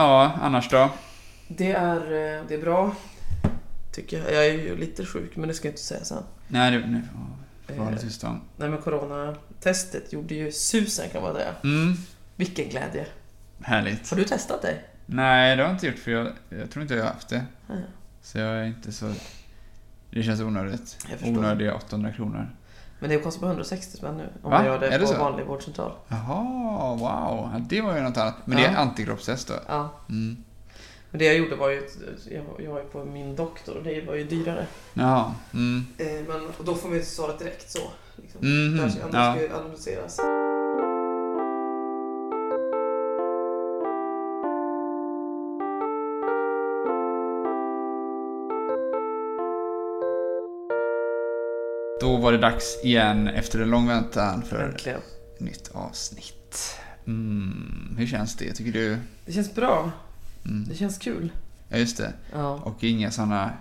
Ja, 0.00 0.32
annars 0.42 0.68
då? 0.68 0.90
Det 1.48 1.72
är, 1.72 1.96
eh, 1.96 2.44
det 2.48 2.54
är 2.54 2.60
bra. 2.60 2.94
Tycker 3.92 4.18
jag. 4.18 4.32
Jag 4.34 4.46
är 4.46 4.52
ju 4.52 4.76
lite 4.76 5.06
sjuk, 5.06 5.36
men 5.36 5.48
det 5.48 5.54
ska 5.54 5.68
jag 5.68 5.72
inte 5.72 5.82
säga 5.82 6.04
sen. 6.04 6.22
Nej, 6.48 6.70
det... 6.70 6.86
Nu 6.86 7.02
får 7.66 7.76
jag 7.76 7.84
hålla 7.84 7.96
Eh, 7.96 8.02
tyst 8.02 8.24
om. 8.24 8.40
Nej 8.56 8.68
men 8.68 8.78
coronatestet 8.82 10.12
gjorde 10.12 10.34
ju 10.34 10.52
susen 10.52 11.08
kan 11.10 11.22
man 11.22 11.34
säga. 11.34 11.54
Mm, 11.64 11.94
Vilken 12.36 12.68
glädje. 12.68 13.06
härligt. 13.62 14.10
Har 14.10 14.16
du 14.16 14.24
testat 14.24 14.62
dig? 14.62 14.84
Nej, 15.06 15.56
det 15.56 15.62
har 15.62 15.68
jag 15.68 15.76
inte 15.76 15.86
gjort 15.86 15.98
för 15.98 16.10
jag, 16.10 16.32
jag 16.48 16.70
tror 16.70 16.82
inte 16.82 16.94
jag 16.94 17.04
har 17.04 17.12
haft 17.12 17.28
det. 17.28 17.44
Nej. 17.66 17.82
Så 18.22 18.38
jag 18.38 18.56
är 18.56 18.64
inte 18.64 18.92
så... 18.92 19.12
Det 20.10 20.22
känns 20.22 20.40
onödigt. 20.40 21.06
Onödiga 21.24 21.74
800 21.74 22.12
kronor. 22.12 22.50
Men 23.00 23.10
det 23.10 23.18
kostar 23.18 23.40
bara 23.40 23.50
160 23.50 23.96
spänn 23.96 24.16
nu. 24.16 24.28
Om 24.42 24.50
Va? 24.50 24.56
man 24.58 24.66
gör 24.66 24.78
det, 24.78 24.86
Är 24.88 24.98
det 24.98 25.06
på 25.06 25.12
så? 25.12 25.18
vanlig 25.18 25.46
vårdcentral. 25.46 25.92
Jaha, 26.08 26.42
wow. 26.96 27.50
Ja, 27.52 27.60
Det 27.68 27.80
var 27.80 27.96
ju 27.96 28.00
något 28.02 28.16
annat. 28.16 28.34
Men 28.44 28.56
det 28.58 28.64
är 28.64 28.72
Ja. 28.72 28.78
antikroppstest 28.78 29.48
då? 29.48 29.54
Ja. 29.68 29.88
Mm. 30.08 30.36
Men 31.10 31.18
det 31.18 31.24
jag 31.24 31.34
gjorde 31.36 31.56
var 31.56 31.68
ju... 31.70 31.88
Jag, 32.30 32.42
var- 32.70 32.78
ju 32.80 32.84
på 32.84 33.04
min 33.04 33.36
doktor 33.36 33.76
och 33.76 33.82
det 33.82 34.00
var 34.06 34.14
ju 34.14 34.24
dyrare. 34.24 34.66
Jaha. 34.94 35.34
Mm. 35.54 35.86
Eh, 35.98 36.06
men 36.28 36.46
och 36.58 36.64
då 36.64 36.74
får 36.74 36.88
man 36.88 36.98
ju 36.98 37.04
svaret 37.04 37.38
direkt 37.38 37.70
så. 37.70 37.80
Liksom. 38.16 38.40
Mhm, 38.42 38.76
Där 38.76 38.88
ska, 38.88 39.00
ja. 39.00 39.06
det 39.06 39.32
ska 39.32 39.42
ju 39.42 39.54
analyseras. 39.60 40.20
Då 52.10 52.16
var 52.16 52.32
det 52.32 52.38
dags 52.38 52.84
igen 52.84 53.28
efter 53.28 53.60
en 53.60 53.70
lång 53.70 53.88
väntan 53.88 54.42
för 54.42 54.64
Äntligen. 54.64 55.00
nytt 55.38 55.70
avsnitt. 55.72 56.76
Mm. 57.06 57.96
Hur 57.98 58.06
känns 58.06 58.36
det, 58.36 58.52
tycker 58.52 58.72
du? 58.72 58.98
Det 59.26 59.32
känns 59.32 59.54
bra. 59.54 59.92
Mm. 60.44 60.66
Det 60.68 60.74
känns 60.74 60.98
kul. 60.98 61.32
Ja, 61.68 61.76
just 61.76 61.96
det. 61.96 62.12
Ja, 62.32 62.54
Och 62.64 62.84
inga 62.84 63.10
såna... 63.10 63.52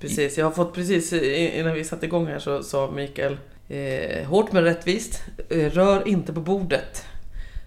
precis. 0.00 0.38
Jag 0.38 0.44
har 0.46 0.52
fått 0.52 0.74
precis 0.74 1.12
innan 1.12 1.74
vi 1.74 1.84
satte 1.84 2.06
igång 2.06 2.26
här 2.26 2.38
så 2.38 2.62
sa 2.62 2.90
Mikael 2.90 3.36
eh, 3.68 4.26
hårt 4.26 4.52
men 4.52 4.64
rättvist. 4.64 5.22
Eh, 5.50 5.70
rör 5.70 6.08
inte 6.08 6.32
på 6.32 6.40
bordet. 6.40 7.04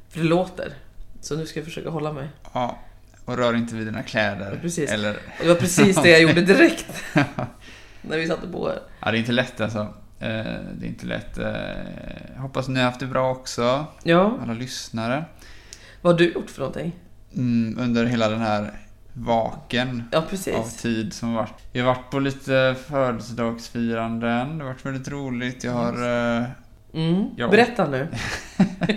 För 0.09 0.19
det 0.19 0.25
låter. 0.25 0.73
Så 1.21 1.35
nu 1.35 1.45
ska 1.45 1.59
jag 1.59 1.65
försöka 1.65 1.89
hålla 1.89 2.13
mig. 2.13 2.27
Ja. 2.53 2.79
Och 3.25 3.37
rör 3.37 3.53
inte 3.53 3.75
vid 3.75 3.87
dina 3.87 4.03
kläder. 4.03 4.59
Precis. 4.61 4.91
Eller... 4.91 5.17
Det 5.41 5.47
var 5.47 5.55
precis 5.55 5.95
det 6.03 6.09
jag 6.09 6.21
gjorde 6.21 6.41
direkt. 6.41 7.03
när 8.01 8.17
vi 8.17 8.27
satte 8.27 8.47
på 8.47 8.67
här. 8.67 8.79
Ja, 8.99 9.11
det 9.11 9.17
är 9.17 9.19
inte 9.19 9.31
lätt 9.31 9.61
alltså. 9.61 9.93
Eh, 10.21 10.55
Det 10.79 10.85
är 10.85 10.87
inte 10.87 11.05
lätt. 11.05 11.37
Eh, 11.37 11.45
Jag 12.35 12.41
hoppas 12.41 12.67
ni 12.67 12.79
har 12.79 12.85
haft 12.85 12.99
det 12.99 13.05
bra 13.07 13.31
också, 13.31 13.85
Ja, 14.03 14.37
alla 14.43 14.53
lyssnare. 14.53 15.25
vad 16.01 16.13
har 16.13 16.17
du 16.19 16.31
gjort 16.33 16.49
för 16.49 16.59
någonting? 16.59 16.91
Mm, 17.35 17.79
under 17.79 18.05
hela 18.05 18.29
den 18.29 18.41
här 18.41 18.71
vaken 19.13 20.03
Ja, 20.11 20.23
av 20.57 20.69
tid 20.77 21.13
som 21.13 21.33
varit. 21.33 21.53
Jag 21.71 21.85
har 21.85 21.95
varit 21.95 22.09
på 22.11 22.19
lite 22.19 22.75
födelsedagsfiranden. 22.87 24.57
Det 24.57 24.63
har 24.63 24.71
varit 24.71 24.85
väldigt 24.85 25.07
roligt. 25.07 25.63
Jag 25.63 25.71
har... 25.71 25.93
eh, 26.39 26.45
Mm. 26.93 27.25
Ja. 27.37 27.47
Berätta 27.47 27.87
nu. 27.89 28.07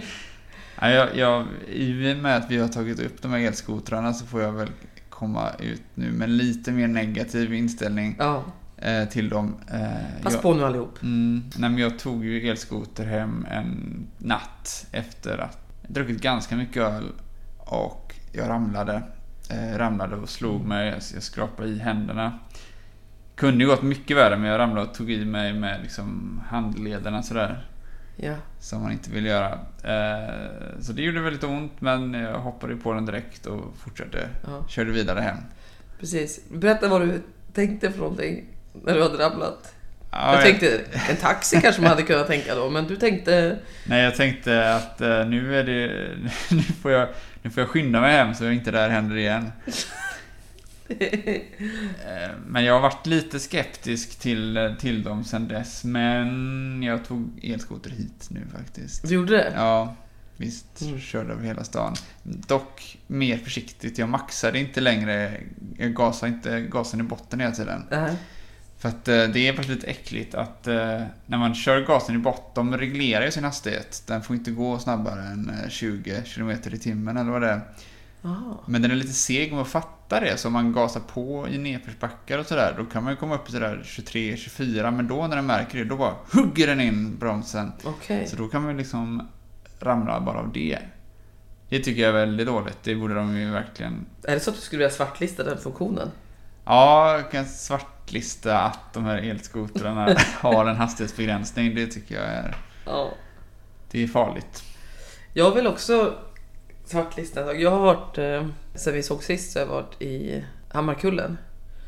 ja, 0.80 0.90
jag, 0.90 1.16
jag, 1.16 1.46
I 1.68 2.12
och 2.12 2.16
med 2.18 2.36
att 2.36 2.50
vi 2.50 2.58
har 2.58 2.68
tagit 2.68 3.00
upp 3.00 3.22
de 3.22 3.30
här 3.32 3.38
elskotrarna 3.38 4.12
så 4.12 4.26
får 4.26 4.42
jag 4.42 4.52
väl 4.52 4.68
komma 5.08 5.48
ut 5.58 5.82
nu 5.94 6.12
med 6.12 6.30
lite 6.30 6.72
mer 6.72 6.88
negativ 6.88 7.54
inställning 7.54 8.16
Ja, 8.18 8.44
till 9.10 9.28
dem. 9.28 9.54
Eh, 9.72 10.22
pass 10.22 10.32
jag, 10.32 10.42
på 10.42 10.54
nu 10.54 10.64
allihop. 10.64 11.02
Mm, 11.02 11.42
nej, 11.58 11.80
jag 11.80 11.98
tog 11.98 12.24
ju 12.24 12.48
elskoter 12.48 13.04
hem 13.04 13.46
en 13.50 14.06
natt 14.18 14.86
efter 14.92 15.38
att 15.38 15.58
jag 15.82 15.90
druckit 15.92 16.20
ganska 16.22 16.56
mycket 16.56 16.82
öl 16.82 17.04
och 17.58 18.14
jag 18.32 18.48
ramlade. 18.48 19.02
Eh, 19.50 19.78
ramlade 19.78 20.16
och 20.16 20.28
slog 20.28 20.54
Mm. 20.56 20.68
mig, 20.68 20.86
jag, 20.86 21.00
jag 21.14 21.22
skrapade 21.22 21.68
i 21.68 21.78
händerna. 21.78 22.38
Kunde 23.34 23.64
ju 23.64 23.70
gått 23.70 23.82
mycket 23.82 24.16
värre 24.16 24.36
men 24.36 24.50
jag 24.50 24.58
ramlade 24.58 24.88
och 24.88 24.94
tog 24.94 25.10
i 25.10 25.24
mig 25.24 25.52
med 25.52 25.80
liksom 25.82 26.40
handlederna 26.48 27.22
sådär. 27.22 27.66
Ja. 28.16 28.34
Som 28.60 28.82
man 28.82 28.92
inte 28.92 29.10
vill 29.10 29.26
göra. 29.26 29.52
Eh, 29.82 30.80
så 30.80 30.92
det 30.92 31.02
gjorde 31.02 31.20
väldigt 31.20 31.44
ont 31.44 31.80
men 31.80 32.14
jag 32.14 32.38
hoppade 32.40 32.76
på 32.76 32.92
den 32.92 33.06
direkt 33.06 33.46
och 33.46 33.76
fortsatte. 33.76 34.28
Ja. 34.46 34.68
Körde 34.68 34.90
vidare 34.92 35.20
hem. 35.20 35.36
Precis. 36.00 36.40
Berätta 36.52 36.88
vad 36.88 37.00
du 37.00 37.22
tänkte 37.52 37.90
för 37.90 37.98
någonting 37.98 38.44
när 38.82 38.94
du 38.94 39.02
hade 39.02 39.18
ramlat. 39.18 39.74
Ja, 40.10 40.34
jag 40.34 40.42
tänkte, 40.42 40.80
en 41.10 41.16
taxi 41.16 41.60
kanske 41.60 41.82
man 41.82 41.90
hade 41.90 42.02
kunnat 42.02 42.26
tänka 42.26 42.54
då, 42.54 42.70
men 42.70 42.86
du 42.86 42.96
tänkte... 42.96 43.58
Nej, 43.86 44.02
jag 44.02 44.14
tänkte 44.16 44.74
att 44.74 45.00
eh, 45.00 45.26
nu 45.26 45.58
är 45.58 45.64
det... 45.64 46.10
Nu 46.50 46.62
får, 46.62 46.92
jag, 46.92 47.08
nu 47.42 47.50
får 47.50 47.60
jag 47.60 47.70
skynda 47.70 48.00
mig 48.00 48.12
hem 48.12 48.34
så 48.34 48.50
inte 48.50 48.70
det 48.70 48.78
här 48.78 48.88
händer 48.88 49.16
igen. 49.16 49.52
Eh, 50.88 52.30
Men 52.46 52.64
jag 52.64 52.74
har 52.74 52.80
varit 52.80 53.06
lite 53.06 53.40
skeptisk 53.40 54.18
till, 54.18 54.56
eh, 54.56 54.74
till 54.74 55.02
dem 55.02 55.24
sen 55.24 55.48
dess. 55.48 55.84
Men 55.84 56.82
jag 56.82 57.04
tog 57.04 57.40
elskoter 57.42 57.90
hit 57.90 58.26
nu 58.30 58.40
faktiskt. 58.52 59.08
Du 59.08 59.14
gjorde 59.14 59.36
det? 59.36 59.52
Ja, 59.56 59.96
visst. 60.36 60.80
Mm. 60.80 61.00
Körde 61.00 61.32
över 61.32 61.44
hela 61.44 61.64
stan. 61.64 61.94
Dock 62.22 62.98
mer 63.06 63.38
försiktigt. 63.38 63.98
Jag 63.98 64.08
maxade 64.08 64.58
inte 64.58 64.80
längre. 64.80 65.40
Jag 65.78 65.94
gasade 65.94 66.32
inte 66.32 66.60
gasen 66.60 67.00
i 67.00 67.02
botten 67.02 67.40
hela 67.40 67.52
tiden. 67.52 67.86
Nej. 67.90 68.12
För 68.84 68.88
att 68.88 69.08
eh, 69.08 69.24
det 69.24 69.48
är 69.48 69.52
faktiskt 69.52 69.74
lite 69.74 69.86
äckligt 69.86 70.34
att 70.34 70.66
eh, 70.66 71.02
när 71.26 71.38
man 71.38 71.54
kör 71.54 71.80
gasen 71.86 72.14
i 72.14 72.18
botten, 72.18 72.70
de 72.70 72.78
reglerar 72.78 73.24
ju 73.24 73.30
sin 73.30 73.44
hastighet. 73.44 74.02
Den 74.06 74.22
får 74.22 74.36
inte 74.36 74.50
gå 74.50 74.78
snabbare 74.78 75.22
än 75.22 75.50
eh, 75.50 75.68
20 75.68 76.22
km 76.34 76.50
i 76.50 76.78
timmen 76.78 77.16
eller 77.16 77.30
vad 77.30 77.42
det 77.42 77.48
är. 77.48 77.60
Aha. 78.24 78.64
Men 78.66 78.82
den 78.82 78.90
är 78.90 78.94
lite 78.94 79.12
seg 79.12 79.52
med 79.52 79.60
att 79.60 79.68
fatta 79.68 80.20
det, 80.20 80.36
så 80.36 80.48
om 80.48 80.52
man 80.52 80.72
gasar 80.72 81.00
på 81.00 81.48
i 81.48 81.58
nedförsbackar 81.58 82.38
och 82.38 82.46
sådär, 82.46 82.74
då 82.78 82.84
kan 82.84 83.04
man 83.04 83.12
ju 83.12 83.16
komma 83.16 83.34
upp 83.34 83.48
i 83.48 83.52
sådär 83.52 83.80
23-24, 83.84 84.90
men 84.90 85.08
då 85.08 85.26
när 85.26 85.36
den 85.36 85.46
märker 85.46 85.78
det, 85.78 85.84
då 85.84 85.96
bara 85.96 86.14
hugger 86.32 86.66
den 86.66 86.80
in 86.80 87.16
bromsen. 87.16 87.72
Okej. 87.84 88.26
Så 88.26 88.36
då 88.36 88.48
kan 88.48 88.62
man 88.62 88.70
ju 88.70 88.78
liksom 88.78 89.28
ramla 89.80 90.20
bara 90.20 90.38
av 90.38 90.52
det. 90.52 90.78
Det 91.68 91.80
tycker 91.80 92.02
jag 92.02 92.08
är 92.08 92.26
väldigt 92.26 92.46
dåligt, 92.46 92.78
det 92.82 92.94
borde 92.94 93.14
de 93.14 93.36
ju 93.36 93.50
verkligen... 93.50 94.06
Är 94.22 94.34
det 94.34 94.40
så 94.40 94.50
att 94.50 94.56
du 94.56 94.62
skulle 94.62 94.78
vilja 94.78 94.96
svartlista 94.96 95.44
den 95.44 95.58
funktionen? 95.58 96.08
Ja, 96.64 97.16
jag 97.16 97.30
kan 97.30 97.46
svartlista 97.46 98.58
att 98.58 98.92
de 98.92 99.04
här 99.04 99.18
elskotrarna 99.18 100.16
har 100.40 100.66
en 100.66 100.76
hastighetsbegränsning, 100.76 101.74
det 101.74 101.86
tycker 101.86 102.14
jag 102.14 102.24
är... 102.24 102.56
Ja. 102.86 103.10
Det 103.90 104.02
är 104.02 104.06
farligt. 104.06 104.62
Jag 105.32 105.54
vill 105.54 105.66
också 105.66 106.14
svartlista. 106.84 107.54
Jag 107.54 107.70
har 107.70 107.78
varit, 107.78 108.18
eh, 108.18 108.46
sen 108.74 108.94
vi 108.94 109.02
såg 109.02 109.22
sist, 109.22 109.52
så 109.52 109.58
har 109.58 109.66
jag 109.66 109.72
varit 109.72 110.02
i 110.02 110.44
Hammarkullen. 110.68 111.38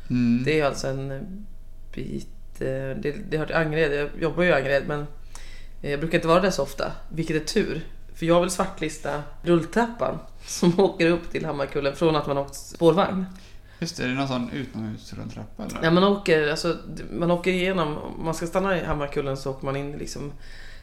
Mm. 0.09 0.43
Det 0.43 0.59
är 0.59 0.65
alltså 0.65 0.87
en 0.87 1.45
bit, 1.93 2.61
eh, 2.61 2.67
det, 3.01 3.15
det 3.29 3.37
hör 3.37 3.45
till 3.45 3.55
Angered, 3.55 3.93
jag 3.99 4.09
jobbar 4.21 4.43
ju 4.43 4.49
i 4.49 4.53
Angered 4.53 4.87
men 4.87 5.07
eh, 5.81 5.91
jag 5.91 5.99
brukar 5.99 6.17
inte 6.17 6.27
vara 6.27 6.39
där 6.39 6.51
så 6.51 6.63
ofta, 6.63 6.91
vilket 7.09 7.35
är 7.35 7.45
tur. 7.45 7.81
För 8.13 8.25
jag 8.25 8.41
vill 8.41 8.49
svartlista 8.49 9.23
rulltrappan 9.41 10.19
som 10.45 10.79
åker 10.79 11.09
upp 11.09 11.31
till 11.31 11.45
Hammarkullen 11.45 11.95
från 11.95 12.15
att 12.15 12.27
man 12.27 12.37
åkt 12.37 12.55
spårvagn. 12.55 13.25
Just 13.79 13.97
det, 13.97 14.03
är 14.03 14.07
det 14.07 14.13
någon 14.13 14.27
sån 14.27 14.49
utomhusrundtrappa 14.49 15.63
eller? 15.63 15.79
Ja, 15.83 15.91
man 15.91 16.03
åker, 16.03 16.49
alltså, 16.49 16.77
man 17.11 17.31
åker 17.31 17.51
igenom, 17.51 17.97
om 17.97 18.25
man 18.25 18.33
ska 18.33 18.47
stanna 18.47 18.77
i 18.77 18.83
Hammarkullen 18.83 19.37
så 19.37 19.51
åker 19.51 19.65
man 19.65 19.75
in 19.75 19.93
i 19.93 19.97
liksom 19.97 20.31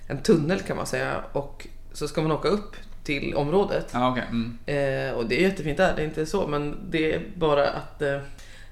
en 0.09 0.23
tunnel 0.23 0.61
kan 0.61 0.77
man 0.77 0.87
säga 0.87 1.25
och 1.33 1.67
så 1.93 2.09
ska 2.09 2.23
man 2.23 2.33
åka 2.33 2.49
upp 2.49 2.77
till 3.05 3.35
området. 3.35 3.91
Ja, 3.93 4.11
okej. 4.11 4.25
Mm. 4.31 4.59
Eh, 4.67 5.15
och 5.15 5.27
det 5.27 5.45
är 5.45 5.49
jättefint 5.49 5.77
där, 5.77 5.97
det 5.97 6.03
är 6.03 6.07
inte 6.07 6.27
så, 6.27 6.47
men 6.47 6.77
det 6.91 7.15
är 7.15 7.23
bara 7.35 7.71
att 7.71 8.03
eh, 8.03 8.19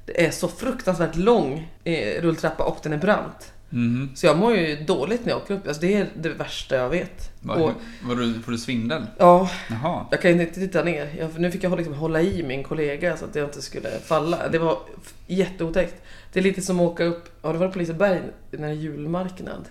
det 0.06 0.27
är 0.27 0.31
så 0.31 0.49
fruktansvärt 0.49 1.16
lång 1.16 1.71
eh, 1.84 2.22
rulltrappa 2.22 2.65
och 2.65 2.78
den 2.82 2.93
är 2.93 2.99
brant. 2.99 3.52
Mhm. 3.75 4.10
Så 4.15 4.27
jag 4.27 4.38
mår 4.38 4.56
ju 4.56 4.84
dåligt 4.84 5.25
när 5.25 5.33
jag 5.33 5.43
åker 5.43 5.55
upp, 5.55 5.66
alltså 5.66 5.81
det 5.83 5.94
är 5.94 6.09
det 6.16 6.28
värsta 6.28 6.77
jag 6.77 6.88
vet. 6.88 7.31
Var, 7.41 7.56
Och, 7.56 7.72
var 8.03 8.15
du, 8.16 8.34
får 8.43 8.53
du 8.53 8.59
svindel? 8.59 9.06
ja, 9.19 9.50
Jaha. 9.71 10.06
jag 10.10 10.22
kan 10.22 10.41
inte 10.41 10.55
titta 10.60 10.84
ner. 10.84 11.15
Jag, 11.19 11.38
nu 11.41 11.50
fick 11.50 11.65
jag 11.65 11.77
liksom 11.77 11.94
hålla 11.94 12.21
i 12.21 12.43
min 12.43 12.62
kollega 12.65 13.16
så 13.16 13.25
att 13.25 13.34
jag 13.34 13.44
inte 13.49 13.62
skulle 13.62 13.91
falla. 13.91 14.49
Det 14.49 14.58
var 14.58 14.79
jätteotäckt. 15.26 16.02
Det 16.32 16.38
är 16.41 16.44
lite 16.44 16.62
som 16.62 16.81
att 16.81 16.87
åka 16.87 17.05
upp, 17.05 17.43
har 17.44 17.52
du 17.52 17.58
varit 17.58 17.73
på 17.73 17.79
Liseberg 17.79 18.20
när 18.50 18.58
det 18.58 18.67
är 18.69 18.73
julmarknad? 18.73 19.69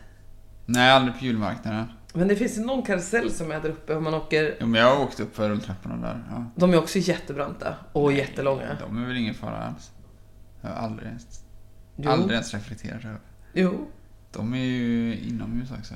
Nej, 0.65 0.91
aldrig 0.91 1.19
på 1.19 1.25
julmarknaden. 1.25 1.85
Men 2.13 2.27
det 2.27 2.35
finns 2.35 2.57
någon 2.57 2.83
karusell 2.83 3.31
som 3.31 3.51
är 3.51 3.59
där 3.59 3.69
uppe 3.69 3.95
och 3.95 4.03
man 4.03 4.13
åker, 4.13 4.55
Jo, 4.59 4.67
men 4.67 4.81
jag 4.81 4.95
har 4.95 5.03
åkt 5.03 5.19
upp 5.19 5.35
för 5.35 5.49
rulltrapporna 5.49 5.95
där. 6.07 6.23
Ja. 6.29 6.45
de 6.55 6.73
är 6.73 6.77
också 6.77 6.99
jättebranta 6.99 7.75
och 7.91 8.09
Nej, 8.09 8.17
jättelånga. 8.19 8.77
De 8.87 9.03
är 9.03 9.07
väl 9.07 9.17
ingen 9.17 9.33
fara 9.33 9.57
alls. 9.57 9.91
Jag 10.61 10.69
har 10.69 10.75
aldrig 10.75 11.07
ens, 11.07 11.43
Jo. 11.95 12.09
aldrig 12.09 12.31
ens 12.31 12.53
reflekterat 12.53 13.05
över. 13.05 13.19
Jo, 13.53 13.87
De 14.31 14.53
är 14.53 14.57
ju 14.65 15.17
inomhus 15.19 15.71
också. 15.79 15.93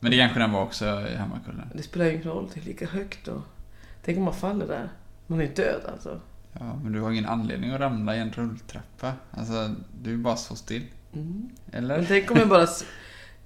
Men 0.00 0.10
det 0.10 0.16
kanske 0.18 0.38
den 0.40 0.52
var 0.52 0.62
också 0.62 0.84
i 0.84 1.16
Hammarkullen. 1.16 1.70
det 1.74 1.82
spelar 1.82 2.06
ju 2.06 2.12
ingen 2.12 2.24
roll, 2.24 2.48
det 2.54 2.60
är 2.60 2.64
lika 2.64 2.86
högt 2.86 3.28
och... 3.28 3.42
Tänk 4.04 4.18
om 4.18 4.24
man 4.24 4.34
faller 4.34 4.66
där. 4.66 4.88
Man 5.26 5.40
är 5.40 5.44
ju 5.44 5.52
död 5.54 5.80
alltså. 5.92 6.20
Ja, 6.52 6.76
men 6.82 6.92
du 6.92 7.00
har 7.00 7.10
ingen 7.10 7.26
anledning 7.26 7.70
att 7.70 7.80
ramla 7.80 8.16
i 8.16 8.18
en 8.18 8.32
rulltrappa. 8.32 9.12
Alltså, 9.30 9.74
du 10.02 10.12
är 10.12 10.16
bara 10.16 10.36
så 10.36 10.56
still. 10.56 10.84
Mm. 11.14 11.50
Eller? 11.72 11.96
Men 11.96 12.06
tänk 12.06 12.30
om 12.30 12.36
jag 12.36 12.48
bara 12.48 12.62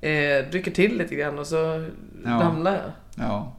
eh, 0.01 0.51
rycker 0.51 0.71
till 0.71 0.99
lite 0.99 1.15
grann 1.15 1.39
och 1.39 1.47
så 1.47 1.91
Ja. 2.25 2.31
ramlar 2.31 2.73
jag. 2.73 2.91
Ja. 3.27 3.53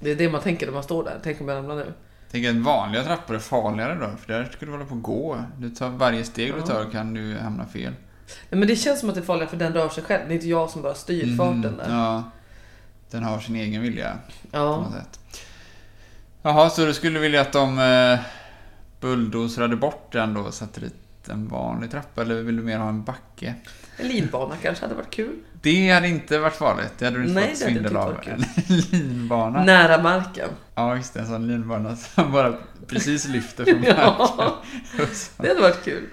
Det 0.00 0.10
är 0.10 0.16
det 0.16 0.30
man 0.30 0.40
tänker 0.40 0.66
när 0.66 0.72
man 0.72 0.82
står 0.82 1.04
där. 1.04 1.18
Tänk 1.22 1.40
om 1.40 1.48
jag 1.48 1.56
ramlar 1.56 1.76
nu. 1.76 1.92
tänker 2.30 2.50
att 2.50 2.56
vanliga 2.56 3.04
trappor 3.04 3.34
är 3.34 3.38
farligare 3.38 3.94
då, 3.94 4.16
för 4.16 4.32
där 4.32 4.44
ska 4.44 4.66
du 4.66 4.72
hålla 4.72 4.84
på 4.84 4.94
och 4.94 5.02
gå. 5.02 5.38
Du 5.58 5.70
tar, 5.70 5.88
varje 5.90 6.24
steg 6.24 6.52
du 6.54 6.58
Ja. 6.58 6.66
tar 6.66 6.90
kan 6.90 7.14
du 7.14 7.36
hamna 7.38 7.66
fel. 7.66 7.92
Nej, 8.50 8.58
men 8.58 8.68
det 8.68 8.76
känns 8.76 9.00
som 9.00 9.08
att 9.08 9.14
det 9.14 9.20
är 9.20 9.24
farligare 9.24 9.50
för 9.50 9.56
den 9.56 9.72
rör 9.74 9.88
sig 9.88 10.02
själv. 10.04 10.22
Det 10.28 10.32
är 10.32 10.34
inte 10.34 10.48
jag 10.48 10.70
som 10.70 10.82
bara 10.82 10.94
styr 10.94 11.36
farten 11.36 11.62
där. 11.76 11.84
Mm, 11.84 11.96
Ja, 11.98 12.30
den 13.10 13.22
har 13.22 13.40
sin 13.40 13.56
egen 13.56 13.82
vilja 13.82 14.18
på 14.50 14.56
Ja. 14.56 14.76
något 14.76 14.92
sätt. 14.92 15.20
Jaha, 16.42 16.70
så 16.70 16.84
du 16.86 16.94
skulle 16.94 17.18
vilja 17.18 17.40
att 17.40 17.52
de 17.52 17.78
eh, 17.78 18.18
bulldozrade 19.00 19.76
bort 19.76 20.12
den 20.12 20.34
då 20.34 20.40
och 20.40 20.54
satte 20.54 20.80
dit 20.80 20.94
en 21.28 21.48
vanlig 21.48 21.90
trappa, 21.90 22.22
eller 22.22 22.34
vill 22.42 22.56
du 22.56 22.62
mer 22.62 22.78
ha 22.78 22.88
en 22.88 23.02
backe? 23.04 23.54
En 23.96 24.08
linbana 24.08 24.54
kanske 24.62 24.84
hade 24.84 24.94
varit 24.94 25.10
kul. 25.10 25.36
Det 25.62 25.90
hade 25.90 26.08
inte 26.08 26.38
varit 26.38 26.54
farligt. 26.56 26.92
Det 26.98 27.04
hade 27.04 27.16
du 27.18 27.22
inte 27.22 27.34
Nej, 27.40 27.48
fått 27.48 27.58
svindel 27.58 27.96
av. 27.96 28.16
En 28.26 28.44
linbana. 28.90 29.64
Nära 29.64 30.02
marken. 30.02 30.48
Ja, 30.74 30.96
just 30.96 31.14
det. 31.14 31.20
En 31.20 31.26
sån 31.26 31.46
linbana 31.48 31.96
som 31.96 32.32
bara 32.32 32.54
precis 32.86 33.28
lyfter 33.28 33.64
från 33.64 33.82
Ja. 33.98 34.34
marken. 34.36 35.14
Det 35.38 35.48
hade 35.48 35.60
varit 35.60 35.84
kul. 35.84 36.06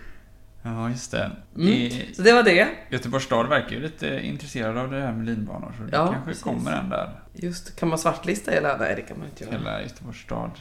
Ja, 0.67 0.89
just 0.89 1.11
det. 1.11 1.31
Mm. 1.55 1.67
I 1.67 2.09
Så 2.15 2.21
det 2.21 2.33
var 2.33 2.43
det. 2.43 2.67
Göteborgs 2.89 3.25
stad 3.25 3.49
verkar 3.49 3.69
ju 3.71 3.79
lite 3.79 4.19
intresserad 4.19 4.77
av 4.77 4.91
det 4.91 5.01
här 5.01 5.11
med 5.13 5.25
linbanor, 5.25 5.73
så 5.77 5.83
det 5.83 5.89
Ja, 5.91 6.05
kanske 6.07 6.25
precis. 6.25 6.43
kommer 6.43 6.71
en 6.71 6.89
där. 6.89 7.19
Just, 7.33 7.75
kan 7.79 7.89
man 7.89 7.97
svartlista 7.97 8.51
hela? 8.51 8.77
Nej, 8.77 8.93
det 8.95 9.01
kan 9.01 9.17
man 9.19 9.27
inte 9.27 9.43
göra. 9.43 9.57
Hela 9.57 9.81
Göteborgs 9.81 10.17
stad. 10.21 10.51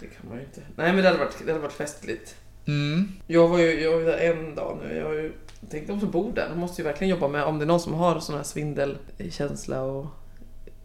Det 0.00 0.06
kan 0.06 0.28
man 0.28 0.38
ju 0.38 0.44
inte. 0.44 0.60
Nej, 0.76 0.92
men 0.92 0.96
det 1.02 1.08
hade 1.08 1.18
varit, 1.18 1.36
det 1.46 1.52
hade 1.52 1.62
varit 1.62 1.72
festligt. 1.72 2.36
Mm. 2.66 3.08
Jag 3.26 3.48
var 3.48 3.58
ju, 3.58 3.80
jag 3.80 3.92
var 3.92 4.00
där 4.00 4.18
en 4.18 4.54
dag 4.54 4.78
nu. 4.82 4.96
Jag 4.96 5.04
har 5.06 5.14
ju 5.14 5.32
tänkt 5.70 5.88
de 5.88 6.00
som 6.00 6.10
bor 6.10 6.32
där, 6.34 6.48
de 6.50 6.58
måste 6.60 6.82
ju 6.82 6.88
verkligen 6.88 7.10
jobba 7.10 7.28
med, 7.28 7.44
om 7.44 7.58
det 7.58 7.64
är 7.64 7.66
någon 7.66 7.80
som 7.80 7.94
har 7.94 8.20
sån 8.20 8.36
här 8.36 8.42
svindelkänsla 8.42 9.82
och 9.82 10.06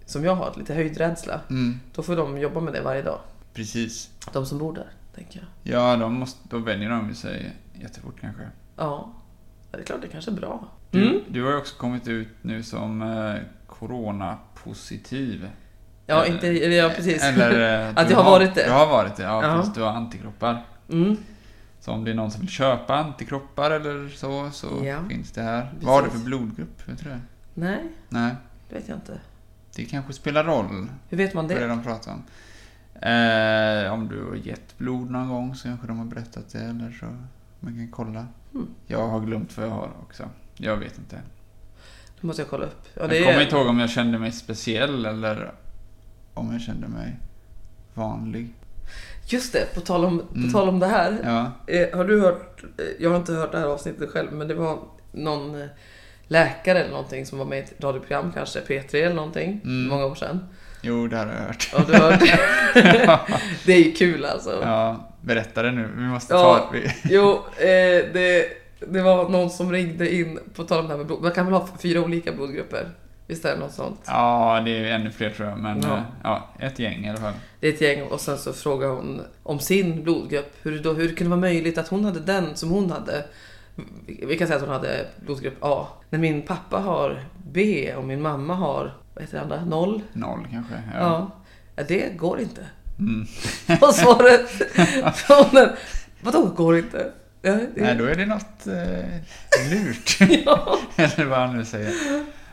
som 0.05 0.23
jag 0.23 0.35
har, 0.35 0.53
lite 0.57 0.73
höjdrädsla. 0.73 1.41
Mm. 1.49 1.79
Då 1.95 2.03
får 2.03 2.15
de 2.15 2.37
jobba 2.37 2.59
med 2.59 2.73
det 2.73 2.81
varje 2.81 3.01
dag. 3.01 3.19
Precis. 3.53 4.09
De 4.33 4.45
som 4.45 4.57
bor 4.57 4.73
där, 4.73 4.87
tänker 5.15 5.39
jag. 5.63 5.73
Ja, 5.75 5.95
de 5.95 6.13
måste, 6.13 6.39
då 6.49 6.57
väljer 6.57 6.89
de 6.89 7.15
sig 7.15 7.53
jättefort 7.81 8.15
kanske. 8.21 8.43
Ja, 8.75 9.13
det 9.71 9.77
är 9.79 9.83
klart 9.83 10.01
det 10.01 10.07
kanske 10.07 10.31
är 10.31 10.35
bra. 10.35 10.67
Du, 10.91 11.07
Mm. 11.07 11.21
du 11.29 11.43
har 11.43 11.51
ju 11.51 11.57
också 11.57 11.75
kommit 11.77 12.07
ut 12.07 12.27
nu 12.41 12.63
som 12.63 13.01
eh, 13.01 13.35
coronapositiv. 13.67 15.49
Ja, 16.05 16.25
Eh, 16.25 16.31
inte, 16.33 16.47
eller 16.47 16.75
ja 16.75 16.89
precis. 16.95 17.23
Eller, 17.23 17.83
eh, 17.89 17.89
Att 17.95 18.07
du 18.07 18.13
jag 18.13 18.21
har 18.23 18.31
varit 18.31 18.55
det. 18.55 18.65
Du 18.65 18.71
har 18.71 18.87
varit 18.87 19.15
det, 19.15 19.23
ja. 19.23 19.43
Ja. 19.47 19.57
Fast 19.57 19.75
du 19.75 19.81
har 19.81 19.89
antikroppar. 19.91 20.65
Mm. 20.89 21.17
Så 21.79 21.91
om 21.91 22.03
det 22.03 22.11
är 22.11 22.15
någon 22.15 22.31
som 22.31 22.41
vill 22.41 22.49
köpa 22.49 22.95
antikroppar 22.95 23.71
eller 23.71 24.09
så, 24.09 24.49
så 24.51 24.67
Ja. 24.85 24.97
finns 25.09 25.31
det 25.31 25.41
här. 25.41 25.73
Vad 25.81 25.93
har 25.93 26.01
du 26.01 26.05
för 26.07 26.11
Precis. 26.11 26.25
blodgrupp? 26.25 26.87
Vet 26.89 27.03
du 27.03 27.09
det? 27.09 27.19
Nej, 27.53 27.83
Nej, 28.09 28.35
det 28.69 28.75
vet 28.75 28.87
jag 28.87 28.97
inte. 28.97 29.19
det 29.75 29.85
kanske 29.85 30.13
spelar 30.13 30.43
roll. 30.43 30.87
Hur 31.09 31.17
vet 31.17 31.33
man 31.33 31.47
det 31.47 31.59
det? 31.59 31.67
de 31.67 31.83
pratar 31.83 32.11
om. 32.11 32.23
Eh, 33.01 33.93
om 33.93 34.07
du 34.07 34.25
har 34.29 34.35
gett 34.35 34.77
blod 34.77 35.11
någon 35.11 35.29
gång 35.29 35.55
så 35.55 35.67
kanske 35.67 35.87
de 35.87 35.97
har 35.97 36.05
berättat 36.05 36.49
det 36.51 36.59
eller 36.59 36.91
så 36.91 37.05
man 37.59 37.73
kan 37.75 37.87
kolla. 37.91 38.27
Mm. 38.53 38.67
Jag 38.87 39.07
har 39.07 39.19
glömt 39.19 39.57
vad 39.57 39.65
jag 39.67 39.71
har 39.71 39.91
också. 40.01 40.29
Jag 40.57 40.77
vet 40.77 40.97
inte. 40.97 41.15
Det 42.21 42.27
måste 42.27 42.41
jag 42.41 42.49
kolla 42.49 42.65
upp. 42.65 42.87
Ja, 42.93 43.01
jag 43.01 43.09
det 43.09 43.19
kommer 43.19 43.33
är... 43.37 43.41
inte 43.41 43.55
ihåg 43.55 43.67
om 43.67 43.79
jag 43.79 43.89
kände 43.89 44.19
mig 44.19 44.31
speciell 44.31 45.05
eller 45.05 45.51
om 46.33 46.51
jag 46.51 46.61
kände 46.61 46.87
mig 46.87 47.19
vanlig. 47.93 48.53
Just 49.27 49.53
det, 49.53 49.73
på 49.75 49.81
tal 49.81 50.05
om, 50.05 50.21
Mm. 50.35 50.51
på 50.51 50.57
tal 50.57 50.69
om 50.69 50.79
det 50.79 50.87
här. 50.87 51.17
Ja. 51.23 51.73
Eh, 51.73 51.97
har 51.97 52.05
du 52.05 52.21
hört, 52.21 52.63
eh, 52.63 52.85
jag 52.99 53.09
har 53.09 53.17
inte 53.17 53.33
hört 53.33 53.51
det 53.51 53.59
här 53.59 53.65
avsnittet 53.67 54.09
själv, 54.11 54.33
men 54.33 54.47
det 54.47 54.53
var 54.53 54.79
någon 55.11 55.61
eh, 55.61 55.67
läkare 56.27 56.79
eller 56.79 56.91
någonting 56.91 57.25
som 57.25 57.37
var 57.37 57.45
med 57.45 57.57
i 57.57 57.61
ett 57.61 57.73
radioprogram, 57.83 58.31
kanske 58.31 58.59
P3 58.59 58.95
eller 58.95 59.15
någonting, 59.15 59.61
Mm. 59.63 59.87
många 59.89 60.05
år 60.05 60.15
sedan. 60.15 60.45
Jo, 60.81 61.07
det 61.07 61.17
har 61.17 61.25
jag 61.25 61.33
hört. 61.33 61.69
Ja, 61.73 61.83
du 61.87 61.93
har 61.93 62.11
hört 62.11 62.19
det. 62.19 63.19
det 63.65 63.73
är 63.73 63.83
ju 63.83 63.91
kul 63.91 64.25
alltså. 64.25 64.59
Ja, 64.63 65.09
berätta 65.23 65.61
det 65.63 65.71
nu. 65.71 65.89
Vi 65.97 66.03
måste 66.03 66.33
Ja. 66.33 66.39
ta 66.41 66.69
vi- 66.73 66.91
Jo, 67.03 67.31
eh, 67.57 68.13
det, 68.13 68.45
det 68.87 69.01
var 69.01 69.29
någon 69.29 69.49
som 69.49 69.71
ringde 69.71 70.15
in, 70.15 70.39
på 70.55 70.63
tal 70.63 70.79
om 70.79 70.85
det 70.85 70.91
här 70.91 70.97
med 70.97 71.05
blod, 71.07 71.21
man 71.21 71.31
kan 71.31 71.45
väl 71.45 71.53
ha 71.55 71.67
fyra 71.79 72.01
olika 72.01 72.31
blodgrupper? 72.31 72.89
Visst 73.27 73.45
är 73.45 73.53
det 73.53 73.59
något 73.59 73.71
sånt? 73.71 74.01
Ja, 74.07 74.61
det 74.65 74.71
är 74.71 74.83
ännu 74.95 75.11
fler 75.11 75.29
tror 75.29 75.49
jag. 75.49 75.57
Men 75.59 75.81
Ja. 75.81 76.03
ja, 76.23 76.47
ja 76.59 76.65
ett 76.67 76.79
gäng 76.79 77.05
i 77.05 77.09
alla 77.09 77.19
fall. 77.19 77.33
Det 77.59 77.67
är 77.67 77.73
ett 77.73 77.81
gäng 77.81 78.01
och 78.03 78.21
sen 78.21 78.37
så 78.37 78.53
frågar 78.53 78.87
hon 78.89 79.21
om 79.43 79.59
sin 79.59 80.03
blodgrupp. 80.03 80.53
Hur, 80.61 80.79
då, 80.79 80.93
hur 80.93 81.07
det 81.09 81.15
kunde 81.15 81.29
vara 81.29 81.39
möjligt 81.39 81.77
att 81.77 81.87
hon 81.87 82.05
hade 82.05 82.19
den 82.19 82.55
som 82.55 82.69
hon 82.69 82.91
hade. 82.91 83.25
Vi 84.05 84.37
kan 84.37 84.47
säga 84.47 84.55
att 84.57 84.65
hon 84.65 84.73
hade 84.73 85.05
blodgrupp 85.25 85.57
A. 85.59 85.87
När 86.09 86.19
min 86.19 86.41
pappa 86.41 86.77
har 86.77 87.23
B 87.51 87.93
och 87.97 88.03
min 88.03 88.21
mamma 88.21 88.53
har, 88.55 88.93
vad 89.13 89.23
heter 89.23 89.37
det 89.37 89.43
andra, 89.43 89.65
noll. 89.65 90.01
Noll 90.13 90.47
kanske. 90.51 90.73
Ja. 90.93 90.99
Ja. 90.99 91.31
ja 91.75 91.83
det 91.87 92.17
går 92.17 92.39
inte. 92.39 92.61
Mm. 92.99 93.27
Och 93.81 93.93
svaret 93.95 94.49
från 95.15 95.45
den, 95.55 95.69
vadå 96.21 96.45
går 96.45 96.77
inte? 96.77 97.11
Ja, 97.41 97.51
det, 97.53 97.69
Nej, 97.75 97.95
då 97.95 98.05
är 98.05 98.15
det 98.15 98.25
något 98.25 98.67
eh, 98.67 99.71
lurt. 99.71 100.17
ja. 100.45 100.79
Eller 100.95 101.25
vad 101.25 101.39
han 101.39 101.57
nu 101.57 101.65
säger. 101.65 101.93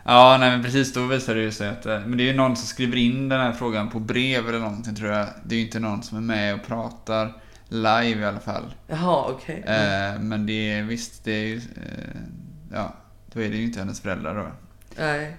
Ja, 0.05 0.37
nej 0.41 0.51
men 0.51 0.63
precis. 0.65 0.93
Då 0.93 1.07
visar 1.07 1.35
det 1.35 1.41
ju 1.41 1.53
sig 1.53 1.69
att... 1.69 1.87
eh, 1.87 2.01
Men 2.01 2.19
det 2.19 2.23
är 2.25 2.27
ju 2.27 2.33
någon 2.37 2.57
som 2.57 2.67
skriver 2.67 2.97
in 2.97 3.29
den 3.29 3.41
här 3.41 3.53
frågan 3.53 3.91
på 3.91 3.99
brev 4.01 4.49
eller 4.49 4.59
någonting 4.59 4.95
tror 4.95 5.11
jag. 5.11 5.27
Det 5.45 5.55
är 5.55 5.59
ju 5.59 5.65
inte 5.65 5.81
någon 5.81 6.03
som 6.03 6.17
är 6.19 6.23
med 6.23 6.55
och 6.55 6.67
pratar 6.67 7.33
live 7.69 8.21
i 8.21 8.25
alla 8.25 8.41
fall. 8.41 8.75
Jaha, 8.87 9.27
okej. 9.29 9.63
Eh, 9.67 10.21
men 10.21 10.47
det 10.47 10.73
är 10.73 10.83
visst, 10.83 11.25
det 11.25 11.33
är 11.33 11.47
ju... 11.47 11.57
Eh, 11.57 12.21
ja, 12.73 12.95
då 13.33 13.41
är 13.43 13.49
det 13.49 13.57
ju 13.57 13.65
inte 13.65 13.79
hennes 13.79 14.01
föräldrar 14.01 14.35
då. 14.35 14.47
Nej, 15.03 15.37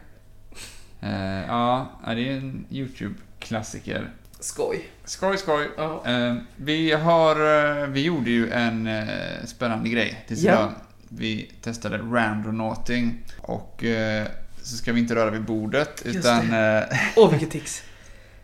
Eh, 1.03 1.45
ja, 1.47 1.91
ja, 2.05 2.13
det 2.13 2.29
är 2.29 2.37
en 2.37 2.65
YouTube-klassiker. 2.69 4.09
Skoj. 4.41 4.89
Skoj, 5.05 5.37
skoj. 5.37 5.67
Ja. 5.77 6.03
Eh, 6.05 6.35
vi 6.55 6.91
har... 6.91 7.35
eh, 7.81 7.87
Vi 7.87 8.01
gjorde 8.03 8.29
ju 8.29 8.49
en 8.51 8.87
eh, 8.87 9.05
spännande 9.45 9.89
grej 9.89 10.25
tills 10.27 10.39
Ja. 10.41 10.51
idag. 10.53 10.71
Vi 11.09 11.51
testade 11.61 11.97
randonauting 11.97 13.17
och 13.41 13.83
så 14.61 14.77
ska 14.77 14.93
vi 14.93 14.99
inte 14.99 15.15
röra 15.15 15.29
vid 15.29 15.41
bordet 15.45 16.01
Just 16.05 16.19
utan... 16.19 16.53
Åh, 17.15 17.29
vilket 17.31 17.51
tics. 17.51 17.83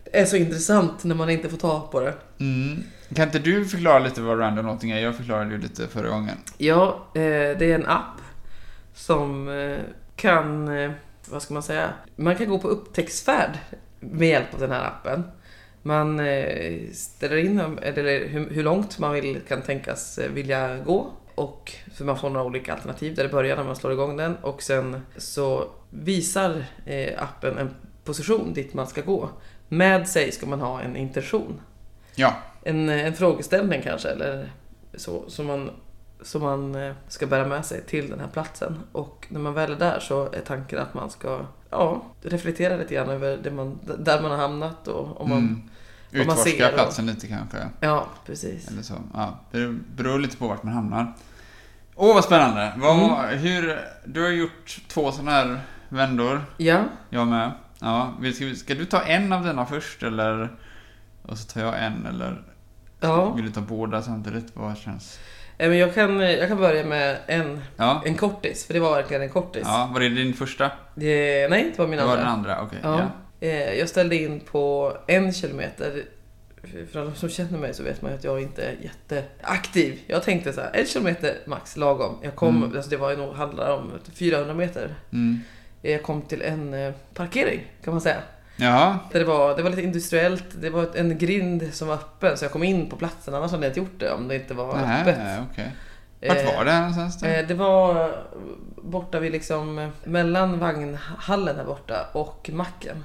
Det 0.04 0.20
är 0.20 0.26
så 0.26 0.36
intressant 0.36 1.04
när 1.04 1.16
man 1.16 1.30
inte 1.30 1.50
får 1.50 1.58
ta 1.58 1.88
på 1.92 2.00
det. 2.00 2.14
mm, 2.40 2.84
kan 3.16 3.26
inte 3.26 3.40
du 3.40 3.66
förklara 3.66 4.00
lite 4.00 4.22
vad 4.22 4.40
randonauting 4.40 4.92
är? 4.92 5.00
Jag 5.00 5.16
förklarade 5.16 5.52
ju 5.52 5.58
lite 5.62 5.88
förra 5.88 6.10
gången. 6.10 6.38
Ja, 6.58 7.08
det 7.14 7.62
är 7.62 7.76
en 7.76 7.86
app 7.86 8.22
som 8.94 9.50
kan, 10.16 10.70
vad 11.30 11.42
ska 11.42 11.54
man 11.54 11.64
säga, 11.64 11.90
man 12.16 12.36
kan 12.36 12.50
gå 12.50 12.60
på 12.60 12.68
upptäcktsfärd 12.68 13.58
med 14.00 14.28
hjälp 14.30 14.54
av 14.54 14.60
den 14.60 14.72
här 14.72 14.84
appen. 14.86 15.24
Man 15.88 16.19
eh, 16.19 16.92
ställer 16.94 17.38
in 17.38 17.60
eller 17.81 18.28
hur, 18.28 18.63
långt 18.63 19.00
man 19.00 19.13
vill, 19.13 19.42
kan 19.48 19.62
tänkas 19.62 20.18
eh, 20.18 20.31
vilja 20.31 20.78
gå. 20.78 21.07
Och 21.35 21.73
för 21.94 22.06
man 22.06 22.18
får 22.18 22.30
några 22.30 22.45
olika 22.45 22.73
alternativ 22.73 23.16
där 23.16 23.23
det 23.23 23.30
börjar 23.30 23.56
när 23.56 23.64
man 23.64 23.76
slår 23.76 23.94
igång 23.94 24.18
den 24.18 24.35
och 24.35 24.62
sen 24.62 25.02
så 25.18 25.69
visar 25.90 26.66
eh, 26.85 27.23
appen 27.23 27.57
en 27.57 27.69
position 28.04 28.54
dit 28.54 28.73
man 28.73 28.88
ska 28.88 29.02
gå. 29.02 29.30
Med 29.68 30.07
sig 30.07 30.31
ska 30.31 30.45
man 30.45 30.62
ha 30.62 30.81
en 30.81 30.95
intention 30.95 31.62
Ja, 32.16 32.33
en, 32.64 32.90
en 32.90 33.14
frågeställning 33.14 33.81
kanske 33.81 34.09
eller 34.09 34.52
så 34.94 35.23
som 35.28 35.45
man, 35.45 35.71
som 36.21 36.42
man 36.42 36.94
ska 37.07 37.28
bära 37.28 37.47
med 37.47 37.66
sig 37.66 37.81
till 37.81 38.09
den 38.09 38.19
här 38.19 38.28
platsen. 38.28 38.80
Och 38.92 39.28
när 39.30 39.40
man 39.40 39.54
väl 39.54 39.71
är 39.71 39.76
där 39.76 40.00
så 40.00 40.23
är 40.26 40.42
tanken 40.45 40.80
att 40.80 40.94
man 40.94 41.09
ska 41.09 41.40
ja, 41.69 42.02
reflektera 42.21 42.78
lite 42.78 42.94
grann 42.94 43.09
över 43.09 43.52
man, 43.52 43.80
där 43.97 44.21
man 44.21 44.31
har 44.31 44.38
hamnat 44.38 44.88
och 44.88 45.21
om 45.21 45.30
man... 45.30 45.38
mm. 45.38 45.69
Utforska 46.11 46.68
platsen 46.73 47.06
lite 47.06 47.28
kanske. 47.28 47.57
Ja, 47.80 48.07
precis. 48.26 48.68
Eller 48.68 48.81
så. 48.81 48.94
Ja, 49.14 49.40
det 49.52 49.68
beror 49.95 50.19
lite 50.19 50.37
på 50.37 50.47
vart 50.47 50.64
man 50.64 50.73
hamnar. 50.73 51.14
Åh, 51.95 52.14
vad 52.16 52.23
spännande. 52.23 52.73
Vad, 52.78 52.95
Mm. 53.30 53.40
hur, 53.40 53.80
du 54.06 54.21
har 54.23 54.30
gjort 54.30 54.81
två 54.87 55.11
sådana 55.11 55.31
här 55.31 55.59
vändor. 55.90 56.42
Ja, 56.57 56.80
Jag 57.09 57.28
med. 57.28 57.52
Ja, 57.80 58.14
ska, 58.35 58.56
ska 58.56 58.76
du 58.76 58.85
ta 58.85 59.02
en 59.02 59.33
av 59.33 59.44
dina 59.45 59.66
först 59.66 60.04
eller? 60.04 60.49
Och 61.21 61.37
så 61.37 61.47
tar 61.54 61.61
jag 61.61 61.83
en 61.83 62.06
eller? 62.06 62.42
ja. 62.99 63.30
Vill 63.33 63.45
du 63.45 63.52
ta 63.52 63.61
båda 63.61 64.02
samtidigt? 64.02 64.52
Vad 64.54 64.78
känns? 64.78 65.19
Eh, 65.57 65.69
Men 65.69 65.78
jag, 65.78 65.94
kan, 65.95 66.21
eh, 66.21 66.31
jag 66.31 66.47
kan 66.47 66.57
börja 66.57 66.85
med 66.85 67.18
en, 67.28 67.61
Ja. 67.78 68.02
en 68.06 68.16
kortis, 68.16 68.66
för 68.68 68.73
det 68.73 68.80
var 68.80 68.95
verkligen 68.95 69.21
en 69.23 69.30
kortis. 69.30 69.64
Ja, 69.66 69.90
var 69.94 69.99
det 69.99 70.09
din 70.09 70.33
första? 70.33 70.71
Det, 70.95 71.47
nej, 71.49 71.71
det 71.76 71.80
var 71.81 71.87
min 71.87 71.97
det 71.97 72.04
andra. 72.04 72.16
var 72.16 72.21
den 72.23 72.31
andra, 72.33 72.61
okej. 72.61 72.80
Ja. 72.83 72.99
ja. 72.99 73.06
Eh, 73.40 73.74
Jag 73.74 73.90
ställde 73.90 74.16
in 74.16 74.40
på 74.40 74.94
en 75.08 75.34
kilometer. 75.34 76.04
För 76.92 77.00
alla 77.02 77.14
som 77.14 77.30
känner 77.30 77.58
mig 77.58 77.74
så 77.74 77.84
vet 77.84 78.02
man 78.02 78.14
att 78.14 78.24
jag 78.24 78.42
inte 78.42 78.64
är 78.64 78.76
jätteaktiv. 78.82 80.00
Jag 80.08 80.24
tänkte 80.24 80.54
så 80.54 80.62
här, 80.62 80.72
en 80.74 80.86
kilometer 80.86 81.36
max 81.46 81.78
lagom. 81.78 82.16
Jag 82.22 82.36
kom, 82.36 82.64
Mm. 82.64 82.76
alltså 82.78 82.90
det 82.90 82.98
var 82.98 83.16
nog, 83.16 83.34
handlar 83.36 83.72
om 83.78 83.92
400 84.14 84.54
meter. 84.54 84.96
Mm. 85.14 85.40
Jag 85.82 86.04
kom 86.04 86.22
till 86.22 86.42
en 86.42 86.74
eh, 86.74 86.94
parkering 87.14 87.62
kan 87.84 87.94
man 87.94 88.02
säga. 88.02 88.18
Jaha. 88.60 89.00
Där 89.12 89.20
det, 89.20 89.26
var, 89.26 89.58
det 89.58 89.64
var 89.64 89.70
lite 89.70 89.82
industriellt, 89.82 90.44
det 90.62 90.70
var 90.70 90.90
en 90.96 91.18
grind 91.18 91.74
som 91.74 91.88
var 91.88 91.96
öppen 91.96 92.38
så 92.38 92.46
jag 92.46 92.52
kom 92.52 92.64
in 92.64 92.90
på 92.90 92.96
platsen. 92.96 93.34
Annars 93.34 93.52
hade 93.52 93.64
jag 93.66 93.70
inte 93.72 93.80
gjort 93.80 94.00
det 94.00 94.12
om 94.12 94.28
det 94.28 94.36
inte 94.36 94.54
var 94.54 94.70
öppet. 94.70 95.18
Nej, 95.18 95.40
okej. 95.52 95.72
Vart 96.28 96.38
Eh, 96.38 96.58
var 96.58 96.66
det 96.66 96.78
någonstans 96.80 97.20
då? 97.22 97.28
Eh, 97.28 97.48
Det 97.48 97.54
var 97.54 98.12
borta 98.84 99.20
vid 99.20 99.32
liksom 99.32 99.80
eh, 99.80 99.90
mellan 100.04 100.60
vagnhallen 100.60 101.56
här 101.56 101.64
borta 101.66 102.08
och 102.14 102.50
macken. 102.54 103.04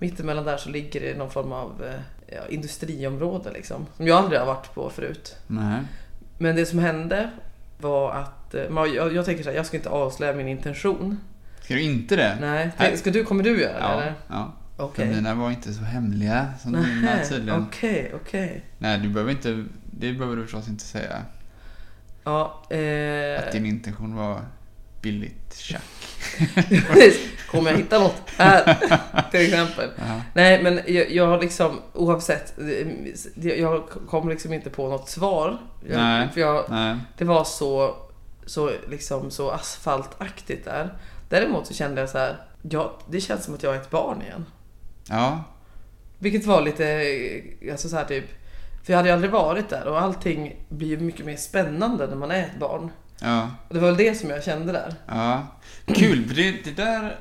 Mittemellan 0.00 0.44
där 0.44 0.56
så 0.56 0.68
ligger 0.68 1.00
det 1.00 1.18
någon 1.18 1.30
form 1.30 1.52
av 1.52 1.92
ja, 2.26 2.40
industriområde 2.48 3.50
liksom. 3.52 3.86
Som 3.96 4.06
jag 4.06 4.18
aldrig 4.18 4.40
har 4.40 4.46
varit 4.46 4.74
på 4.74 4.90
förut. 4.90 5.36
Nej. 5.46 5.80
Men 6.38 6.56
det 6.56 6.66
som 6.66 6.78
hände 6.78 7.30
var 7.78 8.12
att, 8.12 8.54
eh, 8.54 8.62
jag, 8.94 9.14
jag 9.14 9.24
tänker 9.24 9.44
så 9.44 9.50
här, 9.50 9.56
jag 9.56 9.66
ska 9.66 9.76
inte 9.76 9.88
avslöja 9.88 10.32
min 10.32 10.48
intention. 10.48 11.20
Ska 11.62 11.74
du 11.74 11.82
inte 11.82 12.16
det? 12.16 12.36
Nej, 12.40 12.70
Nej. 12.78 12.96
ska 12.96 13.10
du, 13.10 13.24
kommer 13.24 13.42
du 13.42 13.60
göra 13.60 13.72
det 13.72 13.78
Ja. 13.80 13.92
eller? 13.92 14.14
ja. 14.28 14.52
Okej. 14.76 15.06
För 15.08 15.14
mina 15.14 15.34
var 15.34 15.50
inte 15.50 15.72
så 15.72 15.82
hemliga 15.82 16.48
som 16.62 16.72
dina 16.72 16.86
Nähä, 16.86 17.24
tydligen. 17.28 17.62
Okej, 17.62 18.12
okej. 18.14 18.64
Nej, 18.78 18.98
du 18.98 19.08
behöver 19.08 19.32
inte, 19.32 19.64
det 19.90 20.12
behöver 20.12 20.36
du 20.36 20.42
förstås 20.42 20.68
inte 20.68 20.84
säga. 20.84 21.22
Ja, 22.24 22.62
eh... 22.70 23.38
Att 23.46 23.52
din 23.52 23.66
intention 23.66 24.14
var 24.14 24.40
billigt 25.02 25.56
tjack. 25.56 25.82
Kommer 27.50 27.70
jag 27.70 27.78
hitta 27.78 27.98
något 27.98 28.22
här? 28.36 28.78
Till 29.30 29.40
exempel. 29.40 29.90
Ja. 29.98 30.20
Nej, 30.34 30.62
men 30.62 30.80
jag, 30.86 31.10
jag 31.10 31.26
har 31.26 31.40
liksom 31.40 31.80
oavsett. 31.92 32.54
Jag 33.34 33.88
kom 34.08 34.28
liksom 34.28 34.52
inte 34.52 34.70
på 34.70 34.88
något 34.88 35.08
svar. 35.08 35.58
Jag, 35.88 35.96
Nej. 35.96 36.28
För 36.34 36.40
jag, 36.40 36.64
Nej. 36.68 36.96
det 37.18 37.24
var 37.24 37.44
så, 37.44 37.96
så, 38.46 38.70
liksom, 38.88 39.30
så 39.30 39.50
asfaltaktigt 39.50 40.64
där. 40.64 40.94
Däremot 41.28 41.66
så 41.66 41.74
kände 41.74 42.00
jag 42.00 42.10
så 42.10 42.18
här. 42.18 42.36
Ja, 42.62 42.98
det 43.10 43.20
känns 43.20 43.44
som 43.44 43.54
att 43.54 43.62
jag 43.62 43.74
är 43.74 43.80
ett 43.80 43.90
barn 43.90 44.22
igen. 44.22 44.46
Ja. 45.08 45.44
Vilket 46.18 46.46
var 46.46 46.62
lite, 46.62 47.12
alltså 47.70 47.88
så 47.88 47.96
här 47.96 48.04
typ. 48.04 48.24
För 48.82 48.92
jag 48.92 48.96
hade 48.98 49.08
ju 49.08 49.12
aldrig 49.12 49.32
varit 49.32 49.68
där 49.68 49.86
och 49.88 50.00
allting 50.00 50.64
blir 50.68 50.88
ju 50.88 50.98
mycket 50.98 51.26
mer 51.26 51.36
spännande 51.36 52.06
när 52.06 52.16
man 52.16 52.30
är 52.30 52.42
ett 52.42 52.58
barn. 52.60 52.90
Ja. 53.20 53.50
Och 53.68 53.74
det 53.74 53.80
var 53.80 53.88
väl 53.88 53.96
det 53.96 54.14
som 54.14 54.30
jag 54.30 54.44
kände 54.44 54.72
där. 54.72 54.94
Ja. 55.06 55.46
Kul, 55.86 56.28
för 56.28 56.34
det, 56.34 56.64
det 56.64 56.76
där... 56.76 57.16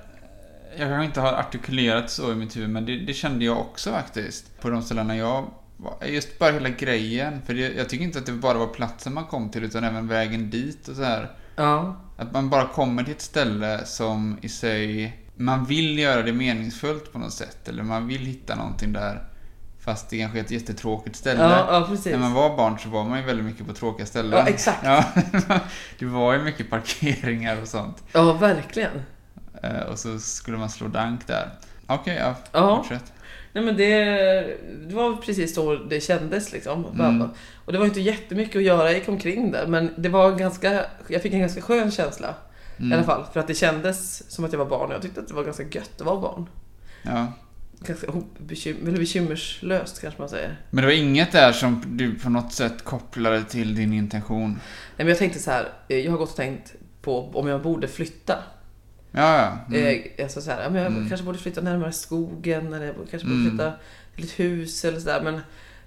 Jag 0.77 0.89
kanske 0.89 1.05
inte 1.05 1.21
har 1.21 1.33
artikulerat 1.33 2.09
så 2.09 2.31
i 2.31 2.35
mitt 2.35 2.57
huvud, 2.57 2.69
men 2.69 2.85
det, 2.85 2.95
det 2.99 3.13
kände 3.13 3.45
jag 3.45 3.59
också 3.59 3.91
faktiskt. 3.91 4.61
På 4.61 4.69
de 4.69 4.81
ställena 4.81 5.17
jag 5.17 5.45
var. 5.77 6.05
Just 6.05 6.39
bara 6.39 6.51
hela 6.51 6.69
grejen. 6.69 7.41
För 7.45 7.53
det, 7.53 7.73
jag 7.73 7.89
tycker 7.89 8.03
inte 8.05 8.19
att 8.19 8.25
det 8.25 8.31
bara 8.31 8.57
var 8.57 8.67
platsen 8.67 9.13
man 9.13 9.25
kom 9.25 9.49
till, 9.49 9.63
utan 9.63 9.83
även 9.83 10.07
vägen 10.07 10.49
dit 10.49 10.87
och 10.87 10.95
så 10.95 11.03
här. 11.03 11.31
Ja, 11.55 11.95
Att 12.17 12.33
man 12.33 12.49
bara 12.49 12.67
kommer 12.67 13.03
till 13.03 13.13
ett 13.13 13.21
ställe 13.21 13.85
som 13.85 14.37
i 14.41 14.49
sig... 14.49 15.15
Man 15.35 15.65
vill 15.65 15.99
göra 15.99 16.21
det 16.21 16.33
meningsfullt 16.33 17.13
på 17.13 17.19
något 17.19 17.33
sätt. 17.33 17.67
Eller 17.67 17.83
man 17.83 18.07
vill 18.07 18.25
hitta 18.25 18.55
någonting 18.55 18.93
där. 18.93 19.23
Fast 19.89 20.09
det 20.09 20.19
kanske 20.19 20.39
är 20.39 20.43
ett 20.43 20.51
jättetråkigt 20.51 21.15
ställe. 21.15 21.41
ja, 21.41 21.87
ja. 22.05 22.11
När 22.11 22.17
man 22.17 22.33
var 22.33 22.57
barn 22.57 22.79
så 22.79 22.89
var 22.89 23.03
man 23.03 23.19
ju 23.19 23.25
väldigt 23.25 23.45
mycket 23.45 23.67
på 23.67 23.73
tråkiga 23.73 24.05
ställen. 24.05 24.39
Ja, 24.39 24.47
exakt. 24.47 24.79
Ja, 24.83 25.03
det 25.99 26.05
var 26.05 26.33
ju 26.33 26.39
mycket 26.39 26.69
parkeringar 26.69 27.61
och 27.61 27.67
sånt. 27.67 28.03
Ja, 28.11 28.33
verkligen. 28.33 29.01
Eh, 29.63 29.79
Och 29.91 29.99
så 29.99 30.19
skulle 30.19 30.57
man 30.57 30.69
slå 30.69 30.87
dank 30.87 31.27
där. 31.27 31.49
Okej, 31.87 32.17
ja. 32.19 32.35
Ja. 32.51 32.75
Fortsätt. 32.77 33.13
Nej 33.53 33.63
men 33.63 33.77
det, 33.77 34.03
det 34.87 34.95
var 34.95 35.15
precis 35.15 35.55
så 35.55 35.75
det 35.75 35.99
kändes 36.01 36.51
liksom. 36.53 36.85
Mm. 36.85 37.29
Och 37.65 37.71
det 37.73 37.79
var 37.79 37.85
inte 37.85 38.01
jättemycket 38.01 38.55
att 38.55 38.63
göra, 38.63 38.83
jag 38.83 38.93
gick 38.99 39.09
omkring 39.09 39.51
där. 39.51 39.67
Men 39.67 39.93
det 39.97 40.09
var 40.09 40.31
ganska, 40.31 40.85
jag 41.07 41.21
fick 41.21 41.33
en 41.33 41.39
ganska 41.39 41.61
skön 41.61 41.91
känsla. 41.91 42.35
Mm. 42.77 42.91
I 42.91 42.95
alla 42.95 43.03
fall. 43.03 43.25
För 43.33 43.39
att 43.39 43.47
det 43.47 43.55
kändes 43.55 44.31
som 44.31 44.45
att 44.45 44.51
jag 44.51 44.59
var 44.59 44.65
barn. 44.65 44.87
och 44.87 44.93
Jag 44.93 45.01
tyckte 45.01 45.19
att 45.19 45.27
det 45.27 45.33
var 45.33 45.43
ganska 45.43 45.63
gött 45.63 46.01
att 46.01 46.05
vara 46.05 46.19
barn. 46.21 46.45
Ja. 47.03 47.27
Ganska 47.85 48.07
bekym- 48.37 48.87
eller 48.87 48.97
bekymmerslöst 48.97 50.01
kanske 50.01 50.21
man 50.21 50.29
säger. 50.29 50.61
Men 50.69 50.81
det 50.81 50.87
var 50.87 50.93
inget 50.97 51.31
där 51.31 51.51
som 51.51 51.83
du 51.87 52.15
på 52.19 52.29
något 52.29 52.53
sätt 52.53 52.83
kopplade 52.83 53.43
till 53.43 53.75
din 53.75 53.93
intention? 53.93 54.49
Nej 54.51 54.59
men 54.97 55.07
jag 55.07 55.17
tänkte 55.17 55.39
så 55.39 55.51
här, 55.51 55.69
eh, 55.87 55.97
jag 55.97 56.11
har 56.11 56.17
gått 56.17 56.29
och 56.29 56.35
tänkt 56.35 56.73
på 57.01 57.29
om 57.33 57.47
jag 57.47 57.61
borde 57.61 57.87
flytta. 57.87 58.43
Ja, 59.11 59.57
ja. 59.69 59.75
Mm. 59.75 60.01
Alltså 60.23 60.41
så 60.41 60.51
här, 60.51 60.63
ja, 60.63 60.69
men 60.69 60.81
jag 60.83 60.91
Mm. 60.91 61.09
kanske 61.09 61.25
borde 61.25 61.37
flytta 61.39 61.61
närmare 61.61 61.91
skogen 61.91 62.73
eller 62.73 62.85
jag 62.85 62.95
kanske 62.95 63.27
borde 63.27 63.39
Mm. 63.39 63.49
flytta 63.49 63.73
till 64.15 64.23
ett 64.25 64.39
hus 64.39 64.85
eller 64.85 64.99
sådär. 64.99 65.21
Men 65.23 65.39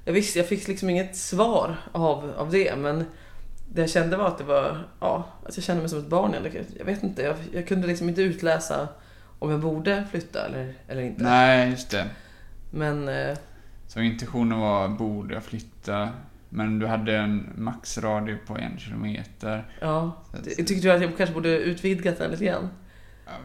jag 0.04 0.12
visste, 0.12 0.38
jag 0.38 0.49
fick 0.49 0.68
liksom 0.68 0.90
inget 0.90 1.16
svar 1.16 1.76
av, 1.92 2.30
av 2.37 2.50
det. 2.50 2.76
Men 2.78 3.04
det 3.75 3.80
jag 3.80 3.90
kände 3.90 4.16
var 4.16 4.26
att 4.28 4.38
det 4.38 4.44
var, 4.44 4.88
ja, 5.00 5.28
att 5.46 5.56
jag 5.56 5.64
kände 5.64 5.82
mig 5.82 5.88
som 5.90 5.99
ett 5.99 6.06
barn. 6.08 6.34
Jag- 6.44 6.64
Jag 6.78 6.84
vet 6.84 7.02
inte, 7.02 7.22
jag, 7.22 7.37
jag 7.52 7.68
kunde 7.68 7.87
liksom 7.87 8.08
inte 8.08 8.22
utläsa 8.22 8.88
om 9.42 9.50
jag 9.50 9.61
borde 9.61 10.04
flytta 10.11 10.46
eller, 10.46 10.75
eller 10.88 11.02
inte. 11.02 11.22
Nej, 11.22 11.70
just 11.70 11.90
det. 11.90 12.06
Men 12.70 13.08
eh, 13.08 13.37
Så 13.88 14.00
intentionen 14.00 14.58
var, 14.61 14.88
borde 14.88 15.34
jag 15.34 15.44
flytta? 15.44 16.08
Men 16.49 16.78
du 16.78 16.87
hade 16.87 17.16
en 17.16 17.50
maxradie 17.56 18.37
på 18.46 18.56
en 18.58 18.78
kilometer. 18.78 19.64
ja, 19.80 20.16
att- 20.32 20.44
tyckte 20.44 20.75
du 20.75 20.90
att 20.92 21.02
jag 21.02 21.16
kanske 21.16 21.34
borde 21.34 21.49
utvidgat 21.58 22.18
den 22.18 22.30
lite 22.30 22.44
grann? 22.44 22.68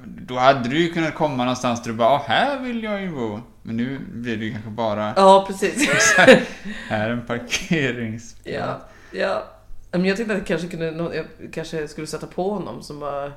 Då 0.05 0.37
hade 0.37 0.69
du 0.69 0.79
ju 0.79 0.93
kunnat 0.93 1.15
komma 1.15 1.37
någonstans 1.43 1.83
där 1.83 1.91
du 1.91 1.97
bara, 1.97 2.09
ah, 2.09 2.23
här 2.27 2.59
vill 2.59 2.83
jag 2.83 3.01
ju 3.01 3.11
bo. 3.11 3.39
Men 3.63 3.77
nu 3.77 3.99
blir 4.13 4.37
det 4.37 4.45
ju 4.45 4.51
kanske 4.51 4.69
bara, 4.69 5.13
Ja, 5.15 5.45
precis. 5.47 5.89
här 6.17 6.45
är 6.89 7.09
en 7.09 7.25
parkeringsplats. 7.25 8.41
Ja, 8.57 8.81
ja. 9.11 9.43
Men 9.91 10.05
jag 10.05 10.17
tänkte 10.17 10.33
att 10.33 10.39
jag 10.39 10.47
kanske, 10.47 10.67
kunde, 10.67 11.15
jag 11.15 11.53
kanske 11.53 11.87
skulle 11.87 12.07
sätta 12.07 12.27
på 12.27 12.49
honom 12.53 12.81
som 12.83 12.99
bara... 12.99 13.31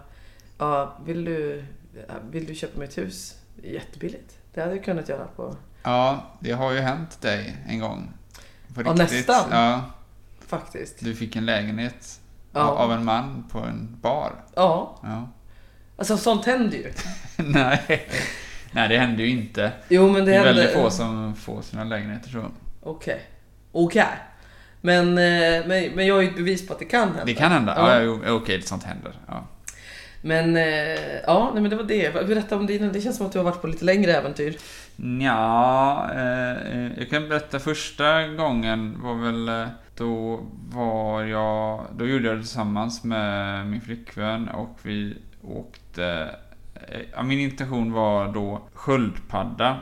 Ja, 0.58 0.98
vill 1.06 1.24
du, 1.24 1.64
vill 2.30 2.46
du 2.46 2.54
köpa 2.54 2.78
mig 2.78 2.88
ett 2.88 2.98
hus? 2.98 3.36
Jättebilligt. 3.62 4.38
Det 4.54 4.60
hade 4.60 4.74
jag 4.74 4.84
kunnat 4.84 5.08
göra 5.08 5.24
på... 5.24 5.56
Ja, 5.82 6.22
det 6.40 6.52
har 6.52 6.72
ju 6.72 6.78
hänt 6.80 7.20
dig 7.20 7.56
en 7.68 7.78
gång. 7.80 8.12
På 8.74 8.82
Ja, 8.84 8.92
nästan. 8.92 9.44
Ja, 9.50 9.80
Faktiskt. 10.46 10.96
du 11.00 11.14
fick 11.14 11.36
en 11.36 11.46
lägenhet 11.46 12.20
Ja. 12.52 12.60
av 12.60 12.92
en 12.92 13.04
man 13.04 13.44
på 13.52 13.58
en 13.58 13.96
bar. 14.00 14.32
Ja. 14.54 14.98
Ja. 15.02 15.28
Alltså 15.96 16.16
sånt 16.16 16.44
händer 16.46 16.76
ju. 16.76 16.92
Nej. 17.44 18.08
Nej, 18.72 18.88
det 18.88 18.98
hände 18.98 19.22
ju 19.22 19.28
inte. 19.28 19.72
Jo, 19.88 20.02
men 20.08 20.24
det 20.24 20.30
Det 20.30 20.36
är 20.36 20.44
hände... 20.44 20.60
väldigt 20.62 20.76
få 20.76 20.90
som 20.90 21.36
får 21.36 21.62
sina 21.62 21.84
lägenheter 21.84 22.30
så. 22.30 22.44
Okej. 22.82 23.20
Okej. 23.72 24.06
Men, 24.80 25.08
eh, 25.08 25.66
men, 25.66 25.90
men 25.94 26.06
jag 26.06 26.14
har 26.14 26.22
ju 26.22 26.28
ett 26.28 26.36
bevis 26.36 26.66
på 26.66 26.72
att 26.72 26.78
det 26.78 26.84
kan 26.84 27.08
hända. 27.08 27.24
Det 27.24 27.34
kan 27.34 27.52
hända. 27.52 27.74
Ja. 27.76 28.00
Ja, 28.26 28.32
okej, 28.32 28.62
sånt 28.62 28.82
händer. 28.84 29.12
Ja. 29.26 29.44
Men 30.22 30.56
eh, 30.56 31.20
ja, 31.26 31.50
nej, 31.52 31.62
men 31.62 31.70
det 31.70 31.76
var 31.76 31.84
det. 31.84 32.12
Berätta 32.12 32.56
om 32.56 32.66
dina. 32.66 32.92
Det 32.92 33.00
känns 33.00 33.16
som 33.16 33.26
att 33.26 33.32
du 33.32 33.38
har 33.38 33.44
varit 33.44 33.60
på 33.60 33.66
lite 33.66 33.84
längre 33.84 34.12
äventyr. 34.12 34.56
Ja, 35.20 36.10
eh, 36.14 36.98
jag 36.98 37.10
kan 37.10 37.28
berätta 37.28 37.58
första 37.58 38.26
gången 38.26 39.02
var 39.02 39.14
väl 39.14 39.48
eh, 39.48 39.68
då 39.96 40.40
var 40.74 41.22
jag, 41.22 41.86
då 41.96 42.06
gjorde 42.06 42.28
jag 42.28 42.36
det 42.36 42.40
tillsammans 42.40 43.04
med 43.04 43.66
min 43.66 43.80
flickvän 43.80 44.48
och 44.48 44.78
vi 44.82 45.16
åkte, 45.42 46.34
eh, 46.74 47.00
ja, 47.12 47.22
min 47.22 47.38
intention 47.38 47.92
var 47.92 48.32
då 48.32 48.62
sköldpadda. 48.74 49.78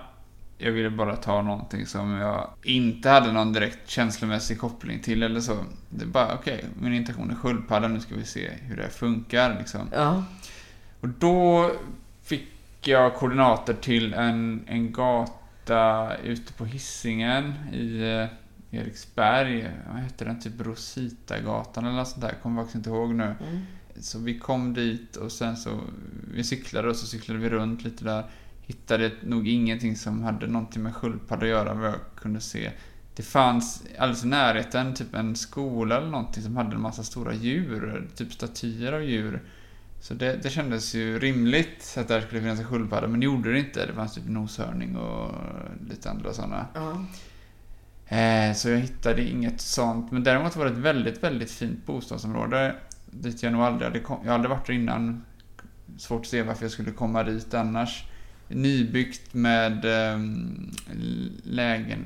Jag 0.58 0.72
ville 0.72 0.90
bara 0.90 1.16
ta 1.16 1.42
någonting 1.42 1.86
som 1.86 2.10
jag 2.10 2.50
inte 2.62 3.08
hade 3.08 3.32
någon 3.32 3.52
direkt 3.52 3.90
känslomässig 3.90 4.58
koppling 4.58 5.00
till 5.00 5.22
eller 5.22 5.40
så. 5.40 5.56
Det 5.90 6.04
är 6.04 6.08
bara, 6.08 6.34
okej, 6.34 6.64
min 6.80 6.94
intention 6.94 7.30
är 7.30 7.34
sköldpadda, 7.34 7.88
nu 7.88 8.00
ska 8.00 8.14
vi 8.14 8.24
se 8.24 8.50
hur 8.62 8.76
det 8.76 8.88
funkar 8.88 9.58
liksom. 9.58 9.88
Ja. 9.92 10.24
Och 11.00 11.08
då 11.08 11.70
fick 12.22 12.48
jag 12.80 13.14
koordinater 13.14 13.74
till 13.74 14.14
en, 14.14 14.64
en 14.66 14.92
gata 14.92 16.16
ute 16.16 16.52
på 16.52 16.64
Hisingen 16.64 17.54
i 17.72 18.02
eh, 18.02 18.78
Eriksberg. 18.80 19.70
Vad 19.92 20.02
hette 20.02 20.24
den? 20.24 20.40
Typ 20.40 20.60
Rositagatan 20.60 21.84
eller 21.84 21.96
något 21.96 22.08
sånt 22.08 22.20
där. 22.20 22.28
Jag 22.28 22.42
kommer 22.42 22.62
faktiskt 22.62 22.76
inte 22.76 22.90
ihåg 22.90 23.14
nu. 23.14 23.24
Mm. 23.24 23.62
Så 24.00 24.18
vi 24.18 24.38
kom 24.38 24.74
dit 24.74 25.16
och 25.16 25.32
sen 25.32 25.56
så 25.56 25.80
vi 26.34 26.44
cyklade 26.44 26.88
och 26.88 26.96
så 26.96 27.06
cyklade 27.06 27.40
vi 27.40 27.48
runt 27.48 27.84
lite 27.84 28.04
där. 28.04 28.24
Hittade 28.68 29.10
nog 29.22 29.48
ingenting 29.48 29.96
som 29.96 30.22
hade 30.22 30.46
någonting 30.46 30.82
med 30.82 30.94
sköldpadda 30.94 31.42
att 31.42 31.48
göra 31.48 31.74
vad 31.74 31.88
jag 31.88 32.00
kunde 32.16 32.40
se. 32.40 32.70
Det 33.16 33.22
fanns 33.22 33.82
alldeles 33.98 34.24
i 34.24 34.26
närheten 34.26 34.94
typ 34.94 35.14
en 35.14 35.36
skola 35.36 35.96
eller 35.96 36.08
någonting 36.10 36.42
som 36.42 36.56
hade 36.56 36.74
en 36.74 36.80
massa 36.80 37.02
stora 37.02 37.34
djur, 37.34 38.08
typ 38.14 38.32
statyer 38.32 38.92
av 38.92 39.02
djur. 39.02 39.42
Så 40.00 40.14
det, 40.14 40.42
det 40.42 40.50
kändes 40.50 40.94
ju 40.94 41.18
rimligt 41.18 41.94
att 41.98 42.08
där 42.08 42.20
skulle 42.20 42.40
finnas 42.40 42.58
en 42.60 42.66
sköldpadda, 42.66 43.08
men 43.08 43.20
det 43.20 43.24
gjorde 43.26 43.52
det 43.52 43.58
inte. 43.58 43.86
Det 43.86 43.92
fanns 43.92 44.14
typ 44.14 44.28
noshörning 44.28 44.96
och 44.96 45.34
lite 45.90 46.10
andra 46.10 46.32
sådana. 46.32 46.66
Ja. 46.74 47.04
Eh, 48.16 48.54
så 48.54 48.68
jag 48.68 48.78
hittade 48.78 49.22
inget 49.28 49.60
sånt. 49.60 50.12
Men 50.12 50.24
däremot 50.24 50.56
var 50.56 50.64
det 50.64 50.70
ett 50.70 50.76
väldigt, 50.78 51.22
väldigt 51.22 51.50
fint 51.50 51.86
bostadsområde. 51.86 52.74
Dit 53.10 53.42
jag 53.42 53.52
nog 53.52 53.62
aldrig 53.62 53.88
hade 53.88 54.00
kom- 54.00 54.20
Jag 54.22 54.30
har 54.30 54.34
aldrig 54.34 54.50
varit 54.50 54.66
där 54.66 54.74
innan. 54.74 55.24
Svårt 55.98 56.20
att 56.20 56.26
se 56.26 56.42
varför 56.42 56.64
jag 56.64 56.72
skulle 56.72 56.90
komma 56.90 57.22
dit 57.22 57.54
annars. 57.54 58.04
Nybyggt 58.48 59.34
med 59.34 59.84
eh, 59.84 60.18
lägen... 61.42 62.04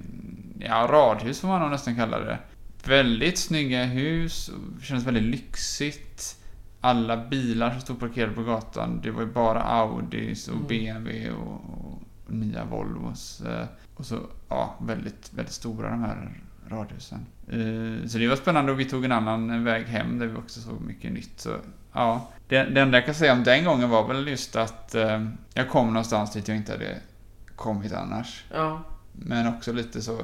Ja, 0.59 0.89
radhus 0.91 1.41
får 1.41 1.49
man 1.49 1.61
nog 1.61 1.71
nästan 1.71 1.97
kalla 1.97 2.19
det. 2.19 2.39
Väldigt 2.87 3.39
snygga 3.39 3.85
hus. 3.85 4.49
och 4.49 4.83
Kändes 4.83 5.07
väldigt 5.07 5.23
lyxigt. 5.23 6.37
Alla 6.81 7.17
bilar 7.29 7.71
som 7.71 7.81
stod 7.81 8.01
parkerade 8.01 8.33
på 8.33 8.43
gatan, 8.43 9.01
det 9.03 9.11
var 9.11 9.21
ju 9.23 9.27
bara 9.33 9.63
Audis 9.63 10.49
och 10.49 10.55
Mm. 10.55 10.67
BMW 10.69 11.31
och, 11.31 11.53
och 11.55 12.03
nya 12.33 12.65
Volvos. 12.65 13.41
eh, 13.41 13.67
Och 13.95 14.07
så, 14.07 14.19
ja, 14.49 14.77
väldigt, 14.83 15.31
väldigt 15.35 15.55
stora 15.55 15.91
de 15.91 16.01
här 16.01 16.31
radhusen. 16.69 17.27
Eh, 17.49 18.07
Så 18.09 18.19
det 18.19 18.29
var 18.29 18.37
spännande 18.37 18.73
och 18.73 18.81
vi 18.81 18.85
tog 18.85 19.05
en 19.05 19.13
annan 19.13 19.65
väg 19.65 19.85
hem 19.87 20.19
där 20.19 20.27
vi 20.27 20.37
också 20.37 20.61
såg 20.61 20.81
mycket 20.81 21.13
nytt. 21.13 21.41
Så, 21.41 21.57
ja, 21.93 22.29
det, 22.49 22.63
det 22.63 22.81
enda 22.81 22.99
jag 22.99 23.07
kan 23.07 23.15
säga 23.15 23.33
om 23.33 23.45
den 23.45 23.65
gången 23.65 23.91
var 23.91 24.09
väl 24.09 24.29
just 24.29 24.57
att 24.57 24.95
eh, 24.95 25.27
jag 25.55 25.69
kom 25.69 25.87
någonstans 25.87 26.33
dit 26.33 26.49
jag 26.49 26.57
inte 26.57 26.73
hade 26.73 26.97
kommit 27.57 27.93
annars. 27.93 28.45
Ja. 28.53 28.83
Men 29.13 29.49
också 29.49 29.73
lite 29.73 30.03
så, 30.03 30.21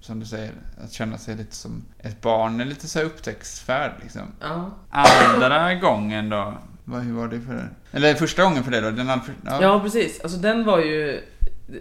som 0.00 0.20
du 0.20 0.26
säger, 0.26 0.52
att 0.84 0.92
känna 0.92 1.18
sig 1.18 1.36
lite 1.36 1.56
som 1.56 1.84
ett 1.98 2.20
barn, 2.20 2.58
lite 2.58 2.88
så 2.88 2.98
här 2.98 3.06
upptäcktsfärd 3.06 3.92
liksom. 4.02 4.22
Ja. 4.40 4.70
Andra 4.90 5.74
gången 5.74 6.28
då? 6.28 6.54
Vad, 6.84 7.02
hur 7.02 7.12
var 7.12 7.28
det 7.28 7.40
för 7.40 7.68
Eller 7.92 8.14
första 8.14 8.42
gången 8.42 8.64
för 8.64 8.70
dig 8.70 8.80
då? 8.80 8.90
Den 8.90 9.10
andra, 9.10 9.24
ja. 9.44 9.58
ja, 9.62 9.80
precis. 9.80 10.20
Alltså 10.20 10.38
den 10.38 10.64
var 10.64 10.78
ju... 10.78 11.20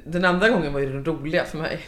Den 0.06 0.26
andra 0.26 0.50
gången 0.50 0.74
var 0.74 0.80
ju 0.80 0.94
den 0.94 1.06
roliga 1.06 1.46
för 1.46 1.58
mig. 1.58 1.80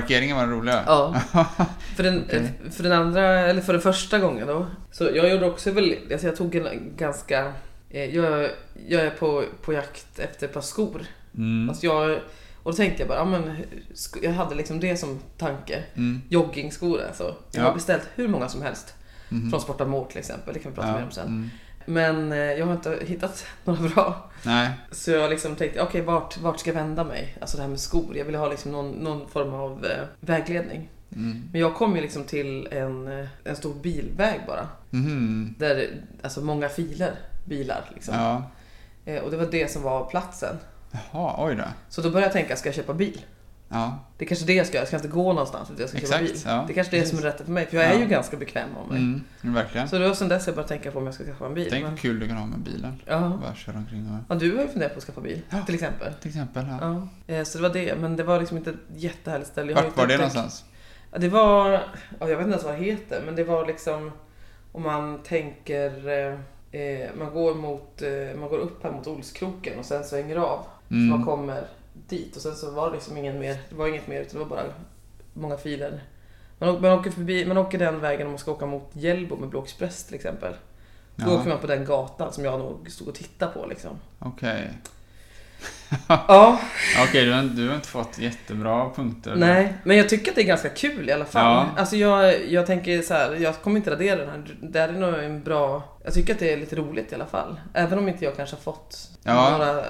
Parkeringen 0.00 0.36
var 0.36 0.42
den 0.42 0.52
roliga? 0.52 0.82
Ja. 0.86 1.14
För 1.96 2.02
den, 2.02 2.22
Okej. 2.26 2.52
för 2.70 2.82
den 2.82 2.92
andra, 2.92 3.22
eller 3.40 3.60
för 3.60 3.72
den 3.72 3.82
första 3.82 4.18
gången 4.18 4.46
då. 4.46 4.66
Så 4.92 5.04
jag 5.14 5.30
gjorde 5.30 5.46
också 5.46 5.70
väl, 5.70 5.94
alltså 6.12 6.26
jag 6.26 6.36
tog 6.36 6.54
en 6.54 6.92
ganska... 6.96 7.52
eh, 7.90 8.04
Jag, 8.16 8.50
jag 8.88 9.02
är 9.02 9.10
på, 9.10 9.44
på 9.62 9.72
jakt 9.72 10.18
efter 10.18 10.46
ett 10.46 10.52
par 10.54 10.60
skor. 10.60 11.02
Mm. 11.36 11.68
Alltså 11.68 11.86
jag, 11.86 12.10
och 12.62 12.70
då 12.72 12.76
tänkte 12.76 13.02
jag 13.02 13.08
bara, 13.08 13.18
ja, 13.18 13.24
men, 13.24 13.56
jag 14.22 14.32
hade 14.32 14.54
liksom 14.54 14.80
det 14.80 14.96
som 14.96 15.18
tanke. 15.38 15.82
Mm. 15.94 16.22
Joggingskor 16.28 17.00
alltså. 17.08 17.34
Jag 17.52 17.62
Ja. 17.62 17.66
har 17.68 17.74
beställt 17.74 18.08
hur 18.14 18.28
många 18.28 18.48
som 18.48 18.62
helst. 18.62 18.94
Mhm. 19.28 19.50
Från 19.50 19.60
Sport 19.60 19.80
Amour 19.80 20.04
till 20.04 20.18
exempel, 20.18 20.54
det 20.54 20.60
kan 20.60 20.72
vi 20.72 20.76
prata 20.76 20.88
Ja, 20.88 20.96
mer 20.96 21.04
om 21.04 21.10
sen. 21.10 21.26
mm. 21.26 21.50
Men 21.86 22.32
eh, 22.32 22.38
jag 22.38 22.66
har 22.66 22.72
inte 22.72 22.98
hittat 23.06 23.46
några 23.64 23.88
bra. 23.88 24.30
Nej. 24.42 24.70
Så 24.90 25.10
jag 25.10 25.30
liksom 25.30 25.56
tänkte, 25.56 25.82
okej 25.82 26.00
vart, 26.00 26.38
vart 26.38 26.60
ska 26.60 26.70
jag 26.70 26.74
vända 26.74 27.04
mig? 27.04 27.36
Alltså 27.40 27.56
det 27.56 27.62
här 27.62 27.70
med 27.70 27.80
skor. 27.80 28.16
Jag 28.16 28.24
ville 28.24 28.38
ha 28.38 28.48
liksom 28.48 28.72
någon, 28.72 28.90
någon 28.90 29.28
form 29.28 29.54
av 29.54 29.84
eh, 29.84 30.04
vägledning. 30.20 30.88
Mm. 31.12 31.42
Men 31.52 31.60
jag 31.60 31.74
kom 31.74 31.96
ju 31.96 32.02
liksom 32.02 32.24
till 32.24 32.68
en, 32.70 33.20
eh, 33.20 33.26
en 33.44 33.56
stor 33.56 33.74
bilväg 33.74 34.40
bara. 34.46 34.68
Mhm. 34.90 35.54
Där, 35.58 35.90
alltså 36.22 36.40
många 36.40 36.68
filer, 36.68 37.12
bilar 37.44 37.90
liksom. 37.94 38.14
Ja. 38.14 38.42
Och 39.20 39.30
det 39.30 39.36
var 39.36 39.46
det 39.46 39.70
som 39.70 39.82
var 39.82 40.04
platsen. 40.04 40.56
Jaha, 41.12 41.46
oj 41.46 41.54
då. 41.54 41.64
Så 41.88 42.00
då 42.00 42.10
började 42.10 42.26
jag 42.26 42.32
tänka, 42.32 42.56
ska 42.56 42.68
jag 42.68 42.76
köpa 42.76 42.94
bil? 42.94 43.20
Ja. 43.74 43.98
Det 44.18 44.24
är 44.24 44.28
kanske 44.28 44.46
det 44.46 44.54
jag 44.54 44.66
ska 44.66 44.74
göra, 44.74 44.82
jag 44.82 44.88
ska 44.88 44.96
inte 44.96 45.08
gå 45.08 45.32
någonstans 45.32 45.70
utan 45.70 45.80
jag 45.80 45.88
ska 45.88 45.98
köpa 45.98 46.20
Exakt, 46.20 46.32
bil. 46.44 46.52
ja. 46.52 46.64
Det 46.66 46.72
är 46.72 46.74
kanske 46.74 46.96
det 46.96 47.06
som 47.06 47.18
är 47.18 47.22
rätt 47.22 47.40
för 47.40 47.50
mig, 47.52 47.66
för 47.66 47.76
jag 47.76 47.86
är 47.86 47.98
ju 47.98 48.06
ganska 48.06 48.36
bekväm 48.36 48.68
av 48.76 48.88
mig. 48.88 48.98
Mm. 48.98 49.22
Verkligen. 49.54 49.88
Så 49.88 49.98
det 49.98 50.08
var 50.08 50.14
sen 50.14 50.28
dess 50.28 50.46
jag 50.46 50.56
började 50.56 50.68
tänka 50.68 50.90
på 50.90 50.98
om 50.98 51.04
jag 51.06 51.14
ska 51.14 51.24
skaffa 51.24 51.46
en 51.46 51.54
bil. 51.54 51.66
Tänk 51.70 51.84
Men, 51.84 51.96
kul 51.96 52.20
du 52.20 52.28
kan 52.28 52.36
ha 52.36 52.46
med 52.46 52.58
bilen. 52.58 53.00
ja. 53.06 53.38
Bara 53.42 53.54
köra 53.54 53.76
omkring 53.76 54.08
och... 54.10 54.34
ja, 54.34 54.34
du 54.40 54.56
har 54.56 54.62
ju 54.62 54.68
funderat 54.68 54.92
på 54.92 54.98
att 54.98 55.04
skaffa 55.04 55.20
bil, 55.20 55.40
Ja. 55.50 55.62
till 55.66 55.74
exempel. 55.74 56.12
Till 56.14 56.28
exempel. 56.30 56.66
Ja. 56.80 57.08
Ja. 57.26 57.34
Eh, 57.34 57.44
Så 57.44 57.58
det 57.58 57.62
var 57.68 57.74
det, 57.74 57.94
men 58.00 58.16
det 58.16 58.22
var 58.22 58.38
liksom 58.40 58.56
inte 58.56 58.70
ett 58.70 58.76
jättehärligt 58.96 59.50
ställe. 59.50 59.72
Jag 59.72 59.82
Vart 59.82 59.96
var 59.96 60.06
det 60.06 60.16
någonstans? 60.16 60.64
Ja, 61.12 61.18
det 61.18 61.28
var, 61.28 61.70
ja, 61.70 61.80
jag 62.18 62.26
vet 62.26 62.38
inte 62.38 62.50
ens 62.50 62.64
vad 62.64 62.74
det 62.74 62.84
heter, 62.84 63.22
men 63.26 63.36
det 63.36 63.44
var 63.44 63.66
liksom 63.66 64.10
om 64.72 64.82
man 64.82 65.18
tänker, 65.22 66.08
eh, 66.08 66.80
eh, 66.80 67.08
man 67.18 67.32
går 67.32 67.54
mot, 67.54 68.02
eh, 68.02 68.40
man 68.40 68.48
går 68.48 68.58
upp 68.58 68.82
här 68.84 68.92
mot 68.92 69.06
Olskroken 69.06 69.78
och 69.78 69.84
sen 69.84 70.04
svänger 70.04 70.36
av. 70.36 70.58
Så 70.88 70.94
man 70.94 71.08
Mm. 71.12 71.24
kommer 71.24 71.64
dit 72.08 72.36
och 72.36 72.42
sen 72.42 72.54
så 72.54 72.70
var 72.70 72.86
det 72.86 72.92
liksom 72.94 73.16
ingen 73.16 73.38
mer, 73.38 73.56
det 73.68 73.74
var 73.74 73.88
inget 73.88 74.06
mer 74.06 74.20
utan 74.20 74.32
det 74.38 74.44
var 74.44 74.56
bara 74.56 74.64
många 75.32 75.56
filer. 75.56 76.00
Man, 76.58 76.68
åker- 76.68 76.80
man, 76.82 76.98
åker 76.98 77.10
förbi, 77.10 77.44
man 77.46 77.58
åker 77.58 77.78
den 77.78 78.00
vägen 78.00 78.26
om 78.26 78.32
man 78.32 78.38
ska 78.38 78.52
åka 78.52 78.66
mot 78.66 78.90
Hjällbo 78.92 79.36
med 79.36 79.48
Blå 79.48 79.62
Express 79.62 80.04
till 80.04 80.14
exempel. 80.14 80.54
Då 81.16 81.26
åker 81.26 81.44
Ja, 81.44 81.48
man 81.48 81.58
på 81.58 81.66
den 81.66 81.84
gatan 81.84 82.32
som 82.32 82.44
jag 82.44 82.58
nog 82.58 82.90
stod 82.90 83.08
och 83.08 83.14
tittade 83.14 83.52
på 83.52 83.66
liksom. 83.66 83.98
okej. 84.18 84.70
Ja, 86.08 86.60
Okej, 87.08 87.24
du, 87.24 87.32
har- 87.32 87.42
du 87.42 87.68
har 87.68 87.74
inte 87.76 87.88
fått 87.88 88.18
jättebra 88.18 88.90
punkter. 88.90 89.34
nej. 89.36 89.74
Men 89.84 89.96
jag 89.96 90.08
tycker 90.08 90.30
att 90.30 90.34
det 90.36 90.42
är 90.42 90.46
ganska 90.46 90.68
kul 90.68 91.08
i 91.08 91.12
alla 91.12 91.24
fall. 91.24 91.44
Ja. 91.74 91.80
Alltså 91.80 91.96
jag, 91.96 92.46
jag 92.48 92.66
tänker 92.66 93.02
så 93.02 93.14
här, 93.14 93.34
jag 93.34 93.62
kommer 93.62 93.76
inte 93.76 93.90
radera 93.90 94.16
den 94.16 94.28
här. 94.30 94.56
Det 94.62 94.78
här 94.80 94.88
är 94.88 94.92
nog 94.92 95.14
en 95.14 95.42
bra... 95.42 95.82
Jag 96.04 96.14
tycker 96.14 96.32
att 96.34 96.38
det 96.40 96.52
är 96.52 96.56
lite 96.56 96.76
roligt 96.76 97.12
i 97.12 97.14
alla 97.14 97.26
fall. 97.26 97.60
Även 97.74 97.98
om 97.98 98.08
inte 98.08 98.24
jag 98.24 98.36
kanske 98.36 98.56
har 98.56 98.60
fått 98.60 99.08
Ja. 99.22 99.50
några 99.58 99.84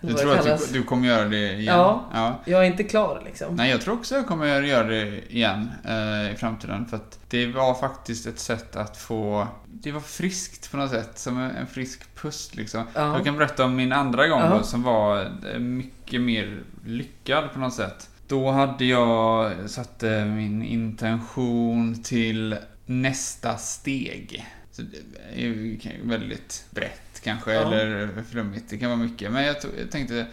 eller 0.00 0.12
Du 0.12 0.18
tror 0.18 0.38
att 0.38 0.72
du, 0.72 0.78
du 0.78 0.82
kommer 0.82 1.08
göra 1.08 1.28
det 1.28 1.52
igen? 1.52 1.64
Ja. 1.64 2.10
ja. 2.12 2.40
Jag 2.44 2.60
är 2.60 2.66
inte 2.66 2.84
klar 2.84 3.22
liksom. 3.24 3.56
Nej, 3.56 3.70
jag 3.70 3.80
tror 3.80 3.94
också 3.94 4.14
jag 4.14 4.26
kommer 4.26 4.62
göra 4.62 4.86
det 4.86 5.32
igen 5.32 5.70
eh, 5.84 6.32
i 6.32 6.36
framtiden. 6.36 6.86
För 6.86 6.96
att 6.96 7.18
det 7.28 7.46
var 7.46 7.74
faktiskt 7.74 8.26
ett 8.26 8.38
sätt 8.38 8.76
att 8.76 8.96
få... 8.96 9.48
Det 9.66 9.92
var 9.92 10.00
friskt 10.00 10.70
på 10.70 10.76
något 10.76 10.90
sätt, 10.90 11.18
som 11.18 11.38
en 11.38 11.66
frisk 11.66 12.14
pust 12.14 12.56
liksom. 12.56 12.84
Ja. 12.94 13.14
Jag 13.16 13.24
kan 13.24 13.36
berätta 13.36 13.64
om 13.64 13.76
min 13.76 13.92
andra 13.92 14.28
gång 14.28 14.40
Ja. 14.40 14.58
då, 14.58 14.62
som 14.62 14.82
var 14.82 15.32
eh, 15.52 15.58
mycket 15.58 16.20
mer 16.20 16.62
lyckad 16.84 17.52
på 17.52 17.58
något 17.58 17.74
sätt. 17.74 18.08
Då 18.26 18.50
hade 18.50 18.84
jag 18.84 19.52
satt 19.70 20.02
eh, 20.02 20.24
min 20.24 20.62
intention 20.62 22.02
till 22.02 22.56
nästa 22.86 23.56
steg. 23.56 24.46
Så 24.72 24.82
det 24.82 25.46
är 25.46 26.06
väldigt 26.08 26.64
brett 26.70 27.09
kanske, 27.24 27.52
Ja. 27.54 27.60
eller 27.60 28.22
flummigt. 28.30 28.64
Det 28.70 28.78
kan 28.78 28.90
vara 28.90 28.98
mycket. 29.00 29.32
Men 29.32 29.44
jag, 29.44 29.60
tog, 29.60 29.70
jag 29.80 29.90
tänkte 29.90 30.26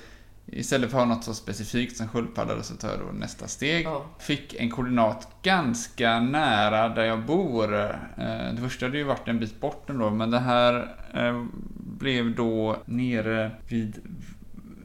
istället 0.52 0.91
för 0.91 0.97
att 1.00 1.08
ha 1.08 1.15
något 1.15 1.23
så 1.23 1.34
specifikt 1.34 1.97
som 1.97 2.08
sköldpadda 2.08 2.63
så 2.63 2.76
tar 2.76 2.89
jag 2.89 3.00
då 3.00 3.06
nästa 3.19 3.47
steg. 3.47 3.86
Ja. 3.86 4.06
Fick 4.19 4.54
en 4.54 4.69
koordinat 4.69 5.28
ganska 5.41 6.19
nära 6.19 6.89
där 6.89 7.04
jag 7.04 7.26
bor. 7.26 7.76
Eh, 7.76 7.89
Det 8.54 8.62
första 8.62 8.86
hade 8.86 8.97
ju 8.97 9.04
varit 9.04 9.28
en 9.28 9.39
bit 9.39 9.60
bort 9.62 9.89
ändå, 9.89 10.10
men 10.10 10.32
det 10.32 10.39
här 10.39 10.95
eh, 11.13 11.45
blev 11.97 12.36
då 12.36 12.78
nere 12.86 13.52
vid 13.69 13.95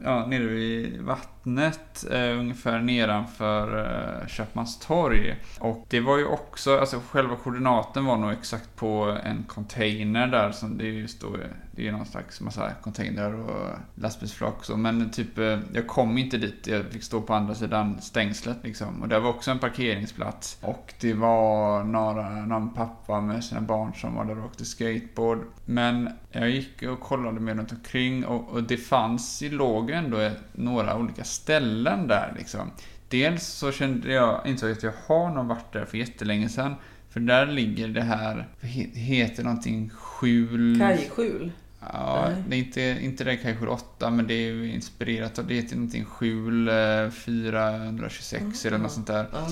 Ja, 0.04 0.26
nere 0.26 0.44
vid 0.44 1.00
vattnet, 1.00 2.04
eh, 2.10 2.38
ungefär 2.38 2.80
nedanför 2.80 3.78
eh, 4.22 4.26
Köpmanstorg. 4.28 5.36
Och 5.58 5.86
det 5.88 6.00
var 6.00 6.18
ju 6.18 6.24
också, 6.24 6.78
alltså 6.78 7.00
själva 7.10 7.36
koordinaten 7.36 8.04
var 8.04 8.16
nog 8.16 8.32
exakt 8.32 8.76
på 8.76 9.18
en 9.24 9.44
container 9.48 10.26
där, 10.26 10.52
som 10.52 10.78
det 10.78 10.84
är 10.84 10.92
ju 10.92 11.08
står, 11.08 11.46
det 11.72 11.82
är 11.82 11.86
ju 11.86 11.92
någon 11.92 12.06
slags 12.06 12.40
massa 12.40 12.70
container 12.82 13.34
och 13.34 13.68
lastbilsflak 13.94 14.58
och 14.58 14.64
så. 14.64 14.76
Men 14.76 15.10
typ, 15.10 15.38
eh, 15.38 15.58
jag 15.72 15.86
kom 15.86 16.18
inte 16.18 16.36
dit, 16.36 16.66
jag 16.66 16.84
fick 16.84 17.02
stå 17.02 17.20
på 17.20 17.34
andra 17.34 17.54
sidan 17.54 18.00
stängslet 18.00 18.58
liksom. 18.62 19.02
Och 19.02 19.08
där 19.08 19.20
var 19.20 19.30
också 19.30 19.50
en 19.50 19.58
parkeringsplats. 19.58 20.58
Och 20.60 20.94
det 21.00 21.14
var 21.14 21.84
några, 21.84 22.30
någon 22.30 22.74
pappa 22.74 23.20
med 23.20 23.44
sina 23.44 23.60
barn 23.60 23.94
som 23.94 24.14
var 24.14 24.24
där 24.24 24.38
och 24.38 24.44
åkte 24.44 24.64
skateboard. 24.64 25.38
Men 25.64 26.10
jag 26.30 26.50
gick 26.50 26.82
och 26.82 27.00
kollade 27.00 27.40
mig 27.40 27.54
runt 27.54 27.72
omkring 27.72 28.24
och, 28.24 28.48
och 28.48 28.62
det 28.62 28.76
fanns, 28.76 29.42
i 29.42 29.48
låg 29.48 29.90
ju 29.92 29.98
ändå 29.98 30.16
ett, 30.18 30.38
några 30.52 30.96
olika 30.96 31.24
ställen 31.24 32.08
där 32.08 32.34
liksom. 32.38 32.70
Dels 33.08 33.46
så 33.46 33.72
kände 33.72 34.12
jag, 34.12 34.40
insåg 34.46 34.70
jag 34.70 34.76
att 34.76 34.82
jag 34.82 34.92
har 35.06 35.30
nog 35.30 35.46
varit 35.46 35.72
där 35.72 35.84
för 35.84 35.98
jättelänge 35.98 36.48
sedan. 36.48 36.74
För 37.10 37.20
där 37.20 37.46
ligger 37.46 37.88
det 37.88 38.02
här, 38.02 38.48
heter 38.94 39.42
någonting, 39.44 39.90
skjul... 39.90 40.78
Kajskjul. 40.80 41.52
Ja, 41.92 42.24
Nej. 42.28 42.42
det 42.48 42.56
är 42.56 42.58
inte, 42.58 43.04
inte 43.04 43.24
det 43.24 43.36
Kajskjul 43.36 43.68
8, 43.68 44.10
men 44.10 44.26
det 44.26 44.34
är 44.34 44.52
ju 44.52 44.72
inspirerat 44.72 45.38
av, 45.38 45.46
det 45.46 45.54
heter 45.54 45.76
någonting 45.76 46.04
skjul 46.04 46.68
eh, 46.68 47.10
426 47.10 48.66
eller 48.66 48.78
något 48.78 48.92
sånt 48.92 49.06
där. 49.06 49.26
Ja. 49.32 49.48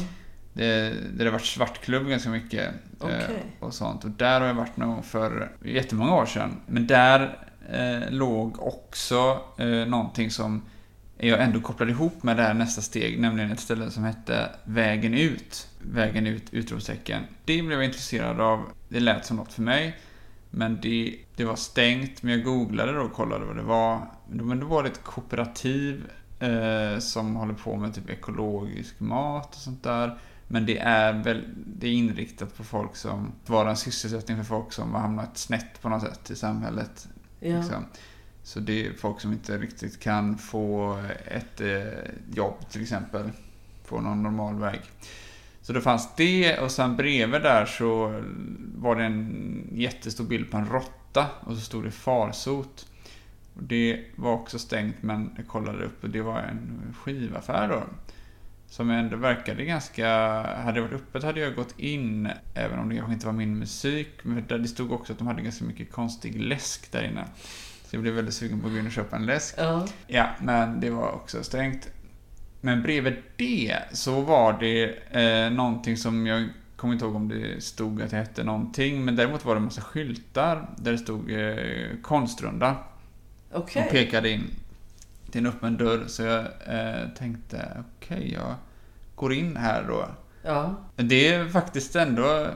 Det, 0.53 0.95
det 1.17 1.25
har 1.25 1.31
varit 1.33 1.45
svartklubb 1.47 2.09
ganska 2.09 2.31
mycket. 2.31 2.69
eh, 2.69 2.75
Okej. 3.01 3.43
Och 3.61 3.75
sånt. 3.75 4.05
Och 4.05 4.11
där 4.11 4.41
har 4.41 4.47
jag 4.47 4.55
varit 4.55 4.77
någon 4.77 4.89
gång 4.89 5.03
för 5.03 5.51
jättemånga 5.65 6.15
år 6.15 6.27
sedan. 6.27 6.57
Men 6.67 6.87
där 6.87 7.39
eh, 7.73 8.11
låg 8.11 8.63
också 8.63 9.41
eh, 9.59 9.67
någonting 9.67 10.31
som 10.31 10.63
jag 11.19 11.43
ändå 11.43 11.61
kopplade 11.61 11.93
ihop 11.93 12.23
med 12.23 12.37
det 12.37 12.43
här 12.43 12.55
nästa 12.55 12.83
steg, 12.83 13.21
nämligen 13.21 13.53
ett 13.53 13.61
ställe 13.61 13.91
som 13.91 14.05
hette 14.05 14.51
Vägen 14.65 15.15
ut. 15.15 15.69
Vägen 15.83 16.27
ut! 16.27 16.45
Utropstecken. 16.51 17.23
Det 17.45 17.63
blev 17.63 17.79
jag 17.79 17.85
intresserad 17.85 18.41
av. 18.41 18.65
Det 18.89 19.01
lät 19.01 19.27
som 19.27 19.37
något 19.37 19.53
för 19.53 19.63
mig. 19.63 19.97
Men 20.51 20.81
det, 20.83 21.17
det 21.37 21.45
var 21.45 21.57
stängt, 21.57 22.23
men 22.23 22.33
jag 22.33 22.45
googlade 22.45 22.93
då 22.93 23.01
och 23.01 23.13
kollade 23.13 23.45
vad 23.45 23.57
det 23.57 23.63
var. 23.63 24.01
Men 24.29 24.61
då 24.61 24.67
var 24.67 24.83
det 24.83 24.89
ett 24.89 25.05
kooperativ 25.05 26.11
eh, 26.41 26.99
som 26.99 27.37
håller 27.37 27.55
på 27.55 27.77
med 27.77 27.95
typ 27.95 28.11
ekologisk 28.11 29.01
mat 29.01 29.55
och 29.55 29.61
sånt 29.61 29.83
där. 29.83 30.19
Men 30.49 30.67
det 30.67 30.79
är 30.79 31.13
väl 31.13 31.45
det 31.67 31.87
är 31.87 31.93
inriktat 31.93 32.57
på 32.57 32.65
folk 32.65 32.97
som 32.97 33.33
vara 33.47 33.71
en 33.71 33.77
sysselsättning 33.77 34.37
för 34.37 34.45
folk 34.45 34.73
som 34.73 34.95
har 34.95 35.01
hamnat 35.01 35.39
snett 35.39 35.83
på 35.83 35.89
något 35.89 36.03
sätt 36.03 36.31
i 36.31 36.37
samhället. 36.37 37.09
Ja. 37.41 37.57
Liksom. 37.57 37.85
Så 38.43 38.61
det 38.61 38.87
är 38.87 38.93
folk 38.93 39.21
som 39.21 39.33
inte 39.33 39.59
riktigt 39.59 40.01
kan 40.01 40.39
få 40.39 40.99
ett 41.27 41.61
eh, 41.61 42.11
jobb 42.35 42.71
till 42.71 42.83
exempel 42.83 43.31
på 43.89 44.01
någon 44.01 44.23
normal 44.23 44.55
väg. 44.55 44.81
Så 45.63 45.73
det 45.73 45.81
fanns 45.81 46.09
det 46.17 46.59
och 46.59 46.71
sen 46.71 46.97
bredvid 46.97 47.43
där 47.43 47.67
så 47.67 48.23
var 48.75 48.97
det 48.97 49.05
en 49.05 49.69
jättestor 49.73 50.25
bild 50.25 50.51
på 50.51 50.57
en 50.57 50.67
råtta 50.67 51.27
och 51.41 51.55
så 51.55 51.61
stod 51.61 51.85
det 51.85 51.91
farsot. 51.91 52.87
Och 53.55 53.63
det 53.63 54.05
var 54.17 54.33
också 54.33 54.59
stängt 54.59 55.03
men 55.03 55.35
jag 55.37 55.47
kollade 55.47 55.85
upp 55.85 56.05
och 56.05 56.11
det 56.11 56.23
var 56.23 56.39
en 56.39 56.95
skivaffär 57.01 57.69
då. 57.69 57.83
Som 58.71 58.91
ändå 58.91 59.17
verkade 59.17 59.65
ganska... 59.65 60.09
Hade 60.43 60.73
det 60.73 60.81
varit 60.81 60.93
öppet 60.93 61.23
hade 61.23 61.41
jag 61.41 61.55
gått 61.55 61.79
in, 61.79 62.29
även 62.55 62.79
om 62.79 62.89
det 62.89 62.97
kanske 62.97 63.13
inte 63.13 63.27
var 63.27 63.33
min 63.33 63.59
musik. 63.59 64.09
Men 64.23 64.45
där 64.47 64.59
det 64.59 64.69
stod 64.69 64.93
också 64.93 65.13
att 65.13 65.19
de 65.19 65.27
hade 65.27 65.43
ganska 65.43 65.65
mycket 65.65 65.93
konstig 65.93 66.41
läsk 66.41 66.93
där 66.93 67.03
inne. 67.03 67.25
Så 67.85 67.97
jag 67.97 68.03
blev 68.03 68.15
väldigt 68.15 68.35
sugen 68.35 68.61
på 68.61 68.67
att 68.67 68.73
gå 68.73 68.79
in 68.79 68.87
och 68.87 68.93
köpa 68.93 69.17
en 69.17 69.27
läsk. 69.27 69.55
Ja. 69.59 69.87
Ja, 70.07 70.31
men 70.41 70.81
det 70.81 70.91
var 70.91 71.13
också 71.13 71.43
stängt. 71.43 71.89
Men 72.61 72.83
bredvid 72.83 73.17
det 73.37 73.79
så 73.93 74.21
var 74.21 74.59
det 74.61 74.95
eh, 75.11 75.53
någonting 75.53 75.97
som 75.97 76.27
jag 76.27 76.49
kommer 76.77 76.95
inte 76.95 77.05
ihåg 77.05 77.15
om 77.15 77.29
det 77.29 77.63
stod 77.63 78.03
att 78.03 78.11
det 78.11 78.17
hette 78.17 78.45
någonting. 78.45 79.05
Men 79.05 79.17
däremot 79.17 79.45
var 79.45 79.55
det 79.55 79.59
en 79.59 79.65
massa 79.65 79.83
skyltar 79.83 80.69
där 80.77 80.93
det 80.93 80.99
stod 80.99 81.31
eh, 81.31 81.97
konstrunda. 82.03 82.77
Okej. 83.53 83.85
Och 83.85 83.91
pekade 83.91 84.31
in 84.31 84.51
till 85.33 85.41
en 85.41 85.47
öppen 85.47 85.77
dörr. 85.77 86.05
Så 86.07 86.23
jag 86.23 86.41
eh, 86.67 87.09
tänkte, 87.19 87.85
okej, 87.97 88.33
jag 88.35 88.55
går 89.15 89.33
in 89.33 89.57
här 89.57 89.85
då. 89.89 90.09
Ja. 90.43 90.75
Det 90.97 91.29
är 91.29 91.49
faktiskt 91.49 91.97
ändå 91.97 92.47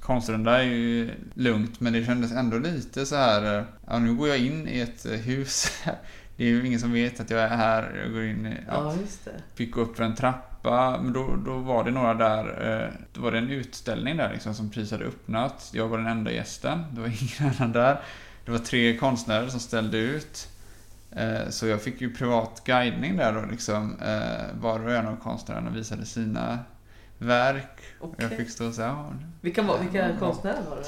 Konstrunda 0.00 0.58
är 0.58 0.62
ju 0.62 1.10
lugnt 1.34 1.80
men 1.80 1.92
det 1.92 2.04
kändes 2.04 2.32
ändå 2.32 2.58
lite 2.58 3.06
så 3.06 3.16
här. 3.16 3.58
eh, 3.58 3.64
Ja, 3.86 3.98
nu 3.98 4.14
går 4.14 4.28
jag 4.28 4.38
in 4.38 4.68
i 4.68 4.80
ett 4.80 5.06
eh, 5.06 5.12
hus. 5.12 5.82
Det 6.36 6.44
är 6.44 6.48
ju 6.48 6.66
ingen 6.66 6.80
som 6.80 6.92
vet 6.92 7.20
att 7.20 7.30
jag 7.30 7.40
är 7.40 7.48
här. 7.48 8.00
Jag 8.04 8.12
går 8.12 8.22
in 8.24 8.46
i, 8.46 8.50
ja, 8.68 8.94
Ja, 9.26 9.32
fick 9.54 9.72
gå 9.74 9.80
upp 9.80 9.96
för 9.96 10.04
en 10.04 10.14
trappa. 10.14 11.00
Men 11.02 11.12
då, 11.12 11.36
då 11.46 11.58
var 11.58 11.84
det 11.84 11.90
några 11.90 12.14
där. 12.14 12.72
eh, 12.84 12.88
Då 13.12 13.20
var 13.20 13.32
det 13.32 13.38
en 13.38 13.50
utställning 13.50 14.16
där 14.16 14.32
liksom 14.32 14.54
som 14.54 14.70
precis 14.70 14.90
hade 14.92 15.04
öppnat. 15.04 15.70
Jag 15.74 15.88
var 15.88 15.98
den 15.98 16.06
enda 16.06 16.32
gästen. 16.32 16.84
Det 16.90 17.00
var 17.00 17.08
ingen 17.40 17.54
annan 17.58 17.72
där. 17.72 18.00
Det 18.44 18.50
var 18.50 18.58
tre 18.58 18.96
konstnärer 18.96 19.48
som 19.48 19.60
ställde 19.60 19.98
ut. 19.98 20.48
Eh, 21.16 21.48
Så 21.50 21.66
jag 21.66 21.82
fick 21.82 22.00
ju 22.00 22.14
privat 22.14 22.62
guidning 22.64 23.16
där 23.16 23.32
då 23.32 23.44
liksom. 23.50 23.96
eh, 24.00 24.60
Var 24.60 24.80
och 24.84 24.92
en 24.92 25.06
av 25.06 25.16
konstnärerna 25.16 25.70
visade 25.70 26.06
sina 26.06 26.58
verk. 27.18 27.78
Och 28.00 28.08
Okej. 28.08 28.26
jag 28.28 28.38
fick 28.38 28.50
stå 28.50 28.66
och 28.66 28.74
säga, 28.74 28.88
ja, 28.88 29.12
Vilka, 29.40 29.62
var, 29.62 29.78
vilka 29.78 30.08
Ja. 30.08 30.16
konstnärer 30.18 30.62
var 30.70 30.76
det? 30.76 30.82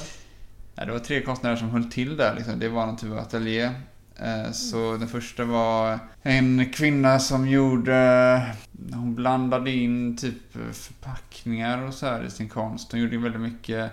Ja, 0.75 0.85
det 0.85 0.93
var 0.93 0.99
tre 0.99 1.23
konstnärer 1.23 1.57
som 1.57 1.71
höll 1.71 1.91
till 1.91 2.17
där. 2.17 2.35
Liksom. 2.35 2.59
Det 2.59 2.69
var 2.69 2.87
någon 2.87 2.97
typ 2.97 3.13
av 3.13 3.19
ateljé. 3.19 3.71
Eh, 4.17 4.51
Så 4.53 4.97
den 4.97 5.09
första 5.09 5.45
var 5.45 5.99
en 6.23 6.73
kvinna 6.73 7.19
som 7.19 7.49
gjorde... 7.49 8.55
Hon 8.93 9.15
blandade 9.15 9.71
in 9.71 10.17
typ 10.17 10.53
förpackningar 10.73 11.83
och 11.83 11.95
så 11.95 12.07
här 12.07 12.23
i 12.25 12.31
sin 12.31 12.49
konst. 12.49 12.93
Hon 12.93 13.01
gjorde 13.01 13.19
väldigt 13.19 13.41
mycket 13.41 13.91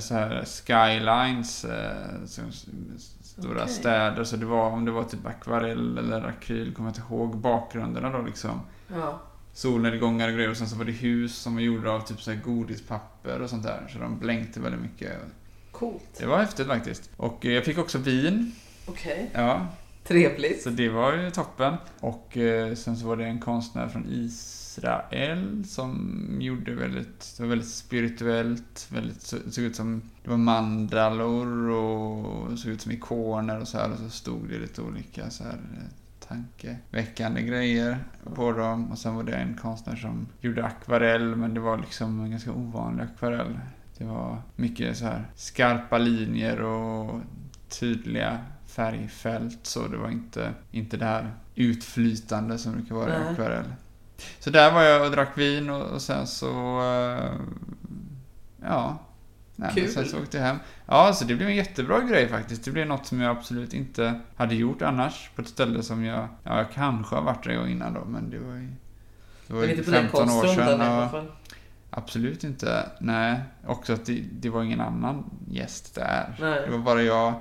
så 0.00 0.14
här 0.14 0.44
skylines. 0.44 1.66
som- 2.26 2.52
Stora 3.30 3.62
Okej. 3.62 3.74
städer. 3.74 4.24
Så 4.24 4.36
det 4.36 4.46
var 4.46 4.70
om 4.70 4.84
det 4.84 4.90
var 4.90 5.04
typ 5.04 5.26
akvarell 5.26 5.98
eller 5.98 6.22
akryl, 6.28 6.74
kommer 6.74 6.88
jag 6.90 6.96
inte 6.96 7.14
ihåg. 7.14 7.36
Bakgrunderna 7.36 8.10
då 8.10 8.22
liksom. 8.22 8.60
Ja. 8.88 9.20
Solnedgångar 9.52 10.28
och 10.28 10.34
grejer. 10.34 10.50
Och 10.50 10.56
sen 10.56 10.68
så 10.68 10.76
var 10.76 10.84
det 10.84 10.92
hus 10.92 11.36
som 11.36 11.54
var 11.54 11.62
gjorda 11.62 11.90
av 11.90 12.00
typ 12.00 12.20
så 12.20 12.34
godispapper 12.44 13.40
och 13.42 13.50
sånt 13.50 13.62
där. 13.62 13.88
Så 13.92 13.98
de 13.98 14.18
blänkte 14.18 14.60
väldigt 14.60 14.80
mycket. 14.80 15.12
Coolt. 15.72 16.18
Det 16.18 16.26
var 16.26 16.38
häftigt 16.38 16.66
faktiskt. 16.66 17.10
Och 17.16 17.46
eh, 17.46 17.52
jag 17.52 17.64
fick 17.64 17.78
också 17.78 17.98
vin. 17.98 18.52
Okej. 18.86 19.30
Ja, 19.34 19.66
Trevligt. 20.04 20.62
så 20.62 20.70
det 20.70 20.88
var 20.88 21.12
ju 21.12 21.30
toppen. 21.30 21.74
Och 22.00 22.36
eh, 22.36 22.74
sen 22.74 22.96
så 22.96 23.06
var 23.06 23.16
det 23.16 23.24
en 23.26 23.40
konstnär 23.40 23.88
från 23.88 24.06
Israel 24.80 25.64
som 25.64 26.36
gjorde 26.40 26.74
väldigt, 26.74 27.34
det 27.36 27.42
var 27.42 27.50
väldigt 27.50 27.68
spirituellt, 27.68 28.88
väldigt, 28.92 29.22
såg 29.22 29.64
ut 29.64 29.76
som, 29.76 30.02
det 30.22 30.30
var 30.30 30.36
mandalor 30.36 31.68
och 31.68 32.58
såg 32.58 32.72
ut 32.72 32.80
som 32.80 32.92
ikoner 32.92 33.60
och 33.60 33.68
så 33.68 33.78
här 33.78 33.92
och 33.92 33.98
så 33.98 34.10
stod 34.10 34.48
det 34.48 34.58
lite 34.58 34.82
olika 34.82 35.30
så 35.30 35.44
här 35.44 35.52
eh, 35.52 36.28
tankeväckande 36.28 37.42
grejer 37.42 37.98
på 38.34 38.52
dem. 38.52 38.90
Och 38.90 38.98
sen 38.98 39.14
var 39.14 39.22
det 39.22 39.32
en 39.32 39.54
konstnär 39.54 39.96
som 39.96 40.26
gjorde 40.40 40.64
akvarell 40.64 41.36
men 41.36 41.54
det 41.54 41.60
var 41.60 41.78
liksom 41.78 42.24
en 42.24 42.30
ganska 42.30 42.52
ovanlig 42.52 43.04
akvarell. 43.04 43.58
Det 43.98 44.04
var 44.04 44.42
mycket 44.56 44.96
så 44.96 45.04
här 45.04 45.24
skarpa 45.36 45.98
linjer 45.98 46.60
och 46.62 47.20
tydliga 47.68 48.38
färgfält 48.66 49.58
så 49.62 49.86
det 49.86 49.96
var 49.96 50.10
inte, 50.10 50.54
inte 50.70 50.96
det 50.96 51.04
här 51.04 51.34
utflytande 51.54 52.58
som 52.58 52.72
brukar 52.72 52.94
vara 52.94 53.10
i 53.10 53.28
akvarell. 53.28 53.72
Så 54.38 54.50
där 54.50 54.72
var 54.72 54.82
jag 54.82 55.06
och 55.06 55.10
drack 55.10 55.38
vin 55.38 55.70
och, 55.70 55.82
och 55.82 56.02
sen 56.02 56.26
så... 56.26 56.80
eh, 56.80 57.32
ja. 58.62 58.98
Nej, 59.60 59.70
Kul. 59.74 59.88
sen 59.88 60.08
så 60.08 60.22
åkte 60.22 60.36
jag 60.36 60.44
hem. 60.44 60.58
Ja, 60.86 61.12
så 61.12 61.24
det 61.24 61.34
blev 61.34 61.48
en 61.48 61.56
jättebra 61.56 62.00
grej 62.00 62.28
faktiskt. 62.28 62.64
Det 62.64 62.70
blev 62.70 62.86
något 62.86 63.06
som 63.06 63.20
jag 63.20 63.36
absolut 63.36 63.74
inte 63.74 64.20
hade 64.36 64.54
gjort 64.54 64.82
annars. 64.82 65.30
På 65.34 65.42
ett 65.42 65.48
ställe 65.48 65.82
som 65.82 66.04
jag... 66.04 66.28
Ja, 66.42 66.56
jag 66.56 66.72
kanske 66.72 67.14
har 67.14 67.22
varit 67.22 67.44
där 67.44 67.54
gång 67.54 67.68
innan 67.68 67.94
då, 67.94 68.04
men 68.04 68.30
det 68.30 68.38
var 68.38 68.54
ju... 68.54 68.68
Det 69.46 69.54
var 69.54 69.64
ju 69.64 69.70
inte 69.70 69.82
på 69.84 69.90
den 69.90 70.08
15 70.08 70.30
år 70.30 70.46
sedan. 70.54 70.80
Och, 71.14 71.24
absolut 71.90 72.44
inte. 72.44 72.90
Nej. 73.00 73.40
Också 73.66 73.92
att 73.92 74.06
det, 74.06 74.24
det 74.32 74.50
var 74.50 74.62
ingen 74.62 74.80
annan 74.80 75.30
gäst 75.48 75.94
där. 75.94 76.36
Nej. 76.40 76.62
Det 76.66 76.70
var 76.70 76.78
bara 76.78 77.02
jag. 77.02 77.34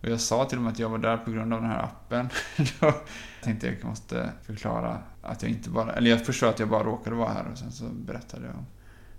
Och 0.00 0.08
jag 0.08 0.20
sa 0.20 0.44
till 0.44 0.58
dem 0.58 0.66
att 0.66 0.78
jag 0.78 0.88
var 0.88 0.98
där 0.98 1.16
på 1.16 1.30
grund 1.30 1.54
av 1.54 1.60
den 1.60 1.70
här 1.70 1.82
appen. 1.82 2.28
Då 2.80 2.94
tänkte 3.42 3.66
jag 3.66 3.74
att 3.74 3.80
jag 3.80 3.88
måste 3.88 4.32
förklara 4.42 4.98
att 5.26 5.42
jag 5.42 5.50
inte 5.50 5.70
bara... 5.70 5.92
Eller 5.92 6.10
jag 6.10 6.26
förstår 6.26 6.48
att 6.48 6.58
jag 6.58 6.68
bara 6.68 6.84
råkade 6.84 7.16
vara 7.16 7.32
här 7.32 7.44
och 7.52 7.58
sen 7.58 7.72
så 7.72 7.84
berättade 7.84 8.46
jag 8.46 8.54
om, 8.54 8.66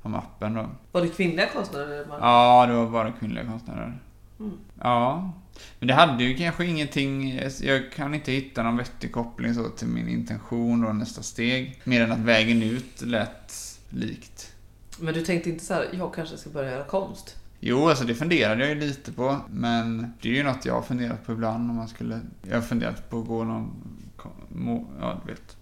om 0.01 0.15
appen 0.15 0.53
då. 0.53 0.69
Var 0.91 1.01
det 1.01 1.07
kvinnliga 1.07 1.49
konstnärer? 1.53 2.05
man- 2.05 2.19
Ja, 2.21 2.65
det 2.65 2.73
var 2.73 2.89
bara 2.89 3.11
kvinnliga 3.11 3.45
konstnärer. 3.45 3.99
Mm. 4.39 4.51
Ja. 4.81 5.31
Men 5.79 5.87
det 5.87 5.93
hade 5.93 6.23
ju 6.23 6.35
kanske 6.37 6.65
ingenting... 6.65 7.39
Jag 7.61 7.91
kan 7.91 8.13
inte 8.13 8.31
hitta 8.31 8.63
någon 8.63 8.77
vettig 8.77 9.11
koppling 9.11 9.53
så 9.53 9.63
till 9.69 9.87
min 9.87 10.07
intention 10.07 10.85
och 10.85 10.95
nästa 10.95 11.21
steg. 11.23 11.81
Mer 11.83 12.01
än 12.01 12.11
att 12.11 12.19
vägen 12.19 12.63
ut 12.63 13.01
lät 13.01 13.53
likt. 13.89 14.51
Men 14.99 15.13
du 15.13 15.21
tänkte 15.25 15.49
inte 15.49 15.65
så 15.65 15.73
här, 15.73 15.87
jag 15.93 16.13
kanske 16.13 16.37
ska 16.37 16.49
börja 16.49 16.71
göra 16.71 16.83
konst? 16.83 17.35
Jo, 17.59 17.89
alltså 17.89 18.03
det 18.05 18.15
funderade 18.15 18.59
jag 18.61 18.69
ju 18.69 18.75
lite 18.75 19.11
på. 19.11 19.37
Men 19.49 20.13
det 20.21 20.29
är 20.29 20.33
ju 20.33 20.43
något 20.43 20.65
jag 20.65 20.73
har 20.73 20.81
funderat 20.81 21.25
på 21.25 21.31
ibland 21.31 21.69
om 21.69 21.75
man 21.75 21.87
skulle... 21.87 22.19
Jag 22.41 22.55
har 22.55 22.61
funderat 22.61 23.09
på 23.09 23.19
att 23.19 23.27
gå 23.27 23.43
någon... 23.43 23.71
Ja, 24.99 25.21
du 25.25 25.31
vet. 25.31 25.57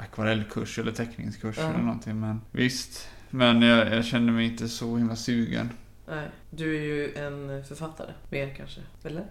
Akvarellkurs 0.00 0.78
eller 0.78 0.92
teckningskurs 0.92 1.56
Ja. 1.58 1.64
eller 1.68 1.78
någonting. 1.78 2.20
Men 2.20 2.40
visst. 2.50 3.08
Men 3.30 3.62
jag, 3.62 3.94
jag 3.94 4.04
kände 4.04 4.32
mig 4.32 4.46
inte 4.46 4.68
så 4.68 4.96
himla 4.96 5.16
sugen. 5.16 5.70
Nej. 6.08 6.28
Du 6.50 6.76
är 6.76 6.80
ju 6.82 7.14
en 7.14 7.64
författare. 7.64 8.12
Mer 8.30 8.54
kanske. 8.56 8.80
Eller? 9.04 9.24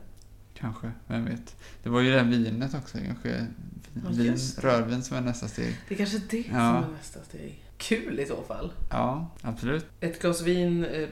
Kanske, 0.54 0.92
vem 1.08 1.26
vet. 1.26 1.56
Det 1.84 1.90
var 1.90 2.02
ju 2.02 2.12
det 2.12 2.18
här 2.20 2.26
vinet 2.26 2.74
också. 2.74 2.98
Kanske 3.06 3.46
vin, 3.94 4.36
det. 4.56 4.64
rödvin 4.64 5.04
som 5.04 5.18
är 5.18 5.22
nästa 5.22 5.48
steg. 5.48 5.76
Det 5.88 5.94
är 5.94 5.98
kanske 5.98 6.18
det 6.30 6.38
Ja. 6.38 6.44
som 6.54 6.60
är 6.94 6.98
nästa 6.98 7.24
steg. 7.24 7.64
Kul 7.78 8.20
i 8.20 8.26
så 8.26 8.44
fall. 8.48 8.72
Ja, 8.90 9.32
absolut. 9.42 9.86
Ett 10.00 10.22
glas 10.22 10.42
vin, 10.42 10.86
eh, 10.86 11.08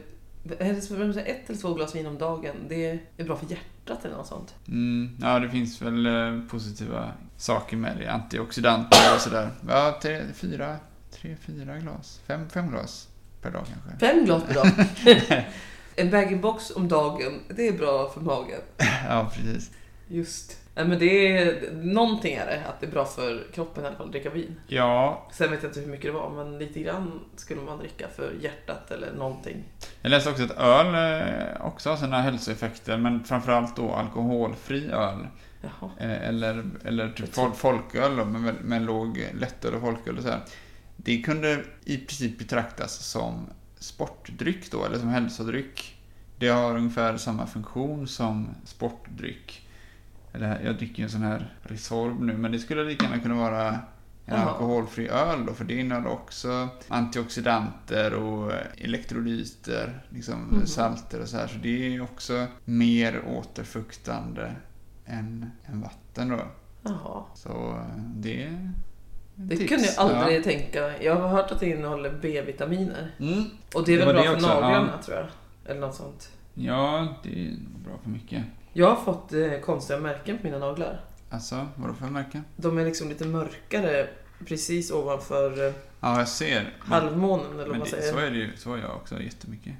är 0.60 0.72
ett 0.72 1.50
eller 1.50 1.60
två 1.60 1.74
glas 1.74 1.96
vin 1.96 2.06
om 2.08 2.18
dagen, 2.18 2.56
det 2.70 3.00
är 3.18 3.24
bra 3.24 3.36
för 3.38 3.46
hjärtat 3.52 4.06
eller 4.06 4.16
något 4.16 4.28
sånt. 4.28 4.56
Mm, 4.68 5.18
ja, 5.22 5.40
det 5.40 5.50
finns 5.50 5.82
väl 5.82 6.06
eh, 6.06 6.48
positiva 6.50 7.12
saker 7.38 7.78
med 7.78 7.98
det. 7.98 8.08
Antioxidanter 8.08 9.16
och 9.16 9.22
sådär. 9.22 9.50
Ja, 9.68 10.00
tre, 10.02 10.22
fyra, 10.34 10.78
tre, 11.12 11.36
fyra 11.42 11.78
glas. 11.78 12.20
Fem, 12.28 12.50
fem 12.50 12.72
glas 12.72 13.08
per 13.42 13.52
dag 13.52 13.66
kanske. 13.74 14.08
Fem 14.08 14.26
glas 14.26 14.44
per 14.44 14.54
dag. 14.54 15.46
en 15.96 16.12
bag-in-box 16.12 16.72
om 16.76 16.88
dagen, 16.88 17.40
det 17.50 17.68
är 17.68 17.74
bra 17.74 18.10
för 18.10 18.22
magen. 18.22 18.62
Ja, 19.08 19.32
precis. 19.34 19.72
Just. 20.08 20.58
Nej 20.78 20.88
men 20.88 21.00
det 21.00 21.38
är, 21.38 21.72
någonting 21.74 22.34
är 22.36 22.46
det, 22.46 22.64
att 22.70 22.80
det 22.80 22.86
är 22.88 22.92
bra 22.92 23.06
för 23.06 23.48
kroppen 23.54 23.84
i 23.84 23.88
alla 23.88 23.96
fall 23.96 24.06
att 24.06 24.12
dricka 24.12 24.30
vin. 24.30 24.56
Ja, 24.68 25.28
Sen 25.32 25.52
vet 25.52 25.64
jag 25.64 25.70
inte 25.70 25.80
hur 25.80 25.88
mycket 25.88 26.06
det 26.06 26.12
var, 26.12 26.30
men 26.30 26.58
lite 26.60 26.80
grann 26.80 27.20
skulle 27.36 27.62
man 27.62 27.78
dricka 27.80 28.08
för 28.16 28.34
hjärtat 28.42 28.92
eller 28.92 29.14
någonting. 29.14 29.64
jag 30.02 30.10
läste 30.10 30.30
också 30.30 30.44
att 30.44 30.58
öl 30.58 31.22
eh, 31.22 31.66
också 31.66 31.90
har 31.90 31.98
sina 31.98 32.22
hälsoeffekter, 32.22 32.98
men 32.98 33.24
framförallt 33.24 33.76
då 33.76 33.92
alkoholfri 33.92 34.88
öl. 34.92 35.28
Jaha. 35.62 35.90
Eh, 36.00 36.28
eller, 36.28 36.66
eller 36.86 37.10
typ 37.10 37.36
fol- 37.36 37.54
folköl 37.56 38.26
med, 38.26 38.56
med 38.64 38.82
låg 38.82 39.26
lättöl 39.40 39.74
och 39.76 39.82
folköl 39.82 40.18
och 40.18 40.24
så 40.24 40.30
här. 40.30 40.40
Det 40.96 41.18
kunde 41.22 41.64
i 41.86 41.98
princip 41.98 42.40
betraktas 42.40 42.94
som 42.94 43.48
sportdryck 43.80 44.72
då, 44.72 44.86
eller 44.86 45.00
som 45.00 45.10
hälsodryck. 45.10 45.96
Det 46.40 46.48
har 46.48 46.78
ungefär 46.78 47.18
samma 47.18 47.48
funktion 47.48 48.08
som 48.08 48.56
sportdryck. 48.66 49.67
Eller 50.34 50.62
jag 50.66 50.76
dricker 50.78 50.98
ju 50.98 51.04
en 51.04 51.10
sån 51.10 51.22
här 51.22 51.54
Resorb 51.64 52.20
nu, 52.22 52.38
men 52.38 52.52
det 52.52 52.60
skulle 52.60 52.84
lika 52.84 53.06
gärna 53.06 53.20
kunna 53.20 53.36
vara 53.36 53.68
en 53.70 53.78
Jaha. 54.26 54.50
alkoholfri 54.50 55.08
öl 55.10 55.46
då, 55.46 55.54
för 55.54 55.66
det 55.66 55.74
innehåller 55.80 56.10
också 56.10 56.68
antioxidanter 56.88 58.14
och 58.14 58.52
elektrolyter, 58.78 60.00
liksom 60.10 60.42
Mhm. 60.44 60.66
salter 60.68 61.22
och 61.22 61.28
så 61.28 61.38
här. 61.38 61.48
Så 61.48 61.58
det 61.58 61.96
är 61.96 62.02
också 62.02 62.46
mer 62.66 63.22
återfuktande 63.28 64.52
än, 65.06 65.52
än 65.66 65.82
vatten 65.82 66.30
då. 66.30 66.40
Jaha. 66.84 67.24
Så 67.36 67.50
eh, 67.70 68.02
det 68.16 68.58
Det 69.36 69.58
tips. 69.58 69.70
kunde 69.70 69.86
jag 69.86 69.98
aldrig 69.98 70.44
tänka. 70.44 71.04
Jag 71.04 71.16
har 71.16 71.28
hört 71.28 71.52
att 71.52 71.60
det 71.60 71.70
innehåller 71.70 72.20
B-vitaminer. 72.22 73.12
Ja. 73.18 73.26
Mm. 73.28 73.44
Och 73.76 73.86
det 73.86 73.94
är 73.94 74.00
Det 74.00 74.06
väl 74.06 74.16
var 74.16 74.24
bra 74.24 74.34
det 74.34 74.40
för 74.42 74.48
naglarna 74.48 74.98
tror 75.06 75.18
jag. 75.18 75.28
Eller 75.72 75.82
något 75.82 75.96
sånt. 75.96 76.32
ja, 76.54 77.08
det 77.24 77.30
är 77.48 77.56
bra 77.86 77.94
för 78.04 78.10
mycket. 78.10 78.44
Jag 78.80 78.88
har 78.90 78.96
fått 79.04 79.34
eh, 79.34 79.60
konstiga 79.66 80.00
märken 80.00 80.38
på 80.38 80.44
mina 80.44 80.58
naglar. 80.60 81.00
Alltså, 81.30 81.68
vadå 81.76 81.94
för 81.94 82.06
märke? 82.06 82.42
De 82.56 82.78
är 82.78 82.86
liksom 82.86 83.10
lite 83.10 83.26
mörkare 83.26 84.08
precis 84.48 84.92
ovanför 84.92 85.68
eh, 85.68 85.74
Ja, 86.00 86.20
jag 86.20 86.28
ser. 86.28 86.74
Halvmånen 86.80 87.46
eller 87.52 87.58
vad 87.58 87.68
men 87.70 87.78
man 87.80 87.86
det, 87.92 87.92
säger. 87.92 88.14
så 88.14 88.20
är 88.20 88.30
det 88.32 88.38
ju. 88.38 88.50
Så 88.58 88.70
har 88.70 88.78
jag 88.78 88.96
också 88.96 89.22
jättemycket. 89.22 89.74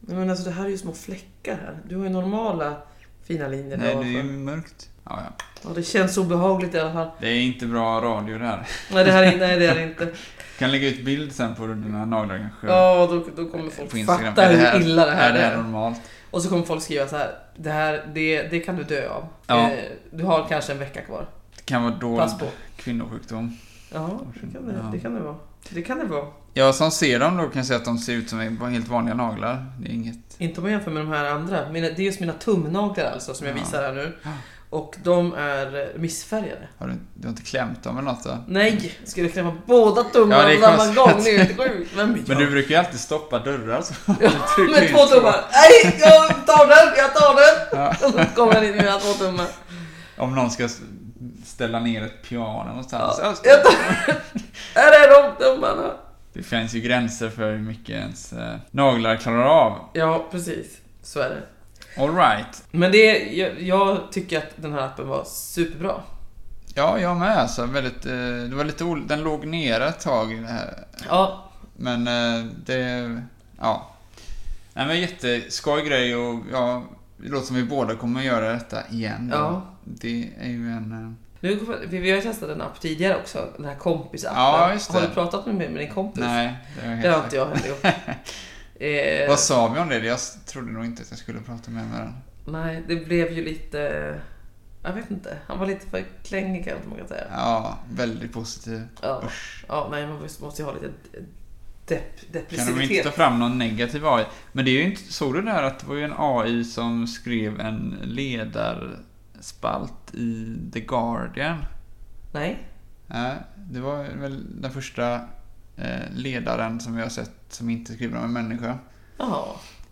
Men 0.00 0.30
alltså 0.30 0.44
det 0.44 0.50
här 0.50 0.64
är 0.64 0.68
ju 0.68 0.78
små 0.78 0.92
fläckar 0.92 1.54
här. 1.54 1.78
Du 1.88 1.96
har 1.96 2.04
ju 2.04 2.10
normala 2.10 2.76
fina 3.24 3.48
linjer 3.48 3.76
Nej, 3.78 3.94
där 3.94 4.02
det 4.02 4.08
är 4.08 4.10
ju 4.10 4.16
ovanför. 4.18 4.34
mörkt. 4.34 4.90
Ja, 5.04 5.20
ja. 5.24 5.44
Ja, 5.64 5.70
det 5.74 5.82
känns 5.82 6.18
obehagligt 6.18 6.74
i 6.74 6.78
alla 6.80 6.92
fall. 6.92 7.08
Det 7.20 7.28
är 7.28 7.40
inte 7.40 7.66
bra 7.66 8.00
radio 8.00 8.38
det 8.38 8.44
här. 8.46 8.66
Nej, 8.92 9.04
det 9.04 9.12
här 9.12 9.22
är, 9.22 9.36
nej, 9.38 9.58
det 9.58 9.66
är 9.66 9.74
det 9.74 9.82
inte. 9.82 10.08
kan 10.58 10.70
lägga 10.70 10.88
ut 10.88 11.04
bild 11.04 11.32
sen 11.32 11.54
på 11.54 11.66
dina 11.66 12.04
naglar 12.04 12.38
kanske. 12.38 12.66
Ja, 12.66 13.06
då, 13.10 13.42
då 13.42 13.50
kommer 13.50 13.70
folk 13.70 13.90
På 13.90 13.98
Instagram. 13.98 14.34
fatta 14.34 14.42
Är 14.46 14.50
det 14.52 14.56
hur 14.58 14.66
här- 14.66 14.80
illa 14.80 15.06
det 15.06 15.12
här 15.12 15.30
är 15.30 15.34
det 15.34 15.40
här 15.40 15.52
är. 15.52 15.56
normalt? 15.56 16.00
Och 16.30 16.42
så 16.42 16.48
kommer 16.48 16.62
folk 16.62 16.82
skriva 16.82 17.06
så 17.08 17.16
här. 17.16 17.38
Det 17.56 17.70
här, 17.70 18.10
det, 18.14 18.42
det 18.42 18.60
kan 18.60 18.76
du 18.76 18.84
dö 18.84 19.08
av. 19.08 19.24
Ja. 19.46 19.70
Eh, 19.70 19.78
Du 20.10 20.24
har 20.24 20.46
kanske 20.48 20.72
en 20.72 20.78
vecka 20.78 21.00
kvar. 21.02 21.26
Det 21.56 21.62
kan 21.64 21.82
vara 21.82 21.94
dold 21.94 22.30
kvinnosjukdom. 22.76 23.56
Ja, 23.92 24.20
det 24.34 24.40
kan 24.40 24.66
det, 24.66 24.74
Ja. 24.82 24.90
det 24.92 24.98
kan 24.98 25.14
det 25.14 25.20
vara. 25.20 25.36
det 25.70 25.82
kan 25.82 25.98
det 25.98 26.04
vara. 26.04 26.26
Jag 26.54 26.74
som 26.74 26.90
ser 26.90 27.20
dem 27.20 27.36
då 27.36 27.48
kan 27.48 27.64
säga 27.64 27.76
att 27.78 27.84
de 27.84 27.98
ser 27.98 28.12
ut 28.12 28.30
som 28.30 28.38
helt 28.40 28.88
vanliga 28.88 29.14
naglar. 29.14 29.66
Det 29.80 29.88
är 29.88 29.92
inget... 29.92 30.16
Inte 30.38 30.60
om 30.60 30.62
man 30.64 30.72
jämför 30.72 30.90
med 30.90 31.02
de 31.02 31.08
här 31.08 31.24
andra. 31.24 31.70
Mina, 31.70 31.86
det 31.86 31.98
är 31.98 32.04
just 32.04 32.20
mina 32.20 32.32
tumnaglar 32.32 33.10
alltså 33.12 33.34
som 33.34 33.46
jag 33.46 33.56
Ja. 33.56 33.60
visar 33.60 33.82
här 33.82 33.92
nu. 33.92 34.12
Och 34.70 34.96
de 35.04 35.34
är 35.34 35.92
missfärgade. 35.98 36.68
Har 36.78 36.86
du, 36.86 36.92
du 37.14 37.26
har 37.26 37.30
inte 37.30 37.42
klämt 37.42 37.82
dem 37.82 37.98
eller 37.98 38.10
något 38.10 38.24
då? 38.24 38.38
Nej! 38.48 38.98
Ska 39.04 39.22
du 39.22 39.28
klämma 39.28 39.56
båda 39.66 40.04
tummarna 40.04 40.52
Ja, 40.52 40.70
på 40.70 40.82
samma 40.82 40.94
gång? 40.94 41.22
Det 41.24 41.30
är 41.34 41.38
helt 41.44 41.58
sjukt. 41.58 41.90
Men 41.96 42.38
du 42.38 42.50
brukar 42.50 42.70
ju 42.70 42.76
alltid 42.76 43.00
stoppa 43.00 43.38
dörrar 43.38 43.82
så. 43.82 43.94
Ja, 44.06 44.30
med 44.70 44.88
två 44.90 44.98
tummar. 44.98 45.44
Nej, 45.52 45.96
jag 46.00 46.46
tar 46.46 46.66
den! 46.68 46.94
Jag 46.96 47.14
tar 47.14 47.34
den! 47.34 47.80
Ja. 47.80 48.06
Och 48.06 48.12
så 48.12 48.34
kommer 48.34 48.54
jag 48.54 48.64
in 48.64 48.70
med 48.70 48.84
mina 48.84 48.98
två 48.98 49.12
tummar. 49.12 49.46
Om 50.16 50.34
någon 50.34 50.50
ska 50.50 50.68
ställa 51.44 51.80
ner 51.80 52.02
ett 52.04 52.22
piano 52.28 52.64
någonstans. 52.64 53.20
Ja. 53.22 53.34
Ja. 53.44 53.50
Jag 53.50 53.64
tar... 53.64 53.72
Här 54.74 54.92
är 54.92 55.22
de 55.22 55.44
tummarna. 55.44 55.90
Det 56.32 56.42
finns 56.42 56.74
ju 56.74 56.80
gränser 56.80 57.28
för 57.30 57.52
hur 57.52 57.58
mycket 57.58 57.96
ens 57.96 58.32
eh, 58.32 58.56
naglar 58.70 59.16
klarar 59.16 59.44
av. 59.44 59.78
Ja, 59.92 60.26
precis. 60.30 60.78
Så 61.02 61.20
är 61.20 61.28
det. 61.28 61.42
Alright. 61.98 62.64
Men 62.70 62.92
det, 62.92 63.18
jag, 63.32 63.60
jag 63.62 64.12
tycker 64.12 64.38
att 64.38 64.50
den 64.56 64.72
här 64.72 64.80
appen 64.80 65.08
var 65.08 65.24
superbra. 65.24 65.94
Ja, 66.74 66.98
jag 67.00 67.16
med 67.16 67.38
alltså. 67.38 67.64
Väldigt, 67.66 68.06
eh, 68.06 68.12
det 68.50 68.54
var 68.56 68.64
lite 68.64 68.84
ol- 68.84 69.06
Den 69.08 69.20
låg 69.22 69.46
nere 69.46 69.88
ett 69.88 70.00
tag. 70.00 70.32
i 70.32 70.36
det 70.36 70.46
här. 70.46 70.84
Ja, 71.08 71.44
Men 71.76 72.06
eh, 72.08 72.44
det... 72.66 73.22
Ja. 73.60 73.90
Nej 74.74 74.86
men 74.86 75.00
jätteskoj 75.00 75.84
grej 75.88 76.16
och 76.16 76.40
ja, 76.52 76.82
det 77.16 77.28
låter 77.28 77.46
som 77.46 77.56
vi 77.56 77.62
båda 77.62 77.94
kommer 77.94 78.20
att 78.20 78.26
göra 78.26 78.52
detta 78.52 78.78
igen. 78.90 79.30
Ja. 79.34 79.62
Det 79.84 80.28
är 80.40 80.48
ju 80.48 80.70
en... 80.70 80.92
eh, 80.92 81.12
nu, 81.40 81.60
vi, 81.88 81.98
vi 81.98 82.10
har 82.10 82.16
ju 82.16 82.22
testat 82.22 82.50
en 82.50 82.62
app 82.62 82.80
tidigare 82.80 83.16
också. 83.16 83.48
Den 83.56 83.64
här 83.66 83.74
kompisappen. 83.74 84.38
Ja, 84.42 84.72
just 84.72 84.92
det. 84.92 84.98
Har 84.98 85.06
du 85.06 85.14
pratat 85.14 85.46
med, 85.46 85.54
med 85.56 85.74
din 85.74 85.90
kompis? 85.94 86.24
Nej, 86.24 86.54
det 86.80 86.86
har 86.88 86.94
jag 86.94 87.02
Det 87.02 87.08
har 87.10 87.24
inte 87.24 87.36
jag 87.36 87.46
heller 87.46 87.68
gjort. 87.68 87.82
eh, 88.78 89.28
Vad 89.28 89.38
sa 89.38 89.68
vi 89.68 89.80
om 89.80 89.88
det? 89.88 89.98
Jag 89.98 90.18
trodde 90.46 90.72
nog 90.72 90.84
inte 90.84 91.02
att 91.02 91.10
jag 91.10 91.18
skulle 91.18 91.40
prata 91.40 91.70
mer 91.70 91.84
med 91.84 92.00
den. 92.00 92.14
Nej, 92.52 92.84
det 92.88 92.96
blev 92.96 93.32
ju 93.32 93.44
lite... 93.44 94.20
Jag 94.82 94.92
vet 94.92 95.10
inte. 95.10 95.38
Han 95.46 95.58
var 95.58 95.66
lite 95.66 95.86
för 95.86 96.04
klängig 96.24 96.64
kan 96.64 96.76
man 96.88 96.98
kan 96.98 97.08
säga. 97.08 97.24
Ja, 97.32 97.78
väldigt 97.92 98.32
positiv. 98.32 98.82
Ja, 99.02 99.22
Usch. 99.26 99.64
ja 99.68 99.88
nej, 99.90 100.06
man 100.06 100.20
måste 100.40 100.62
ju 100.62 100.66
ha 100.66 100.74
lite 100.74 100.90
depp, 101.86 102.20
Kan 102.20 102.28
de 102.32 102.38
inte 102.38 102.38
depressivitet. 102.38 103.04
ta 103.04 103.10
fram 103.10 103.38
någon 103.38 103.58
negativ 103.58 104.06
AI? 104.06 104.24
Men 104.52 104.64
det 104.64 104.70
är 104.70 104.72
ju 104.72 104.82
inte, 104.82 105.12
såg 105.12 105.34
du 105.34 105.42
där 105.42 105.62
att 105.62 105.78
det 105.78 105.86
var 105.86 105.94
ju 105.94 106.04
en 106.04 106.14
AI 106.16 106.64
som 106.64 107.06
skrev 107.06 107.60
en 107.60 107.96
ledarspalt 108.02 110.14
i 110.14 110.56
The 110.72 110.80
Guardian? 110.80 111.64
Nej. 112.32 112.68
Nej, 113.06 113.34
det 113.56 113.80
var 113.80 114.04
väl 114.04 114.62
den 114.62 114.72
första 114.72 115.20
ledaren 116.10 116.80
som 116.80 116.96
vi 116.96 117.02
har 117.02 117.08
sett 117.08 117.32
som 117.48 117.70
inte 117.70 117.92
skriver 117.92 118.18
om 118.18 118.24
en 118.24 118.32
människa. 118.32 118.78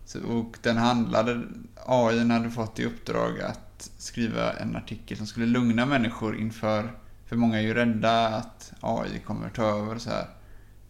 Så, 0.05 0.23
och 0.23 0.57
den 0.61 0.77
handlade, 0.77 1.41
AI 1.85 2.29
hade 2.29 2.49
fått 2.49 2.79
i 2.79 2.85
uppdrag 2.85 3.41
att 3.41 3.89
skriva 3.97 4.53
en 4.53 4.75
artikel 4.75 5.17
som 5.17 5.27
skulle 5.27 5.45
lugna 5.45 5.85
människor 5.85 6.37
inför, 6.39 6.91
för 7.25 7.35
många 7.35 7.57
är 7.57 7.61
ju 7.61 7.73
rädda 7.73 8.27
att 8.27 8.73
AI 8.81 9.19
kommer 9.19 9.49
ta 9.49 9.63
över 9.63 9.95
och 9.95 10.01
så 10.01 10.09
här. 10.09 10.25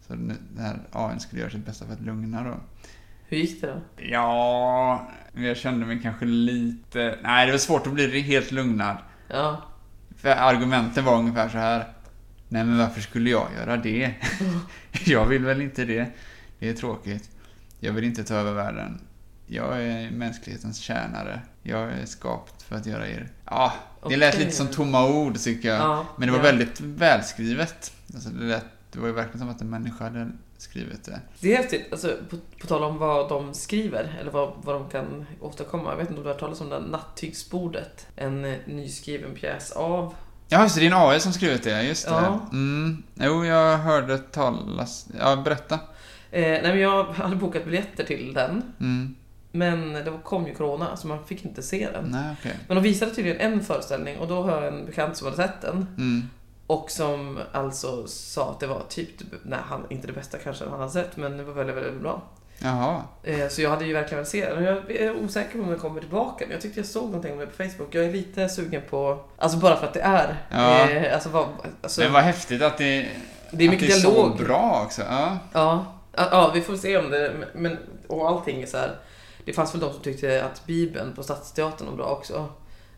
Så 0.06 0.12
den 0.14 0.58
här 0.58 0.78
AI 0.92 1.20
skulle 1.20 1.40
göra 1.40 1.50
sitt 1.50 1.66
bästa 1.66 1.86
för 1.86 1.92
att 1.92 2.00
lugna 2.00 2.44
då. 2.44 2.54
Hur 3.28 3.36
gick 3.36 3.60
det 3.60 3.66
då? 3.66 3.80
Ja, 3.96 5.08
jag 5.32 5.56
kände 5.56 5.86
mig 5.86 6.02
kanske 6.02 6.24
lite... 6.24 7.18
Nej, 7.22 7.46
det 7.46 7.52
var 7.52 7.58
svårt 7.58 7.86
att 7.86 7.92
bli 7.92 8.20
helt 8.20 8.50
lugnad. 8.50 8.96
Ja. 9.28 9.62
För 10.16 10.28
argumenten 10.28 11.04
var 11.04 11.18
ungefär 11.18 11.48
så 11.48 11.58
här. 11.58 11.92
Nej, 12.48 12.64
men 12.64 12.78
varför 12.78 13.00
skulle 13.00 13.30
jag 13.30 13.48
göra 13.58 13.76
det? 13.76 14.14
jag 15.06 15.26
vill 15.26 15.44
väl 15.44 15.60
inte 15.60 15.84
det. 15.84 16.06
Det 16.58 16.68
är 16.68 16.74
tråkigt. 16.74 17.30
Jag 17.80 17.92
vill 17.92 18.04
inte 18.04 18.24
ta 18.24 18.34
över 18.34 18.52
världen. 18.52 19.00
Jag 19.46 19.82
är 19.82 20.10
mänsklighetens 20.10 20.78
tjänare. 20.78 21.40
Jag 21.62 21.92
är 21.92 22.06
skapt 22.06 22.62
för 22.62 22.76
att 22.76 22.86
göra 22.86 23.08
er. 23.08 23.28
Ja, 23.44 23.72
det 24.08 24.16
lät 24.16 24.38
lite 24.38 24.50
som 24.50 24.66
tomma 24.66 25.08
ord 25.08 25.38
tycker 25.38 25.68
jag. 25.68 25.80
ja. 25.80 26.06
Men 26.16 26.26
det 26.26 26.32
var 26.32 26.38
ja. 26.38 26.44
väldigt 26.44 26.80
välskrivet. 26.80 27.92
Alltså, 28.14 28.30
det, 28.30 28.44
lät, 28.44 28.64
det 28.92 28.98
var 28.98 29.06
ju 29.06 29.12
verkligen 29.12 29.38
som 29.38 29.48
att 29.48 29.60
en 29.60 29.70
människa 29.70 30.04
hade 30.04 30.30
skrivit 30.58 31.04
det. 31.04 31.20
Det 31.40 31.52
är 31.52 31.56
häftigt. 31.56 31.86
Alltså, 31.92 32.16
på, 32.30 32.36
på 32.60 32.66
tal 32.66 32.84
om 32.84 32.98
vad 32.98 33.28
de 33.28 33.54
skriver, 33.54 34.16
eller 34.20 34.30
vad, 34.30 34.52
vad 34.62 34.74
de 34.74 34.88
kan 34.88 35.26
åstadkomma. 35.40 35.90
Jag 35.90 35.96
vet 35.96 36.10
inte 36.10 36.18
om 36.20 36.22
du 36.22 36.28
har 36.28 36.34
hört 36.34 36.40
talas 36.40 36.60
om 36.60 36.68
det 36.68 36.74
här 36.74 36.82
Nattygsbordet. 36.82 38.06
En 38.16 38.42
nyskriven 38.66 39.34
pjäs 39.34 39.72
av... 39.72 40.14
Ja, 40.48 40.62
just 40.62 40.74
det. 40.74 40.80
Det 40.80 40.86
är 40.86 40.90
en 40.90 41.08
AI 41.10 41.20
som 41.20 41.32
skrivit 41.32 41.62
det. 41.62 41.82
Just 41.82 42.06
det. 42.06 42.12
Ja. 42.12 42.40
Mm. 42.52 43.02
Jo, 43.14 43.44
jag 43.44 43.78
hörde 43.78 44.18
talas... 44.18 45.08
Ja, 45.18 45.36
berätta. 45.36 45.74
Eh, 46.30 46.42
nej, 46.42 46.62
men 46.62 46.78
jag 46.78 47.04
hade 47.04 47.36
bokat 47.36 47.64
biljetter 47.64 48.04
till 48.04 48.34
den. 48.34 48.62
Mm. 48.80 49.14
Men 49.52 49.92
det 49.92 50.12
kom 50.24 50.46
ju 50.46 50.54
Corona, 50.54 50.96
så 50.96 51.08
man 51.08 51.24
fick 51.24 51.44
inte 51.44 51.62
se 51.62 51.88
den. 51.92 52.04
Nej, 52.04 52.36
okej. 52.38 52.56
Men 52.66 52.74
de 52.74 52.82
visade 52.82 53.14
tydligen 53.14 53.52
en 53.52 53.64
föreställning 53.64 54.18
och 54.18 54.28
då 54.28 54.42
har 54.42 54.62
jag 54.62 54.74
en 54.74 54.86
bekant 54.86 55.16
som 55.16 55.24
hade 55.26 55.36
sett 55.36 55.60
den. 55.60 55.86
Mm. 55.96 56.28
Och 56.66 56.90
som 56.90 57.38
alltså 57.52 58.06
sa 58.06 58.50
att 58.50 58.60
det 58.60 58.66
var 58.66 58.82
typ, 58.88 59.10
nej 59.42 59.58
han, 59.64 59.84
inte 59.88 60.06
det 60.06 60.12
bästa 60.12 60.38
kanske 60.38 60.64
han 60.64 60.78
hade 60.80 60.92
sett, 60.92 61.16
men 61.16 61.36
det 61.36 61.44
var 61.44 61.54
väldigt, 61.54 61.76
väldigt 61.76 62.02
bra. 62.02 62.22
Jaha. 62.58 63.02
Eh, 63.22 63.48
Så 63.48 63.62
jag 63.62 63.70
hade 63.70 63.84
ju 63.84 63.92
verkligen 63.92 64.16
velat 64.16 64.28
se 64.28 64.48
den. 64.48 64.56
Och 64.58 64.62
Jag 64.62 64.90
är 64.90 65.16
osäker 65.16 65.52
på 65.58 65.64
om 65.64 65.70
den 65.70 65.78
kommer 65.78 66.00
tillbaka. 66.00 66.44
Men 66.44 66.52
jag 66.52 66.60
tyckte 66.60 66.80
jag 66.80 66.86
såg 66.86 67.04
någonting 67.04 67.32
om 67.32 67.38
det 67.38 67.46
på 67.46 67.52
Facebook. 67.64 67.94
Jag 67.94 68.04
är 68.04 68.12
lite 68.12 68.48
sugen 68.48 68.82
på... 68.90 69.24
Alltså 69.38 69.58
bara 69.58 69.76
för 69.76 69.86
att 69.86 69.94
det 69.94 70.00
är. 70.00 70.36
Ja. 70.50 70.88
Eh, 70.90 71.14
Alltså, 71.14 71.28
vad, 71.28 71.48
alltså, 71.82 72.00
Men 72.00 72.12
vad 72.12 72.22
häftigt 72.22 72.62
att 72.62 72.78
det, 72.78 72.84
det 73.50 73.64
är 73.64 73.68
att 73.68 73.74
mycket 73.74 73.88
det 73.88 73.94
är 73.94 74.00
dialog. 74.00 74.38
så 74.38 74.44
bra 74.44 74.82
också. 74.84 75.02
Ja. 75.02 75.38
Ja. 75.52 75.94
Ja, 76.16 76.50
vi 76.54 76.60
får 76.60 76.76
se 76.76 76.98
om 76.98 77.10
det... 77.10 77.32
Men, 77.54 77.78
och 78.06 78.28
allting 78.28 78.62
är 78.62 78.66
så 78.66 78.76
här. 78.76 78.96
Det 79.44 79.52
fanns 79.52 79.74
väl 79.74 79.80
de 79.80 79.92
som 79.92 80.02
tyckte 80.02 80.44
att 80.44 80.66
Bibeln 80.66 81.12
på 81.14 81.22
Stadsteatern 81.22 81.86
var 81.88 81.96
bra 81.96 82.06
också. 82.06 82.48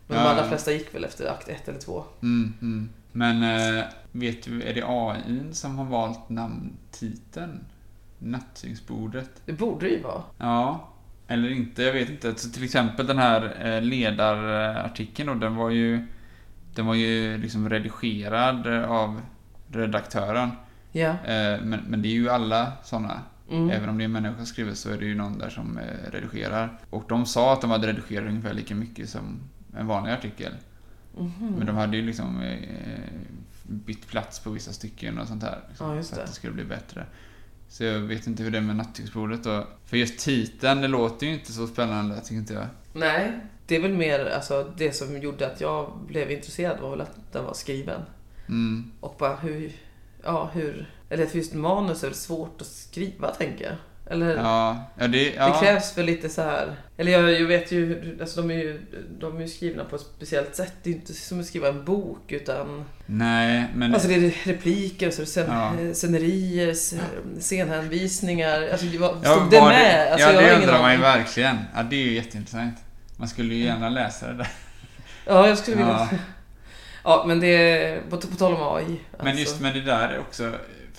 Men 0.07 0.17
de 0.17 0.23
Ja. 0.23 0.29
allra 0.29 0.47
flesta 0.47 0.71
gick 0.71 0.95
väl 0.95 1.03
efter 1.05 1.25
akt 1.31 1.49
ett 1.49 1.67
eller 1.67 1.79
två. 1.79 2.03
Mm, 2.21 2.53
mm. 2.61 2.89
Men 3.11 3.43
eh, 3.77 3.83
vet 4.11 4.43
du, 4.43 4.63
är 4.63 4.73
det 4.73 4.83
AI 4.87 5.53
som 5.53 5.77
har 5.77 5.85
valt 5.85 6.29
namntiteln? 6.29 7.65
Nattyngsbordet? 8.21 9.29
Det 9.45 9.53
borde 9.53 9.85
det 9.85 9.91
ju 9.91 10.01
vara. 10.01 10.23
Ja. 10.37 10.87
Eller 11.27 11.49
inte, 11.49 11.83
jag 11.83 11.93
vet 11.93 12.09
inte. 12.09 12.35
Så 12.35 12.49
till 12.49 12.63
exempel 12.63 13.07
den 13.07 13.17
här 13.17 13.65
eh, 13.65 13.81
ledarartikeln 13.81 15.27
då, 15.27 15.33
den 15.33 15.55
var 15.55 15.69
ju... 15.69 16.07
Den 16.75 16.85
var 16.85 16.95
ju 16.95 17.37
liksom 17.37 17.69
redigerad 17.69 18.67
eh, 18.67 18.91
av 18.91 19.21
redaktören. 19.67 20.49
Ja. 20.91 21.09
Eh, 21.09 21.61
men, 21.61 21.79
men 21.87 22.01
det 22.01 22.07
är 22.07 22.13
ju 22.13 22.29
alla 22.29 22.71
sådana. 22.83 23.21
Mm. 23.49 23.69
Även 23.69 23.89
om 23.89 23.97
det 23.97 24.03
är 24.03 24.05
en 24.05 24.11
människa 24.11 24.35
som 24.35 24.45
skriver 24.45 24.73
så 24.73 24.89
är 24.89 24.97
det 24.97 25.05
ju 25.05 25.15
någon 25.15 25.37
där 25.39 25.49
som 25.49 25.79
redigerar. 26.11 26.79
Och 26.89 27.03
de 27.09 27.25
sa 27.25 27.53
att 27.53 27.61
de 27.61 27.71
hade 27.71 27.87
redigerat 27.87 28.27
ungefär 28.29 28.53
lika 28.53 28.75
mycket 28.75 29.09
som 29.09 29.39
en 29.77 29.87
vanlig 29.87 30.11
artikel. 30.11 30.53
Mhm. 31.17 31.53
Men 31.57 31.67
de 31.67 31.75
hade 31.75 31.97
ju 31.97 32.05
liksom 32.05 32.43
bytt 33.63 34.07
plats 34.07 34.39
på 34.39 34.49
vissa 34.49 34.71
stycken 34.73 35.19
och 35.19 35.27
sånt 35.27 35.41
där. 35.41 35.59
Liksom, 35.69 35.87
Ja, 35.89 35.93
det. 35.93 35.99
att 36.21 36.27
det 36.27 36.33
skulle 36.33 36.53
bli 36.53 36.63
bättre. 36.65 37.05
Så 37.71 37.83
jag 37.83 37.99
vet 37.99 38.27
inte 38.27 38.43
hur 38.43 38.51
det 38.51 38.57
är 38.57 38.61
med 38.61 38.75
Nattygsbordet 38.75 39.43
då. 39.43 39.67
För 39.85 39.97
just 39.97 40.19
titeln, 40.19 40.81
det 40.81 40.87
låter 40.87 41.27
ju 41.27 41.33
inte 41.33 41.51
så 41.51 41.67
spännande 41.67 42.21
tycker 42.21 42.35
inte 42.35 42.53
jag. 42.53 42.67
Nej, 42.93 43.39
det 43.65 43.75
är 43.75 43.81
väl 43.81 43.93
mer 43.93 44.25
alltså, 44.25 44.73
det 44.77 44.91
som 44.91 45.21
gjorde 45.21 45.47
att 45.47 45.61
jag 45.61 45.99
blev 46.07 46.31
intresserad 46.31 46.79
var 46.79 46.89
väl 46.89 47.01
att 47.01 47.31
den 47.31 47.45
var 47.45 47.53
skriven. 47.53 48.01
Mm. 48.47 48.91
Och 48.99 49.15
bara 49.19 49.35
hur, 49.35 49.71
ja 50.23 50.49
hur, 50.53 50.89
eller 51.09 51.25
för 51.25 51.37
just 51.37 51.53
manus 51.53 52.03
är 52.03 52.07
väl 52.07 52.15
svårt 52.15 52.61
att 52.61 52.67
skriva 52.67 53.31
tänker 53.31 53.65
jag. 53.65 53.75
Eller 54.09 54.35
Ja, 54.37 54.83
ja 54.97 55.07
det... 55.07 55.33
Ja. 55.33 55.47
det 55.47 55.65
krävs 55.65 55.91
för 55.91 56.03
lite 56.03 56.29
så 56.29 56.41
här. 56.41 56.75
eller 56.97 57.11
jag, 57.11 57.31
jag 57.31 57.47
vet 57.47 57.71
ju, 57.71 58.17
alltså 58.21 58.41
de 58.41 58.51
är 58.51 58.55
ju, 58.55 58.81
de 59.19 59.37
är 59.37 59.41
ju 59.41 59.47
skrivna 59.47 59.85
på 59.85 59.95
ett 59.95 60.01
speciellt 60.01 60.55
sätt. 60.55 60.73
Det 60.83 60.89
är 60.89 60.93
inte 60.93 61.13
som 61.13 61.39
att 61.39 61.45
skriva 61.45 61.67
en 61.67 61.85
bok 61.85 62.31
utan, 62.31 62.85
Nej, 63.05 63.65
men... 63.75 63.93
alltså 63.93 64.09
det 64.09 64.15
är 64.15 64.47
repliker 64.47 65.07
och 65.07 65.13
så 65.13 65.21
är 65.21 65.25
det 65.25 65.31
scen, 65.31 65.47
Ja. 65.87 65.93
scenerier, 65.93 66.73
scenhänvisningar. 67.39 68.69
Alltså 68.71 68.85
var, 68.99 69.17
ja, 69.23 69.35
stod 69.35 69.51
det 69.51 69.61
med? 69.61 70.11
Alltså, 70.11 70.27
ja, 70.27 70.33
jag 70.33 70.43
det 70.43 70.55
undrar 70.55 70.81
man 70.81 70.93
ju 70.93 70.99
verkligen. 70.99 71.57
Ja, 71.75 71.83
det 71.83 71.95
är 71.95 72.05
ju 72.05 72.13
jätteintressant. 72.13 72.75
Man 73.17 73.27
skulle 73.27 73.55
ju 73.55 73.63
gärna 73.63 73.89
läsa 73.89 74.27
det 74.27 74.33
där. 74.33 74.47
Ja, 75.25 75.47
jag 75.47 75.57
skulle 75.57 75.77
vilja. 75.77 76.07
Ja. 76.11 76.17
Ja, 77.03 77.23
men 77.27 77.39
det, 77.39 78.09
på, 78.09 78.17
på 78.17 78.35
tal 78.35 78.53
om 78.53 78.75
AI. 78.77 78.99
Men 79.17 79.27
alltså. 79.27 79.41
just 79.41 79.59
med 79.59 79.73
det 79.73 79.81
där 79.81 80.19
också, 80.19 80.51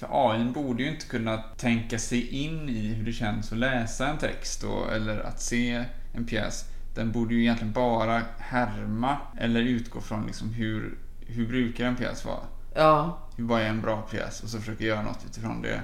för 0.03 0.31
AI 0.31 0.45
borde 0.45 0.83
ju 0.83 0.89
inte 0.89 1.07
kunna 1.07 1.37
tänka 1.39 1.99
sig 1.99 2.29
in 2.29 2.69
i 2.69 2.95
hur 2.95 3.05
det 3.05 3.13
känns 3.13 3.53
att 3.53 3.59
läsa 3.59 4.09
en 4.09 4.19
text 4.19 4.63
då, 4.63 4.89
eller 4.91 5.21
att 5.21 5.41
se 5.41 5.85
en 6.13 6.27
pjäs. 6.27 6.65
Den 6.95 7.13
borde 7.13 7.35
ju 7.35 7.41
egentligen 7.41 7.73
bara 7.73 8.23
härma 8.39 9.17
eller 9.39 9.61
utgå 9.61 10.01
från 10.01 10.27
liksom 10.27 10.49
hur, 10.53 10.99
hur 11.21 11.49
brukar 11.49 11.87
en 11.87 11.97
pjäs 11.97 12.25
vara? 12.25 12.45
Ja, 12.75 13.19
Hur 13.37 13.45
vad 13.45 13.61
är 13.63 13.67
en 13.67 13.81
bra 13.81 14.03
pjäs? 14.03 14.43
Och 14.43 14.49
så 14.49 14.59
försöka 14.59 14.85
göra 14.85 15.03
något 15.03 15.25
utifrån 15.27 15.63
det. 15.63 15.81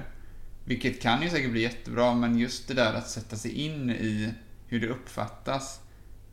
Vilket 0.63 1.01
kan 1.01 1.21
ju 1.21 1.29
säkert 1.29 1.51
bli 1.51 1.61
jättebra, 1.61 2.13
men 2.13 2.39
just 2.39 2.67
det 2.67 2.73
där 2.73 2.93
att 2.93 3.09
sätta 3.09 3.35
sig 3.35 3.51
in 3.51 3.89
i 3.89 4.33
hur 4.67 4.79
det 4.79 4.87
uppfattas. 4.87 5.79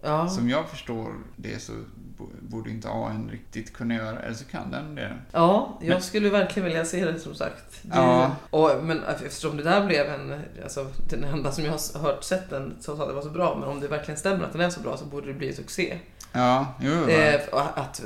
Ja. 0.02 0.28
Som 0.28 0.48
jag 0.48 0.68
förstår 0.68 1.14
det 1.36 1.62
så 1.62 1.72
bo- 2.18 2.30
borde 2.40 2.70
inte 2.70 2.88
AI 2.90 3.16
riktigt 3.30 3.72
kunna 3.72 3.94
göra, 3.94 4.18
eller 4.20 4.34
så 4.34 4.44
kan 4.44 4.70
den 4.70 4.94
det. 4.94 5.16
Ja, 5.32 5.78
jag 5.80 5.88
Men- 5.88 6.02
skulle 6.02 6.30
verkligen 6.30 6.64
vilja 6.68 6.84
se 6.84 7.04
det 7.04 7.18
som 7.20 7.34
sagt. 7.34 7.78
Det, 7.82 7.96
Ja. 7.96 8.36
och, 8.50 8.70
men 8.82 9.02
eftersom 9.04 9.56
det 9.56 9.62
där 9.62 9.86
blev 9.86 10.06
en, 10.06 10.40
alltså 10.62 10.86
den 11.10 11.24
enda 11.24 11.52
som 11.52 11.64
jag 11.64 11.72
har 11.72 12.00
hört 12.00 12.24
sett 12.24 12.50
den 12.50 12.76
som 12.80 12.96
sa 12.96 13.02
att 13.02 13.08
det 13.08 13.14
var 13.14 13.22
så 13.22 13.30
bra, 13.30 13.56
men 13.60 13.68
om 13.68 13.80
det 13.80 13.88
verkligen 13.88 14.18
stämmer 14.18 14.44
att 14.44 14.52
den 14.52 14.60
är 14.60 14.70
så 14.70 14.80
bra 14.80 14.96
så 14.96 15.04
borde 15.04 15.26
det 15.26 15.32
bli 15.34 15.48
en 15.48 15.54
succé. 15.56 15.98
Ja, 16.32 16.74
jo. 16.80 17.08
Eh, 17.08 17.40
att 17.52 18.02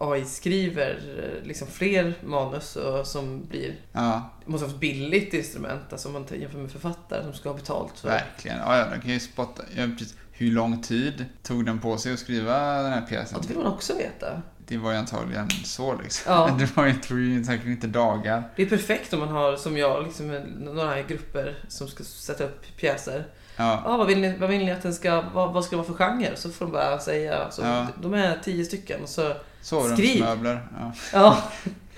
AI 0.00 0.24
skriver 0.24 0.90
eh, 1.18 1.46
liksom 1.46 1.68
fler 1.68 2.14
manus 2.24 2.76
och 2.76 3.06
som 3.06 3.44
blir, 3.48 3.74
ja, 3.92 4.30
måste 4.44 4.64
vara 4.66 4.74
ett 4.74 4.80
billigt 4.80 5.34
instrument, 5.34 5.82
alltså 5.90 6.08
om 6.08 6.12
man 6.14 6.24
jämför 6.40 6.58
med 6.58 6.70
författare 6.70 7.22
som 7.22 7.32
ska 7.32 7.48
ha 7.48 7.56
betalt 7.56 7.98
för. 7.98 8.08
verkligen. 8.08 8.58
Ja, 8.58 8.78
ja, 8.78 8.84
den 8.90 9.00
kan 9.00 9.10
ju 9.10 9.20
spotta. 9.20 9.62
Ja, 9.76 9.82
precis. 9.98 10.16
Hur 10.38 10.50
lång 10.52 10.82
tid 10.82 11.24
tog 11.42 11.66
den 11.66 11.78
på 11.78 11.98
sig 11.98 12.12
att 12.12 12.18
skriva 12.18 12.82
den 12.82 12.92
här 12.92 13.00
Ja, 13.00 13.06
pjäsen? 13.06 13.38
det 13.42 13.48
vill 13.48 13.56
man 13.58 13.66
också 13.66 13.94
veta. 13.96 14.42
Det 14.66 14.76
var 14.76 14.92
ju 14.92 14.96
antagligen 14.98 15.50
så 15.50 15.96
liksom. 16.02 16.32
Ja. 16.32 16.50
Det 16.58 16.76
var 16.76 16.86
ju, 16.86 16.94
tog 16.94 17.18
ju 17.20 17.44
säkert 17.44 17.66
inte 17.66 17.86
dagar. 17.86 18.42
Det 18.56 18.62
är 18.62 18.66
perfekt 18.66 19.12
om 19.12 19.20
man 19.20 19.28
har, 19.28 19.56
som 19.56 19.76
jag, 19.76 20.04
liksom, 20.04 20.28
några 20.58 21.02
grupper 21.02 21.58
som 21.68 21.88
ska 21.88 22.04
sätta 22.04 22.44
upp 22.44 22.76
pjäser. 22.76 23.26
Ja, 23.56 23.82
Ja, 23.84 23.96
vad 23.96 24.06
vill 24.06 24.20
ni, 24.20 24.36
vad 24.36 24.50
vill 24.50 24.64
ni 24.64 24.70
att 24.72 24.82
den 24.82 24.94
ska, 24.94 25.20
vad, 25.34 25.52
vad 25.52 25.64
ska 25.64 25.76
det 25.76 25.82
vara 25.82 25.96
för 25.96 26.04
genre? 26.04 26.36
Så 26.36 26.50
får 26.50 26.64
de 26.64 26.72
bara 26.72 26.98
säga. 26.98 27.50
Så 27.50 27.62
Ja. 27.62 27.86
De 28.02 28.14
är 28.14 28.38
tio 28.44 28.64
stycken. 28.64 29.02
och 29.02 29.08
Så, 29.08 29.32
sovrumsmöbler. 29.60 30.68
Ja. 30.78 30.92
ja. 31.12 31.38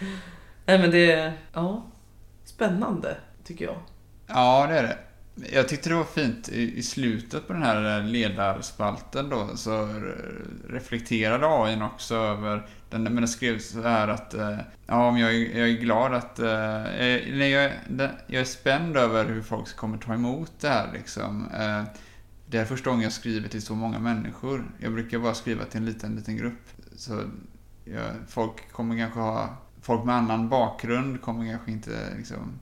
Nej 0.67 0.79
men 0.79 0.91
det, 0.91 1.13
är- 1.13 1.33
ja. 1.53 1.87
Spännande, 2.45 3.17
tycker 3.45 3.65
jag. 3.65 3.77
ja, 4.27 4.67
det 4.69 4.79
är 4.79 4.83
det. 4.83 4.99
Jag 5.53 5.69
tyckte 5.69 5.89
det 5.89 5.95
var 5.95 6.05
fint 6.05 6.49
i, 6.49 6.79
i 6.79 6.83
slutet 6.83 7.47
på 7.47 7.53
den 7.53 7.63
här 7.63 7.99
eh, 7.99 8.05
ledarspalten 8.07 9.29
då 9.29 9.57
så 9.57 9.89
reflekterade 10.69 11.47
AI 11.47 11.83
också 11.83 12.15
över 12.15 12.67
den, 12.91 13.03
men 13.03 13.17
den 13.17 13.29
skrev 13.29 13.59
så 13.59 13.83
här 13.83 14.09
att 14.09 14.35
eh, 14.35 14.59
ja, 14.87 15.11
men 15.11 15.21
jag, 15.21 15.35
är, 15.35 15.59
jag 15.59 15.69
är 15.69 15.73
glad 15.79 16.15
att 16.15 16.39
eh, 16.39 16.49
nej, 16.49 17.51
jag, 17.51 17.65
är- 17.65 18.13
jag 18.27 18.41
är 18.41 18.45
spänd 18.45 18.97
över 18.97 19.25
hur 19.25 19.43
folk 19.43 19.77
kommer 19.77 19.99
ta 19.99 20.15
emot 20.15 20.53
det 20.61 20.69
här 20.69 20.93
liksom. 20.93 21.49
Det 22.47 22.59
är 22.59 22.65
första 22.65 22.91
gången 22.91 23.03
jag 23.03 23.13
skriver 23.13 23.49
till 23.49 23.63
så 23.63 23.75
många 23.75 23.99
människor. 23.99 24.65
Jag 24.79 24.93
brukar 24.93 25.19
bara 25.19 25.35
skriva 25.35 25.65
till 25.65 25.79
en 25.81 25.87
liten, 25.87 26.15
liten 26.17 26.37
grupp. 26.37 26.69
Så 26.97 27.23
ja, 27.85 28.01
folk 28.29 28.73
kommer 28.73 28.97
kanske 28.99 29.21
ha, 29.21 29.57
folk 29.83 30.05
med 30.05 30.15
annan 30.15 30.49
bakgrund 30.49 31.23
kommer 31.23 31.51
kanske 31.51 31.71
inte 31.71 31.91
liksom 32.17 32.59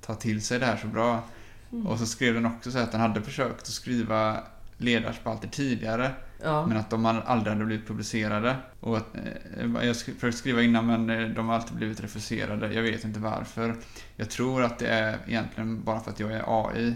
ta 0.00 0.14
till 0.14 0.42
sig 0.42 0.58
det 0.58 0.66
här 0.66 0.76
så 0.76 0.86
bra. 0.86 1.22
Mm. 1.72 1.86
Och 1.86 1.98
så 1.98 2.06
skrev 2.06 2.34
den 2.34 2.46
också 2.46 2.70
så 2.70 2.78
att 2.78 2.92
den 2.92 3.00
hade 3.00 3.22
försökt 3.22 3.60
att 3.60 3.66
skriva 3.66 4.36
ledarspalter 4.76 5.48
tidigare, 5.48 6.10
Ja. 6.42 6.66
men 6.66 6.76
att 6.76 6.90
de 6.90 7.06
aldrig 7.06 7.52
hade 7.52 7.64
blivit 7.64 7.86
publicerade. 7.86 8.56
Och 8.80 8.96
att, 8.96 9.14
eh, 9.14 9.84
jag 9.86 9.96
försökte 9.96 10.32
skriva 10.32 10.62
innan, 10.62 10.86
men 10.86 11.10
eh, 11.10 11.28
de 11.28 11.48
har 11.48 11.54
alltid 11.54 11.76
blivit 11.76 12.00
refuserade. 12.00 12.72
Jag 12.72 12.82
vet 12.82 13.04
inte 13.04 13.20
varför. 13.20 13.74
Jag 14.16 14.30
tror 14.30 14.62
att 14.62 14.78
det 14.78 14.88
är 14.88 15.16
egentligen 15.26 15.82
bara 15.84 16.00
för 16.00 16.10
att 16.10 16.20
jag 16.20 16.32
är 16.32 16.42
AI. 16.46 16.94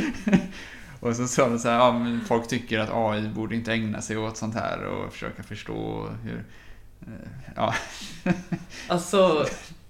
och 1.00 1.16
så 1.16 1.28
sa 1.28 1.48
den 1.48 1.58
så 1.60 1.68
här, 1.68 1.76
ja, 1.78 1.92
men 1.98 2.20
folk 2.24 2.48
tycker 2.48 2.78
att 2.78 2.90
AI 2.92 3.28
borde 3.28 3.54
inte 3.56 3.72
ägna 3.72 4.00
sig 4.02 4.16
åt 4.18 4.36
sånt 4.36 4.54
här 4.54 4.84
och 4.84 5.12
försöka 5.12 5.42
förstå 5.42 6.08
hur... 6.22 6.44
eh, 7.00 7.28
Ja, 7.56 7.74
Alltså, 8.88 9.46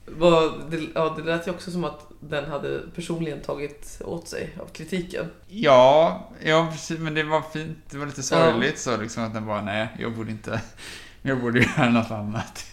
vad, 0.07 0.71
det, 0.71 0.81
ja, 0.95 1.15
det 1.17 1.23
lät 1.23 1.47
ju 1.47 1.51
också 1.51 1.71
som 1.71 1.85
att 1.85 2.08
den 2.21 2.45
hade 2.45 2.83
personligen 2.95 3.41
tagit 3.41 4.01
åt 4.05 4.29
sig 4.29 4.57
av 4.61 4.67
kritiken. 4.67 5.27
Ja, 5.47 6.29
ja 6.43 6.69
precis, 6.73 6.99
men 6.99 7.15
det 7.15 7.23
var 7.23 7.43
fint. 7.53 7.79
Det 7.91 7.99
var 7.99 8.07
lite 8.07 8.23
sorgligt 8.23 8.79
så 8.79 8.97
liksom 8.97 9.25
att 9.25 9.35
den 9.35 9.47
bara, 9.47 9.63
nej, 9.63 9.89
jag 9.99 10.17
borde 10.17 10.31
inte, 10.31 10.61
jag 11.23 11.41
borde 11.41 11.61
göra 11.61 11.91
något 11.91 12.11
annat. 12.11 12.67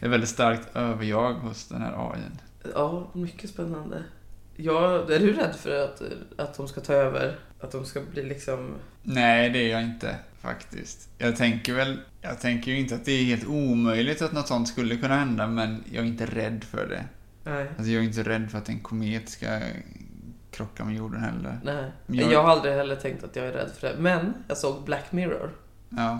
Det 0.00 0.06
är 0.06 0.10
väldigt 0.10 0.30
starkt 0.30 0.76
överjag 0.76 1.34
hos 1.34 1.68
den 1.68 1.82
här 1.82 2.12
AIn. 2.12 2.40
Ja, 2.74 3.10
mycket 3.12 3.50
spännande. 3.50 4.02
Ja, 4.56 5.12
är 5.12 5.18
du 5.18 5.32
rädd 5.32 5.54
för 5.56 5.84
att, 5.84 6.02
att 6.36 6.56
de 6.56 6.68
ska 6.68 6.80
ta 6.80 6.92
över? 6.92 7.38
Att 7.60 7.72
de 7.72 7.84
ska 7.84 8.00
bli 8.00 8.22
liksom... 8.22 8.74
Nej, 9.02 9.50
det 9.50 9.58
är 9.58 9.70
jag 9.70 9.82
inte 9.82 10.16
faktiskt. 10.40 11.08
Jag 11.18 11.36
tänker 11.36 11.74
väl, 11.74 12.00
jag 12.20 12.40
tänker 12.40 12.70
ju 12.70 12.78
inte 12.78 12.94
att 12.94 13.04
det 13.04 13.12
är 13.12 13.24
helt 13.24 13.46
omöjligt 13.46 14.22
att 14.22 14.32
något 14.32 14.48
sånt 14.48 14.68
skulle 14.68 14.96
kunna 14.96 15.16
hända, 15.16 15.46
men 15.46 15.84
jag 15.92 16.04
är 16.04 16.08
inte 16.08 16.26
rädd 16.26 16.64
för 16.64 16.86
det. 16.86 17.04
Nej. 17.44 17.66
Alltså 17.76 17.92
jag 17.92 18.02
är 18.02 18.06
inte 18.06 18.22
rädd 18.22 18.50
för 18.50 18.58
att 18.58 18.68
en 18.68 18.80
komet 18.80 19.28
ska 19.28 19.60
krocka 20.50 20.84
med 20.84 20.94
jorden 20.94 21.20
heller. 21.22 21.60
Nej. 21.64 21.90
Men 22.06 22.18
Jag... 22.18 22.32
jag- 22.32 22.42
har 22.42 22.50
aldrig 22.50 22.74
heller 22.74 22.96
tänkt 22.96 23.24
att 23.24 23.36
jag 23.36 23.46
är 23.46 23.52
rädd 23.52 23.70
för 23.78 23.88
det. 23.88 23.94
Men 23.98 24.34
jag 24.48 24.56
såg 24.56 24.84
Black 24.84 25.12
Mirror. 25.12 25.50
Ja, 25.88 26.18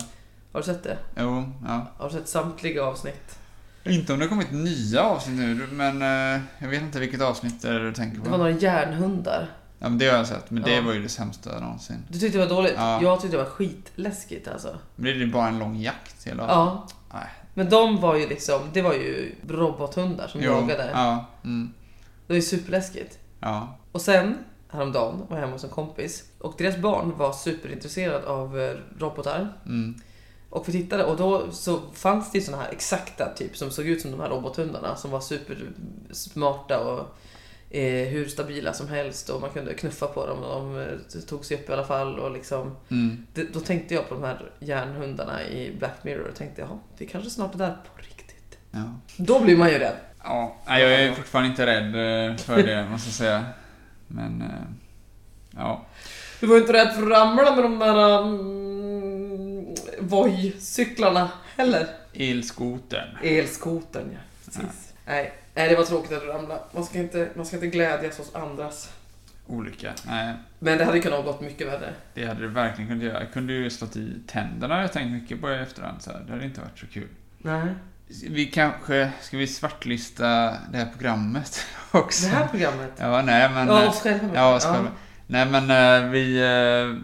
Har 0.51 0.59
du 0.59 0.63
sett 0.65 0.83
det? 0.83 0.97
jo, 1.17 1.51
ja. 1.67 1.87
Har 1.97 2.09
du 2.09 2.15
sett 2.15 2.27
samtliga 2.29 2.83
avsnitt? 2.83 3.39
Inte 3.83 4.13
om 4.13 4.19
det 4.19 4.25
har 4.25 4.29
kommit 4.29 4.51
nya 4.51 5.01
avsnitt 5.01 5.37
nu, 5.39 5.67
men 5.71 6.01
eh, 6.01 6.41
jag 6.59 6.67
vet 6.69 6.81
inte 6.81 6.99
vilket 6.99 7.21
avsnitt 7.21 7.61
det 7.61 7.69
är 7.69 7.79
du 7.79 7.93
tänker 7.93 8.17
på. 8.17 8.23
Det 8.23 8.31
var 8.31 8.37
några 8.37 8.51
järnhundar. 8.51 9.47
Ja, 9.79 9.89
men 9.89 9.97
det 9.97 10.07
har 10.07 10.17
jag 10.17 10.27
sett. 10.27 10.51
Men 10.51 10.63
det 10.63 10.75
Ja. 10.75 10.81
var 10.81 10.93
ju 10.93 11.01
det 11.03 11.09
sämsta 11.09 11.59
någonsin. 11.59 12.03
Du 12.09 12.19
tyckte 12.19 12.37
det 12.37 12.45
var 12.45 12.55
dåligt? 12.55 12.73
Ja. 12.77 13.01
Jag 13.01 13.21
tyckte 13.21 13.37
det 13.37 13.43
var 13.43 13.49
skitläskigt 13.49 14.47
alltså. 14.47 14.77
Men 14.95 15.05
det 15.05 15.11
är 15.11 15.15
ju 15.15 15.31
bara 15.31 15.47
en 15.47 15.59
lång 15.59 15.75
jakt 15.77 16.27
hela 16.27 16.43
Ja. 16.43 16.87
Nej. 17.13 17.27
Men 17.57 17.69
de 17.69 18.01
var 18.01 18.15
ju 18.15 18.27
liksom, 18.27 18.61
det 18.73 18.81
var 18.81 18.93
ju 18.93 19.35
robothundar 19.47 20.27
som 20.27 20.41
Jo, 20.41 20.51
jagade. 20.51 20.89
Ja. 20.93 21.25
Mm. 21.43 21.73
Det 22.27 22.33
var 22.33 22.35
ju 22.35 22.41
superläskigt. 22.41 23.19
Ja. 23.39 23.77
Och 23.91 24.01
sen, 24.01 24.37
häromdagen, 24.69 25.19
var 25.29 25.37
jag 25.37 25.41
hemma 25.41 25.53
hos 25.53 25.63
en 25.63 25.69
kompis. 25.69 26.23
Och 26.39 26.53
deras 26.57 26.77
barn 26.77 27.17
var 27.17 27.33
superintresserad 27.33 28.25
av 28.25 28.59
eh, 28.59 28.75
robotar. 28.99 29.53
Mm. 29.65 29.95
Och 30.49 30.67
vi 30.67 30.71
tittade 30.71 31.05
och 31.05 31.17
då 31.17 31.51
så 31.51 31.81
fanns 31.93 32.31
det 32.31 32.37
ju 32.37 32.43
såna 32.43 32.57
här 32.57 32.71
exakta 32.71 33.33
typ 33.35 33.57
som 33.57 33.71
såg 33.71 33.85
ut 33.85 34.01
som 34.01 34.11
de 34.11 34.19
här 34.19 34.29
robothundarna 34.29 34.95
som 34.95 35.11
var 35.11 35.19
supersmarta 35.19 36.79
och 36.79 37.17
eh, 37.69 38.07
hur 38.07 38.25
stabila 38.27 38.73
som 38.73 38.87
helst 38.87 39.29
och 39.29 39.41
man 39.41 39.49
kunde 39.49 39.73
knuffa 39.73 40.07
på 40.07 40.27
dem 40.27 40.39
och 40.43 40.55
de 40.55 40.79
eh, 40.79 41.21
tog 41.27 41.45
sig 41.45 41.57
upp 41.57 41.69
i 41.69 41.73
alla 41.73 41.83
fall 41.85 42.19
och 42.19 42.31
liksom 42.31 42.75
Mm. 42.91 43.25
det, 43.33 43.53
Då 43.53 43.59
tänkte 43.59 43.93
jag 43.93 44.09
på 44.09 44.15
de 44.15 44.23
här 44.23 44.51
järnhundarna 44.59 45.43
i 45.43 45.75
Black 45.79 46.03
Mirror 46.03 46.27
och 46.27 46.35
tänkte 46.35 46.61
jaha, 46.61 46.79
vi 46.97 47.05
kanske 47.07 47.29
snart 47.29 47.53
är 47.53 47.57
där 47.57 47.69
på 47.95 48.01
riktigt. 48.01 48.57
Ja. 48.71 48.83
Då 49.17 49.39
blir 49.39 49.57
man 49.57 49.69
ju 49.69 49.79
rädd. 49.79 49.95
ja. 50.23 50.55
Jag 50.67 50.81
är 50.81 51.13
fortfarande 51.13 51.49
inte 51.49 51.65
rädd 51.65 51.85
eh, 52.31 52.37
för 52.37 52.63
det, 52.63 52.85
måste 52.89 53.07
jag 53.07 53.13
säga. 53.15 53.45
Men... 54.07 54.41
eh, 54.41 54.47
Ja. 55.57 55.85
Du 56.39 56.47
var 56.47 56.55
ju 56.55 56.61
inte 56.61 56.73
rädd 56.73 56.93
för 56.95 57.01
att 57.03 57.09
ramla 57.09 57.55
med 57.55 57.63
de 57.63 57.79
där 57.79 58.19
um, 58.21 59.75
Voi-cyklarna 59.99 61.27
heller. 61.57 61.87
Elskotern. 62.13 63.17
Elskotern 63.23 64.09
ja, 64.13 64.19
precis. 64.45 64.93
Nej. 65.05 65.33
Nej, 65.55 65.69
det 65.69 65.75
var 65.75 65.83
tråkigt 65.83 66.11
att 66.11 66.21
du 66.21 66.27
ramlade. 66.27 66.59
Man 66.71 66.85
ska 66.85 66.99
inte, 66.99 67.29
man 67.35 67.45
ska 67.45 67.55
inte 67.55 67.67
glädjas 67.67 68.17
hos 68.17 68.35
andras. 68.35 68.93
Olycka. 69.47 69.93
Nej, 70.07 70.33
Men 70.59 70.77
det 70.77 70.85
hade 70.85 70.99
kunnat 70.99 71.25
gått 71.25 71.41
mycket 71.41 71.67
värre. 71.67 71.93
det 72.13 72.25
hade 72.25 72.41
det 72.41 72.47
verkligen 72.47 72.89
kunnat 72.89 73.03
göra. 73.03 73.19
Jag 73.23 73.33
kunde 73.33 73.53
ju 73.53 73.69
slått 73.69 73.95
i 73.95 74.13
tänderna, 74.27 74.81
jag 74.81 74.93
tänkt 74.93 75.11
mycket 75.21 75.41
på 75.41 75.51
i 75.51 75.55
efterhand. 75.57 76.01
Så 76.01 76.11
här. 76.11 76.19
Det 76.19 76.31
hade 76.31 76.45
inte 76.45 76.61
varit 76.61 76.79
så 76.79 76.85
kul. 76.87 77.07
Nej. 77.37 77.67
Vi 78.29 78.45
kanske... 78.45 79.11
Ska 79.21 79.37
vi 79.37 79.47
svartlista 79.47 80.25
det 80.71 80.77
här 80.77 80.87
programmet 80.97 81.65
också? 81.91 82.25
Det 82.25 82.31
här 82.35 82.47
programmet. 82.47 82.91
Ja, 82.97 83.21
nej 83.21 83.49
men... 83.49 83.67
Ja, 83.67 83.87
oss 83.89 84.01
själva. 84.01 84.29
Ja, 84.33 84.55
oss 84.55 84.65
själva. 84.65 84.89
Nej 85.27 85.45
men 85.45 85.63
eh, 86.03 86.09
vi, 86.09 86.37
eh, 86.39 87.01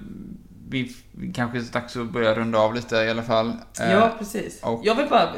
vi, 0.72 0.96
kanske 1.34 1.58
är 1.58 1.62
dags 1.62 1.98
att 1.98 2.12
börja 2.12 2.34
runda 2.36 2.60
av 2.60 2.76
lite 2.76 2.96
i 2.96 3.10
alla 3.10 3.24
fall. 3.24 3.48
Eh, 3.80 3.92
Ja, 3.92 4.16
precis. 4.20 4.64
och- 4.64 4.82
Jag 4.86 4.96
vill 4.96 5.10
bara 5.10 5.34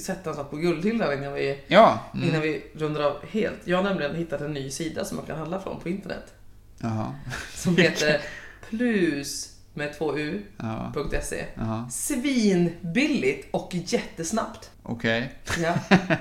sätta 0.00 0.30
en 0.30 0.36
sak 0.36 0.50
på 0.50 0.56
guldhyllan 0.56 1.12
innan 1.18 1.32
vi, 1.34 1.60
Ja. 1.66 1.98
Mm. 2.14 2.28
innan 2.28 2.40
vi 2.40 2.62
rundar 2.74 3.00
av 3.02 3.16
helt. 3.30 3.58
Jag 3.64 3.76
har 3.76 3.84
nämligen 3.84 4.14
hittat 4.16 4.40
en 4.40 4.52
ny 4.52 4.70
sida 4.70 5.04
som 5.04 5.16
man 5.16 5.26
kan 5.26 5.38
handla 5.38 5.60
från 5.60 5.80
på 5.80 5.88
internet. 5.88 6.34
Jaha. 6.80 7.14
Som 7.54 7.76
heter 7.76 8.20
plus 8.68 9.54
med 9.74 9.98
två 9.98 10.18
u 10.18 10.42
Ja. 10.56 10.92
.se. 11.22 11.44
Jaha. 11.54 11.88
Svinbilligt 11.90 13.48
och 13.50 13.70
jättesnabbt. 13.74 14.70
Okej. 14.82 15.32
Ja, 15.62 15.74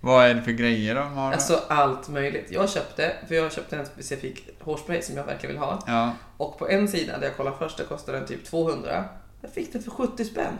Vad 0.00 0.26
är 0.26 0.34
det 0.34 0.42
för 0.42 0.50
grejer 0.52 0.94
de 0.94 1.12
har? 1.12 1.32
alltså 1.32 1.62
allt 1.68 2.08
möjligt. 2.08 2.46
Jag 2.50 2.70
köpte, 2.70 3.12
för 3.28 3.34
jag 3.34 3.52
köpte 3.52 3.76
en 3.76 3.86
specifik 3.86 4.48
hårspray 4.60 5.02
som 5.02 5.16
jag 5.16 5.24
verkligen 5.24 5.54
vill 5.54 5.62
ha. 5.62 5.84
Ja. 5.86 6.12
Och 6.36 6.58
på 6.58 6.68
en 6.68 6.88
sida 6.88 7.18
där 7.18 7.26
jag 7.26 7.36
kollade 7.36 7.56
först, 7.58 7.76
där 7.76 7.84
kostade 7.84 8.18
den 8.18 8.26
typ 8.26 8.44
200. 8.44 9.04
Jag 9.40 9.50
fick 9.52 9.72
den 9.72 9.82
för 9.82 9.90
70 9.90 10.24
spänn. 10.24 10.54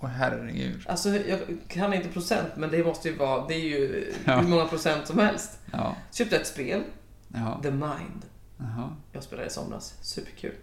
Åh 0.00 0.08
herregud. 0.08 0.82
Alltså 0.88 1.08
jag 1.08 1.38
kan 1.68 1.94
inte 1.94 2.08
procent, 2.08 2.48
men 2.56 2.70
det 2.70 2.84
måste 2.84 3.08
ju 3.08 3.16
vara, 3.16 3.46
det 3.48 3.54
är 3.54 3.58
ju 3.78 4.12
Ja. 4.24 4.36
hur 4.40 4.48
många 4.48 4.64
procent 4.66 5.06
som 5.06 5.18
helst. 5.18 5.58
Ja. 5.72 5.96
Köpte 6.12 6.36
ett 6.36 6.46
spel, 6.46 6.82
Jaha. 7.28 7.62
The 7.62 7.70
Mind. 7.70 8.24
Jaha. 8.58 8.96
Jag 9.12 9.22
spelade 9.22 9.46
i 9.48 9.50
somras, 9.50 9.94
superkul. 10.02 10.54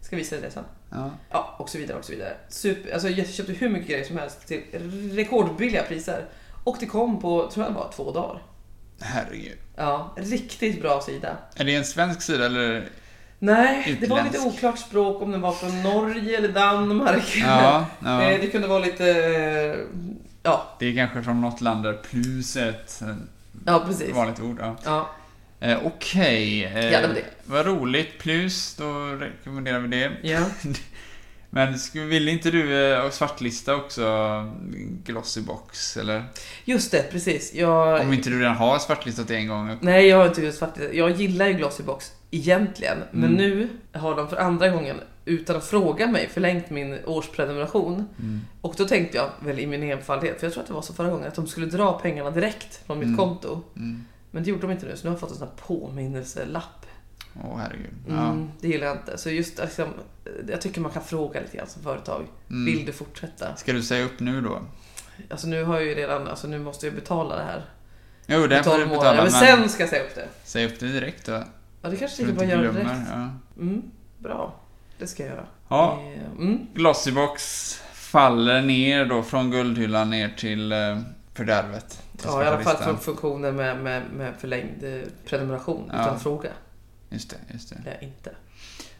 Ska 0.00 0.16
visa 0.16 0.34
dig 0.36 0.44
det 0.44 0.50
sen. 0.50 0.64
Ja. 0.90 1.10
Ja, 1.30 1.56
och 1.58 1.68
så 1.70 1.78
vidare 1.78 1.98
och 1.98 2.04
så 2.04 2.12
vidare. 2.12 2.36
Super, 2.48 2.92
alltså 2.92 3.08
jag 3.08 3.28
köpte 3.28 3.52
hur 3.52 3.68
mycket 3.68 3.88
grejer 3.88 4.04
som 4.04 4.16
helst 4.16 4.46
till 4.46 4.62
rekordbilliga 5.14 5.82
priser. 5.82 6.24
Och 6.66 6.76
det 6.80 6.86
kom 6.86 7.20
på, 7.20 7.50
tror 7.54 7.66
jag 7.66 7.74
bara 7.74 7.88
två 7.92 8.12
dagar. 8.12 8.42
Herregud. 9.00 9.58
Ja, 9.76 10.14
riktigt 10.16 10.82
bra 10.82 11.00
sida. 11.00 11.36
Är 11.56 11.64
det 11.64 11.74
en 11.74 11.84
svensk 11.84 12.22
sida 12.22 12.46
eller? 12.46 12.88
Nej, 13.38 13.98
det 14.00 14.06
var 14.06 14.16
lite 14.24 14.28
Utländsk. 14.36 14.56
oklart 14.56 14.78
språk 14.78 15.22
om 15.22 15.30
den 15.30 15.40
var 15.40 15.52
från 15.52 15.82
Norge 15.82 16.38
eller 16.38 16.48
Danmark. 16.48 17.36
Ja, 17.36 17.78
Eh, 18.06 18.08
ja. 18.32 18.38
Det 18.40 18.46
kunde 18.46 18.68
vara 18.68 18.78
lite... 18.78 19.10
eh, 19.10 20.00
Ja, 20.42 20.66
Det 20.78 20.86
är 20.86 20.94
kanske 20.94 21.22
från 21.22 21.40
något 21.40 21.60
land 21.60 21.82
där 21.84 21.92
plus 21.92 22.56
är 22.56 22.68
ett 22.68 23.02
eh, 23.02 23.14
ja 23.66 23.82
precis. 23.86 24.14
vanligt 24.14 24.40
ord. 24.40 24.56
Ja. 24.60 24.76
Ja, 24.84 25.10
Eh, 25.60 25.78
Okej, 25.84 26.64
eh, 26.64 26.86
Ja, 26.92 27.00
det 27.00 27.06
var 27.06 27.14
det. 27.14 27.24
vad 27.44 27.66
roligt. 27.66 28.18
Plus, 28.18 28.74
då 28.76 28.92
rekommenderar 29.06 29.78
vi 29.78 29.88
det. 29.88 30.12
ja. 30.22 30.40
Men 31.56 32.08
vill 32.08 32.28
inte 32.28 32.50
du 32.50 32.92
eh, 32.94 33.10
svartlista 33.10 33.74
också 33.76 34.04
Glossybox, 35.04 35.96
eller? 35.96 36.24
Just 36.64 36.90
det, 36.90 37.10
precis. 37.10 37.54
Jag... 37.54 38.00
Om 38.00 38.12
inte 38.12 38.30
du 38.30 38.40
redan 38.40 38.56
har 38.56 38.78
svartlistat 38.78 39.28
det 39.28 39.36
en 39.36 39.48
gång? 39.48 39.78
Nej, 39.80 40.06
jag 40.06 40.16
har 40.16 40.26
inte 40.26 40.52
faktiskt... 40.52 40.94
Jag 40.94 41.10
gillar 41.10 41.46
ju 41.46 41.52
Glossybox 41.52 42.12
egentligen. 42.30 42.98
Men 43.10 43.24
Mm. 43.24 43.36
nu 43.36 43.68
har 43.92 44.16
de 44.16 44.28
för 44.28 44.36
andra 44.36 44.68
gången, 44.68 44.96
utan 45.24 45.56
att 45.56 45.64
fråga 45.66 46.06
mig, 46.06 46.28
förlängt 46.32 46.70
min 46.70 46.98
årsprenumeration. 47.06 47.94
Mm. 48.18 48.40
Och 48.60 48.74
då 48.78 48.84
tänkte 48.84 49.16
jag 49.16 49.30
väl 49.40 49.58
i 49.58 49.66
min 49.66 49.82
enfaldhet, 49.82 50.38
för 50.40 50.46
jag 50.46 50.52
tror 50.52 50.62
att 50.62 50.68
det 50.68 50.74
var 50.74 50.82
så 50.82 50.94
förra 50.94 51.10
gången, 51.10 51.28
att 51.28 51.34
de 51.34 51.46
skulle 51.46 51.66
dra 51.66 51.92
pengarna 51.98 52.30
direkt 52.30 52.80
från 52.86 52.98
mitt 52.98 53.06
Mm. 53.06 53.18
konto. 53.18 53.62
Mm. 53.76 54.04
Men 54.30 54.42
det 54.42 54.50
gjorde 54.50 54.62
de 54.62 54.70
inte 54.70 54.86
nu, 54.86 54.96
så 54.96 55.02
nu 55.04 55.08
har 55.10 55.14
jag 55.14 55.20
fått 55.20 55.30
en 55.30 55.36
sån 55.36 55.48
här 55.48 55.66
påminnelselapp. 55.66 56.86
Åh, 57.44 57.58
herregud. 57.58 57.90
Ja. 58.08 58.12
Mm, 58.30 58.50
det 58.60 58.68
gillar 58.68 58.86
jag 58.86 58.96
inte. 58.96 59.18
Så 59.18 59.30
just 59.30 59.58
liksom, 59.58 59.88
jag 60.48 60.60
tycker 60.60 60.80
man 60.80 60.90
kan 60.92 61.02
fråga 61.04 61.40
lite 61.40 61.56
grann 61.56 61.66
som 61.66 61.82
företag. 61.82 62.26
Mm. 62.50 62.64
Vill 62.64 62.86
du 62.86 62.92
fortsätta? 62.92 63.56
Ska 63.56 63.72
du 63.72 63.82
säga 63.82 64.04
upp 64.04 64.20
nu 64.20 64.40
då? 64.40 64.62
Alltså 65.30 65.46
nu 65.46 65.64
har 65.64 65.74
jag 65.74 65.84
ju 65.84 65.94
redan, 65.94 66.28
alltså 66.28 66.46
nu 66.48 66.58
måste 66.58 66.86
jag 66.86 66.94
betala 66.94 67.36
det 67.36 67.42
här. 67.42 67.64
Jo, 68.26 68.46
det 68.46 68.62
får 68.62 68.70
12 68.70 68.82
du 68.88 68.90
betala, 68.90 69.12
Men 69.14 69.22
men 69.22 69.30
sen 69.32 69.68
ska 69.68 69.82
jag 69.82 69.90
säga 69.90 70.02
upp 70.04 70.14
det. 70.14 70.28
säg 70.44 70.66
upp 70.66 70.80
det 70.80 70.86
direkt 70.92 71.26
då. 71.26 71.42
Ja, 71.82 71.88
det 71.88 71.96
kanske 71.96 72.24
du 72.24 72.32
att 72.40 72.48
göra 72.48 72.72
direkt. 72.72 72.90
Ja. 73.12 73.30
Mm, 73.60 73.82
bra. 74.18 74.54
Det 74.98 75.06
ska 75.06 75.22
jag 75.22 75.32
göra. 75.32 75.46
ja, 75.68 76.00
Eh, 76.14 76.22
Mm. 76.38 76.58
Glossybox 76.74 77.72
faller 77.92 78.62
ner 78.62 79.04
då 79.04 79.22
från 79.22 79.50
guldhyllan 79.50 80.10
ner 80.10 80.28
till 80.28 80.72
eh, 80.72 80.78
fördärvet. 81.34 81.88
till 82.16 82.20
Ja, 82.30 82.44
i 82.44 82.46
alla 82.46 82.60
fall 82.60 82.76
för 82.76 82.94
funktionen 82.94 83.56
med, 83.56 83.82
med, 83.82 84.02
med 84.16 84.34
förlängd 84.38 84.84
eh, 84.84 85.00
prenumeration 85.28 85.90
Ja. 85.92 86.02
utan 86.02 86.20
fråga. 86.20 86.50
Just 87.10 87.30
det, 87.30 87.36
just 87.52 87.68
det. 87.70 87.76
Det 87.84 87.90
är 87.90 88.04
inte. 88.04 88.30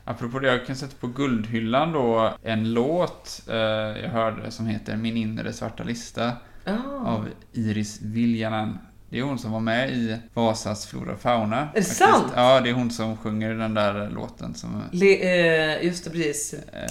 Apropå 0.04 0.38
det, 0.38 0.48
jag 0.48 0.66
kan 0.66 0.76
sätta 0.76 0.96
på 1.00 1.06
guldhyllan 1.06 1.92
då 1.92 2.34
en 2.42 2.72
låt 2.72 3.42
eh, 3.48 3.54
jag 3.56 4.08
hörde 4.10 4.50
som 4.50 4.66
heter 4.66 4.96
Min 4.96 5.16
inre 5.16 5.52
svarta 5.52 5.84
lista 5.84 6.32
Ah. 6.68 7.06
av 7.08 7.28
Iris 7.52 8.00
Viljanen. 8.02 8.78
Det 9.08 9.18
är 9.18 9.22
hon 9.22 9.38
som 9.38 9.52
var 9.52 9.60
med 9.60 9.90
i 9.90 10.16
Vasas 10.34 10.86
Flora 10.86 11.12
och 11.12 11.20
Fauna. 11.20 11.56
Är 11.60 11.68
det 11.74 11.82
sant? 11.82 12.32
Ja, 12.36 12.60
det 12.60 12.68
är 12.70 12.74
hon 12.74 12.90
som 12.90 13.16
sjunger 13.16 13.54
den 13.54 13.74
där 13.74 14.10
låten 14.10 14.54
som 14.54 14.82
Le, 14.92 15.22
eh, 15.76 15.84
just 15.84 16.04
det, 16.04 16.10
precis. 16.10 16.54
eh, 16.54 16.90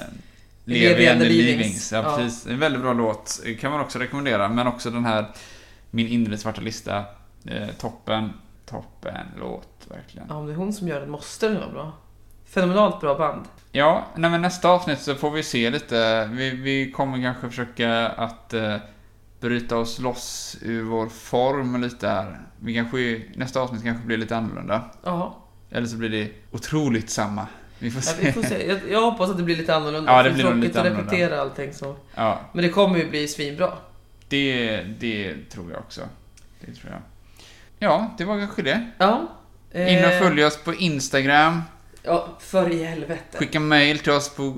Levi 0.65 1.07
and 1.09 1.19
the 1.21 1.25
Leavings. 1.29 1.47
Leavings. 1.57 1.91
Ja, 1.91 2.03
Ja. 2.03 2.17
precis. 2.17 2.47
En 2.47 2.59
väldigt 2.59 2.81
bra 2.81 2.93
låt. 2.93 3.41
kan 3.59 3.71
man 3.71 3.81
också 3.81 3.99
rekommendera. 3.99 4.49
Men 4.49 4.67
också 4.67 4.91
den 4.91 5.05
här 5.05 5.25
Min 5.91 6.07
inre 6.07 6.37
svarta 6.37 6.61
lista. 6.61 6.97
Eh, 7.45 7.67
toppen. 7.79 8.29
Toppen 8.65 9.27
låt, 9.39 9.87
verkligen. 9.89 10.27
Ja, 10.29 10.35
om 10.35 10.45
det 10.45 10.53
är 10.53 10.57
hon 10.57 10.73
som 10.73 10.87
gör 10.87 10.99
den 10.99 11.09
måste 11.09 11.47
den 11.47 11.59
vara 11.59 11.69
bra. 11.71 11.91
Fenomenalt 12.45 13.01
bra 13.01 13.17
band. 13.17 13.45
Ja, 13.71 14.05
nej, 14.15 14.31
men 14.31 14.41
nästa 14.41 14.69
avsnitt 14.69 14.99
så 14.99 15.15
får 15.15 15.31
vi 15.31 15.43
se 15.43 15.69
lite. 15.69 16.29
Vi, 16.31 16.49
vi 16.49 16.91
kommer 16.91 17.21
kanske 17.21 17.49
försöka 17.49 18.07
att 18.07 18.53
eh, 18.53 18.77
bryta 19.39 19.77
oss 19.77 19.99
loss 19.99 20.57
ur 20.61 20.83
vår 20.83 21.07
form 21.09 21.81
lite 21.81 22.07
här. 22.07 22.39
Vi 22.59 22.73
kanske, 22.75 23.21
nästa 23.35 23.59
avsnitt 23.61 23.83
kanske 23.83 24.05
blir 24.07 24.17
lite 24.17 24.37
annorlunda. 24.37 24.81
Ja, 25.03 25.37
Eller 25.69 25.87
så 25.87 25.97
blir 25.97 26.09
det 26.09 26.29
otroligt 26.51 27.09
samma. 27.09 27.47
Vi 27.79 27.91
får 27.91 28.01
ja 28.05 28.11
se. 28.11 28.25
vi 28.25 28.31
får 28.31 28.41
se. 28.43 28.67
Jag, 28.67 28.79
jag 28.89 29.11
hoppas 29.11 29.29
att 29.29 29.37
det 29.37 29.43
blir 29.43 29.55
lite 29.55 29.75
annorlunda. 29.75 30.11
Ja, 30.11 30.23
det 30.23 30.29
för 30.29 30.33
blir 30.35 30.43
tråkigt 30.43 30.63
lite 30.63 30.79
att 30.79 30.85
annorlunda. 30.85 31.11
repetera 31.13 31.41
allting 31.41 31.73
så. 31.73 31.95
Ja, 32.15 32.39
Men 32.53 32.63
det 32.63 32.69
kommer 32.69 32.97
ju 32.97 33.09
bli 33.09 33.27
svinbra. 33.27 33.73
det, 34.27 34.81
det 34.99 35.35
tror 35.49 35.71
jag 35.71 35.79
också. 35.79 36.01
Det 36.59 36.73
tror 36.73 36.91
jag. 36.91 37.01
Ja, 37.85 38.13
det 38.17 38.25
var 38.25 38.39
kanske 38.39 38.61
det. 38.61 38.89
Ja. 38.97 39.27
In 39.73 39.81
och 40.05 40.11
Eh, 40.11 40.19
följ 40.19 40.45
oss 40.45 40.57
på 40.63 40.73
Instagram. 40.73 41.61
Ja, 42.03 42.27
för 42.39 42.69
i 42.71 42.83
helvete. 42.83 43.37
Skicka 43.37 43.59
mail 43.59 43.99
till 43.99 44.11
oss 44.11 44.29
på 44.35 44.57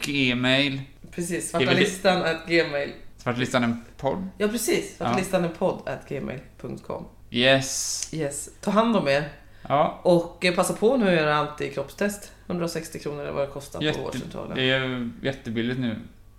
gmail. 0.00 0.80
Precis, 1.10 1.52
Det 1.52 1.56
är 1.56 1.58
väl 1.58 1.66
svarta 1.66 1.74
det- 1.74 1.80
listan 1.80 2.22
at 2.22 2.46
gmail. 2.46 2.92
Svartlistan 3.16 3.64
en 3.64 3.84
podd. 3.96 4.28
Ja, 4.38 4.48
precis. 4.48 4.96
Svarta 4.96 5.12
Ja. 5.12 5.18
listan 5.18 5.44
är 5.44 5.48
podd 5.48 5.82
at 5.88 6.08
gmail.com. 6.08 7.04
Yes. 7.30 8.08
Yes. 8.12 8.48
Ta 8.60 8.70
hand 8.70 8.96
om 8.96 9.08
er. 9.08 9.28
Ja, 9.68 10.00
Och 10.02 10.44
eh, 10.44 10.54
passa 10.54 10.74
på 10.74 10.96
nu 10.96 11.08
att 11.08 11.14
göra 11.14 11.34
antikroppstest. 11.36 12.32
160 12.46 12.98
kronor 12.98 13.24
är 13.24 13.32
vad 13.32 13.48
det 13.48 13.52
kostar 13.52 13.78
på 13.78 13.84
Jätte- 13.84 14.00
vårdcentralen. 14.00 14.56
det 14.56 14.70
är 14.70 15.10
jättebilligt 15.22 15.80
nu. 15.80 15.96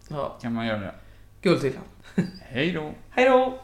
Ja, 0.09 0.37
Kan 0.41 0.53
man 0.53 0.67
göra 0.67 0.79
det. 0.79 0.95
guldhyllan. 1.41 1.83
Hej 2.41 2.71
då. 2.71 2.91
Hej 3.09 3.25
då! 3.29 3.59